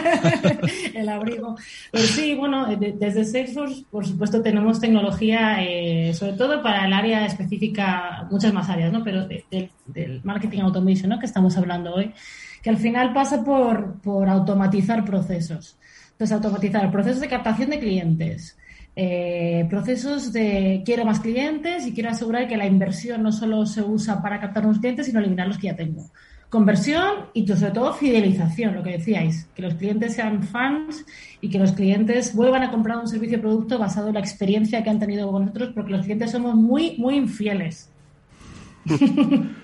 el 0.94 1.06
abrigo. 1.06 1.54
Pero 1.90 2.04
sí, 2.04 2.34
bueno, 2.34 2.66
desde 2.76 3.26
Salesforce, 3.26 3.84
por 3.90 4.06
supuesto, 4.06 4.40
tenemos 4.40 4.80
tecnología, 4.80 5.62
eh, 5.62 6.14
sobre 6.14 6.32
todo 6.32 6.62
para 6.62 6.86
el 6.86 6.94
área 6.94 7.26
específica, 7.26 8.26
muchas 8.30 8.54
más 8.54 8.70
áreas, 8.70 8.90
¿no? 8.90 9.04
Pero 9.04 9.26
del 9.28 10.22
marketing 10.24 10.60
automation, 10.60 11.10
¿no? 11.10 11.18
Que 11.18 11.26
estamos 11.26 11.58
hablando 11.58 11.92
hoy, 11.92 12.14
que 12.62 12.70
al 12.70 12.78
final 12.78 13.12
pasa 13.12 13.44
por, 13.44 14.00
por 14.00 14.30
automatizar 14.30 15.04
procesos. 15.04 15.76
Entonces, 16.22 16.36
automatizar 16.36 16.88
procesos 16.92 17.20
de 17.20 17.28
captación 17.28 17.70
de 17.70 17.80
clientes, 17.80 18.56
eh, 18.94 19.66
procesos 19.68 20.32
de 20.32 20.82
quiero 20.84 21.04
más 21.04 21.18
clientes 21.18 21.84
y 21.84 21.92
quiero 21.92 22.10
asegurar 22.10 22.46
que 22.46 22.56
la 22.56 22.64
inversión 22.64 23.24
no 23.24 23.32
solo 23.32 23.66
se 23.66 23.82
usa 23.82 24.22
para 24.22 24.38
captar 24.38 24.62
nuevos 24.62 24.78
clientes, 24.78 25.06
sino 25.06 25.18
eliminar 25.18 25.48
los 25.48 25.58
que 25.58 25.66
ya 25.66 25.74
tengo. 25.74 26.12
Conversión 26.48 27.26
y 27.34 27.44
sobre 27.44 27.72
todo 27.72 27.92
fidelización, 27.92 28.76
lo 28.76 28.84
que 28.84 28.90
decíais, 28.90 29.48
que 29.52 29.62
los 29.62 29.74
clientes 29.74 30.14
sean 30.14 30.44
fans 30.44 31.04
y 31.40 31.50
que 31.50 31.58
los 31.58 31.72
clientes 31.72 32.36
vuelvan 32.36 32.62
a 32.62 32.70
comprar 32.70 32.98
un 32.98 33.08
servicio 33.08 33.38
o 33.38 33.40
producto 33.40 33.80
basado 33.80 34.06
en 34.06 34.14
la 34.14 34.20
experiencia 34.20 34.84
que 34.84 34.90
han 34.90 35.00
tenido 35.00 35.28
con 35.32 35.46
nosotros, 35.46 35.70
porque 35.74 35.90
los 35.90 36.04
clientes 36.04 36.30
somos 36.30 36.54
muy, 36.54 36.96
muy 36.98 37.16
infieles. 37.16 37.90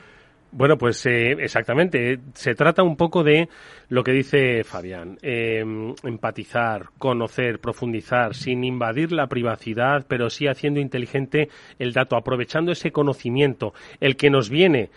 Bueno, 0.50 0.78
pues 0.78 1.04
eh, 1.06 1.32
exactamente. 1.32 2.20
Se 2.34 2.54
trata 2.54 2.82
un 2.82 2.96
poco 2.96 3.22
de 3.22 3.48
lo 3.88 4.04
que 4.04 4.12
dice 4.12 4.64
Fabián. 4.64 5.18
Em, 5.22 5.94
empatizar, 6.02 6.90
conocer, 6.98 7.60
profundizar, 7.60 8.34
sin 8.34 8.64
invadir 8.64 9.12
la 9.12 9.28
privacidad, 9.28 10.06
pero 10.08 10.30
sí 10.30 10.46
haciendo 10.46 10.80
inteligente 10.80 11.48
el 11.78 11.92
dato, 11.92 12.16
aprovechando 12.16 12.72
ese 12.72 12.92
conocimiento, 12.92 13.74
el 14.00 14.16
que 14.16 14.30
nos 14.30 14.50
viene 14.50 14.90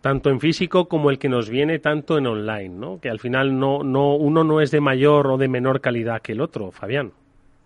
tanto 0.00 0.30
en 0.30 0.40
físico 0.40 0.88
como 0.88 1.10
el 1.10 1.18
que 1.18 1.28
nos 1.28 1.48
viene 1.48 1.80
tanto 1.80 2.18
en 2.18 2.26
online, 2.26 2.68
¿no? 2.68 3.00
Que 3.00 3.10
al 3.10 3.18
final 3.18 3.58
no, 3.58 3.82
no, 3.82 4.14
uno 4.14 4.44
no 4.44 4.60
es 4.60 4.70
de 4.70 4.80
mayor 4.80 5.26
o 5.26 5.36
de 5.36 5.48
menor 5.48 5.80
calidad 5.80 6.22
que 6.22 6.32
el 6.32 6.40
otro, 6.40 6.70
Fabián. 6.70 7.12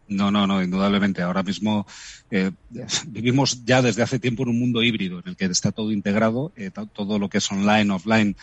No, 0.08 0.30
no, 0.30 0.46
no, 0.46 0.62
indudablemente. 0.62 1.22
Ahora 1.22 1.42
mismo 1.42 1.86
eh, 2.30 2.50
vivimos 3.08 3.64
ya 3.64 3.82
desde 3.82 4.02
hace 4.02 4.18
tiempo 4.18 4.42
en 4.42 4.50
un 4.50 4.58
mundo 4.58 4.82
híbrido 4.82 5.20
en 5.20 5.28
el 5.28 5.36
que 5.36 5.44
está 5.44 5.70
todo 5.70 5.92
integrado, 5.92 6.52
eh, 6.56 6.70
todo 6.70 7.18
lo 7.18 7.28
que 7.28 7.38
es 7.38 7.52
online, 7.52 7.92
offline, 7.92 8.36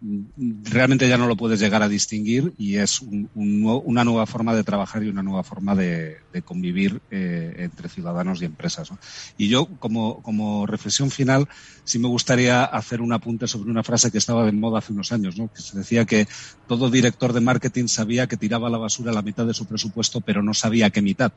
realmente 0.00 1.08
ya 1.08 1.18
no 1.18 1.26
lo 1.26 1.36
puedes 1.36 1.58
llegar 1.58 1.82
a 1.82 1.88
distinguir 1.88 2.52
y 2.56 2.76
es 2.76 3.00
una 3.34 4.04
nueva 4.04 4.26
forma 4.26 4.54
de 4.54 4.62
trabajar 4.62 5.02
y 5.02 5.08
una 5.08 5.24
nueva 5.24 5.42
forma 5.42 5.74
de, 5.74 6.18
convivir 6.44 7.00
eh, 7.10 7.56
entre 7.58 7.88
ciudadanos 7.88 8.40
y 8.40 8.44
empresas. 8.44 8.90
Y 9.36 9.48
yo, 9.48 9.66
como, 9.80 10.22
como, 10.22 10.66
reflexión 10.66 11.10
final, 11.10 11.48
sí 11.82 11.98
me 11.98 12.06
gustaría 12.06 12.64
hacer 12.64 13.00
un 13.00 13.12
apunte 13.12 13.48
sobre 13.48 13.72
una 13.72 13.82
frase 13.82 14.12
que 14.12 14.18
estaba 14.18 14.46
de 14.46 14.52
moda 14.52 14.78
hace 14.78 14.92
unos 14.92 15.10
años, 15.10 15.36
¿no? 15.36 15.52
que 15.52 15.60
se 15.60 15.76
decía 15.76 16.04
que 16.04 16.28
todo 16.68 16.90
director 16.90 17.32
de 17.32 17.40
marketing 17.40 17.88
sabía 17.88 18.28
que 18.28 18.36
tiraba 18.36 18.70
la 18.70 18.78
basura 18.78 19.12
la 19.12 19.22
mitad 19.22 19.46
de 19.46 19.54
su 19.54 19.66
presupuesto, 19.66 20.20
pero 20.20 20.44
no 20.44 20.54
sabía 20.54 20.90
qué 20.90 21.02
mitad. 21.02 21.32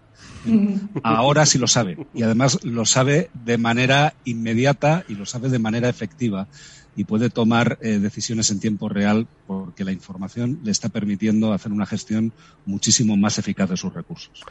Ahora 1.03 1.47
sí 1.47 1.57
lo 1.57 1.68
sabe 1.68 1.97
y 2.14 2.22
además 2.22 2.64
lo 2.64 2.86
sabe 2.86 3.32
de 3.34 3.57
manera 3.57 4.14
inmediata 4.24 5.03
y 5.09 5.16
lo 5.16 5.26
sabe 5.26 5.49
de 5.49 5.57
manera 5.57 5.89
efectiva 5.89 6.47
y 6.95 7.05
puede 7.05 7.29
tomar 7.29 7.77
eh, 7.81 7.99
decisiones 7.99 8.51
en 8.51 8.59
tiempo 8.59 8.89
real 8.89 9.27
porque 9.47 9.83
la 9.83 9.91
información 9.91 10.59
le 10.63 10.71
está 10.71 10.89
permitiendo 10.89 11.53
hacer 11.53 11.71
una 11.71 11.85
gestión 11.85 12.33
muchísimo 12.65 13.15
más 13.15 13.37
eficaz 13.39 13.69
de 13.69 13.77
sus 13.77 13.93
recursos. 13.93 14.43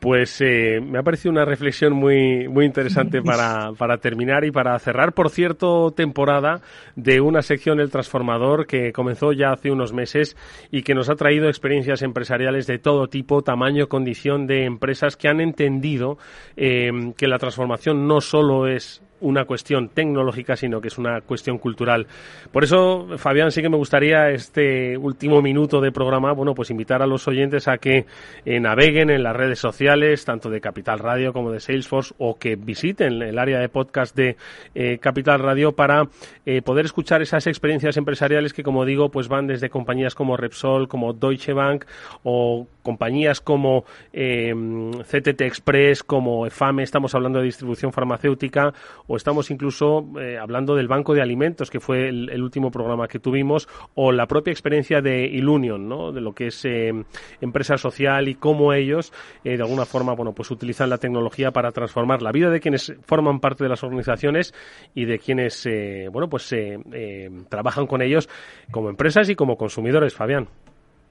Pues 0.00 0.42
eh, 0.42 0.78
me 0.82 0.98
ha 0.98 1.02
parecido 1.02 1.32
una 1.32 1.46
reflexión 1.46 1.94
muy, 1.94 2.48
muy 2.48 2.66
interesante 2.66 3.22
para, 3.24 3.72
para, 3.72 3.98
terminar 3.98 4.44
y 4.44 4.50
para 4.50 4.78
cerrar, 4.78 5.14
por 5.14 5.30
cierto, 5.30 5.90
temporada 5.92 6.60
de 6.96 7.20
una 7.20 7.40
sección 7.40 7.80
El 7.80 7.90
Transformador 7.90 8.66
que 8.66 8.92
comenzó 8.92 9.32
ya 9.32 9.52
hace 9.52 9.70
unos 9.70 9.94
meses 9.94 10.36
y 10.70 10.82
que 10.82 10.94
nos 10.94 11.08
ha 11.08 11.16
traído 11.16 11.48
experiencias 11.48 12.02
empresariales 12.02 12.66
de 12.66 12.78
todo 12.78 13.08
tipo, 13.08 13.42
tamaño, 13.42 13.88
condición 13.88 14.46
de 14.46 14.64
empresas 14.64 15.16
que 15.16 15.28
han 15.28 15.40
entendido 15.40 16.18
eh, 16.56 16.90
que 17.16 17.26
la 17.26 17.38
transformación 17.38 18.06
no 18.06 18.20
solo 18.20 18.66
es 18.66 19.02
una 19.20 19.44
cuestión 19.44 19.88
tecnológica, 19.88 20.56
sino 20.56 20.80
que 20.80 20.88
es 20.88 20.98
una 20.98 21.20
cuestión 21.20 21.58
cultural. 21.58 22.06
Por 22.52 22.64
eso, 22.64 23.06
Fabián, 23.16 23.50
sí 23.50 23.62
que 23.62 23.68
me 23.68 23.76
gustaría 23.76 24.30
este 24.30 24.96
último 24.96 25.42
minuto 25.42 25.80
de 25.80 25.92
programa, 25.92 26.32
bueno, 26.32 26.54
pues 26.54 26.70
invitar 26.70 27.02
a 27.02 27.06
los 27.06 27.26
oyentes 27.28 27.68
a 27.68 27.78
que 27.78 28.06
eh, 28.44 28.60
naveguen 28.60 29.10
en 29.10 29.22
las 29.22 29.36
redes 29.36 29.58
sociales, 29.58 30.24
tanto 30.24 30.50
de 30.50 30.60
Capital 30.60 30.98
Radio 30.98 31.32
como 31.32 31.50
de 31.50 31.60
Salesforce, 31.60 32.14
o 32.18 32.38
que 32.38 32.56
visiten 32.56 33.22
el 33.22 33.38
área 33.38 33.58
de 33.58 33.68
podcast 33.68 34.14
de 34.14 34.36
eh, 34.74 34.98
Capital 34.98 35.40
Radio 35.40 35.72
para 35.72 36.08
eh, 36.44 36.62
poder 36.62 36.84
escuchar 36.84 37.22
esas 37.22 37.46
experiencias 37.46 37.96
empresariales 37.96 38.52
que, 38.52 38.62
como 38.62 38.84
digo, 38.84 39.10
pues 39.10 39.28
van 39.28 39.46
desde 39.46 39.70
compañías 39.70 40.14
como 40.14 40.36
Repsol, 40.36 40.88
como 40.88 41.12
Deutsche 41.12 41.52
Bank, 41.52 41.84
o 42.22 42.66
compañías 42.82 43.40
como 43.40 43.84
CTT 44.12 45.40
Express, 45.40 46.04
como 46.04 46.46
EFAME, 46.46 46.84
estamos 46.84 47.14
hablando 47.16 47.40
de 47.40 47.46
distribución 47.46 47.92
farmacéutica, 47.92 48.72
o 49.06 49.16
estamos 49.16 49.50
incluso 49.50 50.06
eh, 50.20 50.38
hablando 50.38 50.74
del 50.74 50.88
Banco 50.88 51.14
de 51.14 51.22
Alimentos, 51.22 51.70
que 51.70 51.80
fue 51.80 52.08
el, 52.08 52.42
último 52.42 52.70
programa 52.70 53.08
que 53.08 53.18
tuvimos, 53.18 53.68
o 53.94 54.12
la 54.12 54.26
propia 54.26 54.52
experiencia 54.52 55.00
de 55.00 55.24
Ilunion, 55.26 55.88
¿no? 55.88 56.12
de 56.12 56.20
lo 56.20 56.32
que 56.32 56.48
es 56.48 56.64
eh, 56.64 56.92
empresa 57.40 57.76
social 57.76 58.28
y 58.28 58.34
cómo 58.34 58.72
ellos, 58.72 59.12
eh, 59.44 59.56
de 59.56 59.62
alguna 59.62 59.84
forma, 59.84 60.14
bueno, 60.14 60.32
pues 60.32 60.50
utilizan 60.50 60.90
la 60.90 60.98
tecnología 60.98 61.50
para 61.50 61.72
transformar 61.72 62.22
la 62.22 62.32
vida 62.32 62.50
de 62.50 62.60
quienes 62.60 62.94
forman 63.02 63.40
parte 63.40 63.64
de 63.64 63.70
las 63.70 63.82
organizaciones 63.82 64.54
y 64.94 65.04
de 65.04 65.18
quienes, 65.18 65.68
bueno, 66.12 66.28
pues 66.28 66.54
trabajan 67.48 67.86
con 67.86 68.02
ellos 68.02 68.28
como 68.70 68.90
empresas 68.90 69.28
y 69.28 69.34
como 69.34 69.56
consumidores, 69.56 70.14
Fabián. 70.14 70.48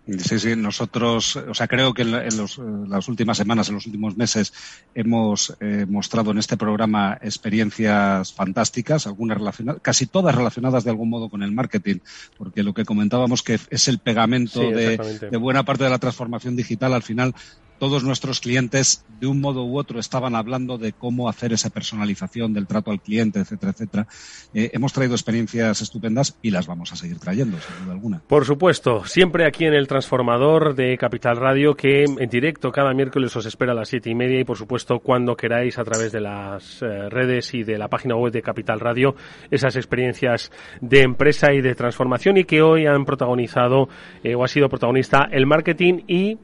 Sí, 0.08 0.38
sí, 0.38 0.56
nosotros, 0.56 1.36
o 1.36 1.54
sea, 1.56 1.68
creo 1.68 1.94
que 1.94 2.04
en, 2.04 2.12
las 2.12 3.08
últimas 3.08 3.38
semanas, 3.38 3.70
en 3.70 3.76
los 3.76 3.88
últimos 3.88 4.16
meses, 4.16 4.54
hemos 4.94 5.56
eh, 5.60 5.88
mostrado 5.90 6.30
en 6.30 6.38
este 6.38 6.58
programa 6.58 7.18
experiencias 7.22 8.32
fantásticas, 8.32 9.08
algunas 9.08 9.40
relacionadas, 9.40 9.82
casi 9.82 10.06
todas 10.06 10.36
relacionadas 10.36 10.84
de 10.84 10.92
algún 10.92 11.10
modo 11.10 11.30
con 11.30 11.42
el 11.42 11.52
marketing, 11.52 11.98
porque 12.38 12.62
lo 12.62 12.76
que 12.76 12.86
comentábamos 12.86 13.42
que 13.42 13.60
es 13.70 13.88
el 13.88 13.98
pegamento 13.98 14.60
de, 14.60 14.98
de, 15.32 15.38
buena 15.38 15.66
parte 15.66 15.86
de 15.86 15.90
la 15.90 16.00
transformación 16.00 16.56
digital, 16.56 16.94
al 16.94 17.04
final 17.04 17.34
todos 17.80 18.04
nuestros 18.04 18.40
clientes 18.40 19.06
de 19.20 19.28
un 19.28 19.42
modo 19.42 19.66
u 19.66 19.78
otro 19.78 20.00
estaban 20.00 20.36
hablando 20.36 20.78
de 20.78 20.94
cómo 20.94 21.30
hacer 21.30 21.54
esa 21.54 21.70
personalización 21.70 22.54
del 22.54 22.68
trato 22.68 22.92
al 22.92 23.02
cliente, 23.02 23.40
etcétera, 23.40 23.72
etcétera. 23.72 24.08
Eh, 24.54 24.72
hemos 24.74 24.94
traído 24.94 25.16
experiencias 25.16 25.82
estupendas 25.82 26.38
y 26.42 26.52
las 26.52 26.68
vamos 26.68 26.92
a 26.92 26.96
seguir 26.96 27.20
trayendo, 27.20 27.58
sin 27.60 27.84
duda 27.84 27.94
alguna. 27.94 28.22
Por 28.28 28.46
supuesto, 28.46 29.06
siempre 29.06 29.46
aquí 29.46 29.66
en 29.66 29.74
el 29.74 29.88
Transformador 29.88 30.76
de 30.76 30.98
Capital 30.98 31.38
Radio, 31.38 31.76
que 31.76 32.04
en 32.04 32.30
directo 32.30 32.72
cada 32.72 32.94
miércoles 32.94 33.36
os 33.36 33.46
espera 33.46 33.72
a 33.72 33.76
las 33.76 33.90
siete 33.90 34.10
y 34.10 34.16
media 34.16 34.40
y 34.40 34.44
por 34.44 34.58
supuesto 34.58 35.00
cuando 35.00 35.36
queráis 35.36 35.78
a 35.78 35.84
través 35.84 36.12
de 36.12 36.22
las 36.22 36.82
eh, 36.82 37.10
redes 37.10 37.54
y 37.54 37.64
de 37.64 37.78
la 37.78 37.88
página 37.88 38.16
web 38.16 38.32
de 38.32 38.42
Capital 38.42 38.80
Radio, 38.80 39.16
esas 39.52 39.76
experiencias 39.76 40.52
de 40.82 41.02
empresa 41.02 41.54
y 41.54 41.62
de 41.62 41.76
transformación 41.76 42.38
y 42.38 42.46
que 42.46 42.62
hoy 42.62 42.86
han 42.86 43.06
protagonizado 43.06 43.90
eh, 44.24 44.36
o 44.36 44.44
ha 44.44 44.48
sido 44.48 44.70
protagonista 44.70 45.28
el 45.32 45.46
marketing 45.46 46.02
y 46.08 46.38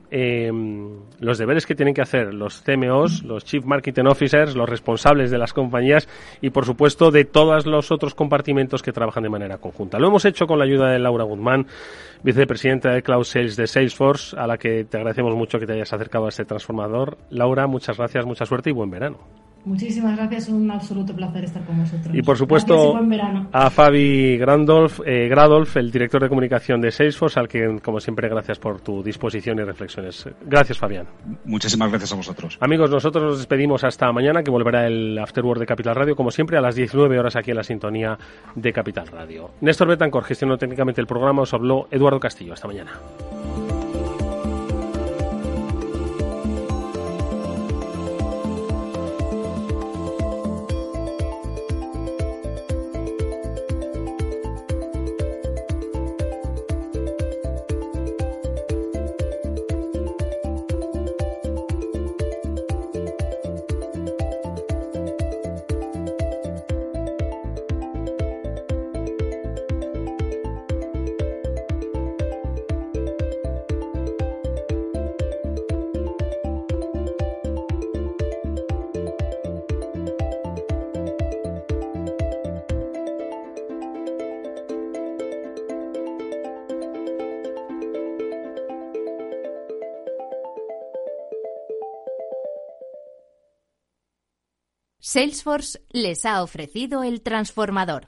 los 1.21 1.37
deberes 1.37 1.65
que 1.65 1.75
tienen 1.75 1.93
que 1.93 2.01
hacer 2.01 2.33
los 2.33 2.61
CMOs, 2.61 3.23
los 3.23 3.45
Chief 3.45 3.63
Marketing 3.63 4.05
Officers, 4.05 4.55
los 4.55 4.67
responsables 4.67 5.31
de 5.31 5.37
las 5.37 5.53
compañías 5.53 6.09
y, 6.41 6.49
por 6.49 6.65
supuesto, 6.65 7.11
de 7.11 7.25
todos 7.25 7.65
los 7.65 7.91
otros 7.91 8.15
compartimentos 8.15 8.81
que 8.81 8.91
trabajan 8.91 9.23
de 9.23 9.29
manera 9.29 9.59
conjunta. 9.59 9.99
Lo 9.99 10.07
hemos 10.07 10.25
hecho 10.25 10.47
con 10.47 10.57
la 10.57 10.65
ayuda 10.65 10.89
de 10.89 10.99
Laura 10.99 11.23
Guzmán, 11.23 11.67
vicepresidenta 12.23 12.91
de 12.91 13.03
Cloud 13.03 13.23
Sales 13.23 13.55
de 13.55 13.67
Salesforce, 13.67 14.35
a 14.37 14.47
la 14.47 14.57
que 14.57 14.83
te 14.83 14.97
agradecemos 14.97 15.35
mucho 15.35 15.59
que 15.59 15.67
te 15.67 15.73
hayas 15.73 15.93
acercado 15.93 16.25
a 16.25 16.29
este 16.29 16.43
transformador. 16.43 17.17
Laura, 17.29 17.67
muchas 17.67 17.97
gracias, 17.97 18.25
mucha 18.25 18.45
suerte 18.45 18.71
y 18.71 18.73
buen 18.73 18.89
verano. 18.89 19.19
Muchísimas 19.63 20.17
gracias, 20.17 20.49
un 20.49 20.69
absoluto 20.71 21.15
placer 21.15 21.43
estar 21.43 21.63
con 21.63 21.79
vosotros. 21.79 22.15
Y 22.15 22.21
por 22.21 22.37
supuesto 22.37 22.99
a 23.51 23.69
Fabi 23.69 24.37
Grandolf, 24.37 25.01
eh, 25.05 25.27
Gradolf, 25.27 25.77
el 25.77 25.91
director 25.91 26.21
de 26.21 26.29
comunicación 26.29 26.81
de 26.81 26.91
Salesforce, 26.91 27.39
al 27.39 27.47
que 27.47 27.79
como 27.83 27.99
siempre 27.99 28.27
gracias 28.27 28.57
por 28.57 28.81
tu 28.81 29.03
disposición 29.03 29.59
y 29.59 29.63
reflexiones. 29.63 30.27
Gracias 30.45 30.77
Fabián. 30.77 31.05
Muchísimas 31.45 31.89
gracias 31.89 32.11
a 32.11 32.15
vosotros. 32.15 32.57
Amigos, 32.59 32.89
nosotros 32.89 33.23
nos 33.23 33.37
despedimos 33.37 33.83
hasta 33.83 34.11
mañana, 34.11 34.43
que 34.43 34.51
volverá 34.51 34.87
el 34.87 35.17
Afterword 35.19 35.59
de 35.59 35.65
Capital 35.65 35.95
Radio, 35.95 36.15
como 36.15 36.31
siempre 36.31 36.57
a 36.57 36.61
las 36.61 36.75
19 36.75 37.19
horas 37.19 37.35
aquí 37.35 37.51
en 37.51 37.57
la 37.57 37.63
sintonía 37.63 38.17
de 38.55 38.73
Capital 38.73 39.07
Radio. 39.07 39.51
Néstor 39.61 39.87
Betancor 39.87 40.23
gestionó 40.23 40.57
técnicamente 40.57 41.01
el 41.01 41.07
programa, 41.07 41.43
os 41.43 41.53
habló 41.53 41.87
Eduardo 41.91 42.19
Castillo. 42.19 42.53
Hasta 42.53 42.67
mañana. 42.67 42.91
Salesforce 95.13 95.85
les 95.89 96.25
ha 96.25 96.41
ofrecido 96.41 97.03
el 97.03 97.21
transformador. 97.21 98.07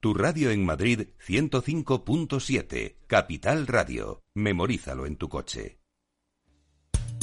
Tu 0.00 0.12
radio 0.12 0.50
en 0.50 0.64
Madrid 0.64 1.10
105.7, 1.24 2.96
Capital 3.06 3.68
Radio. 3.68 4.24
Memorízalo 4.34 5.06
en 5.06 5.14
tu 5.14 5.28
coche. 5.28 5.78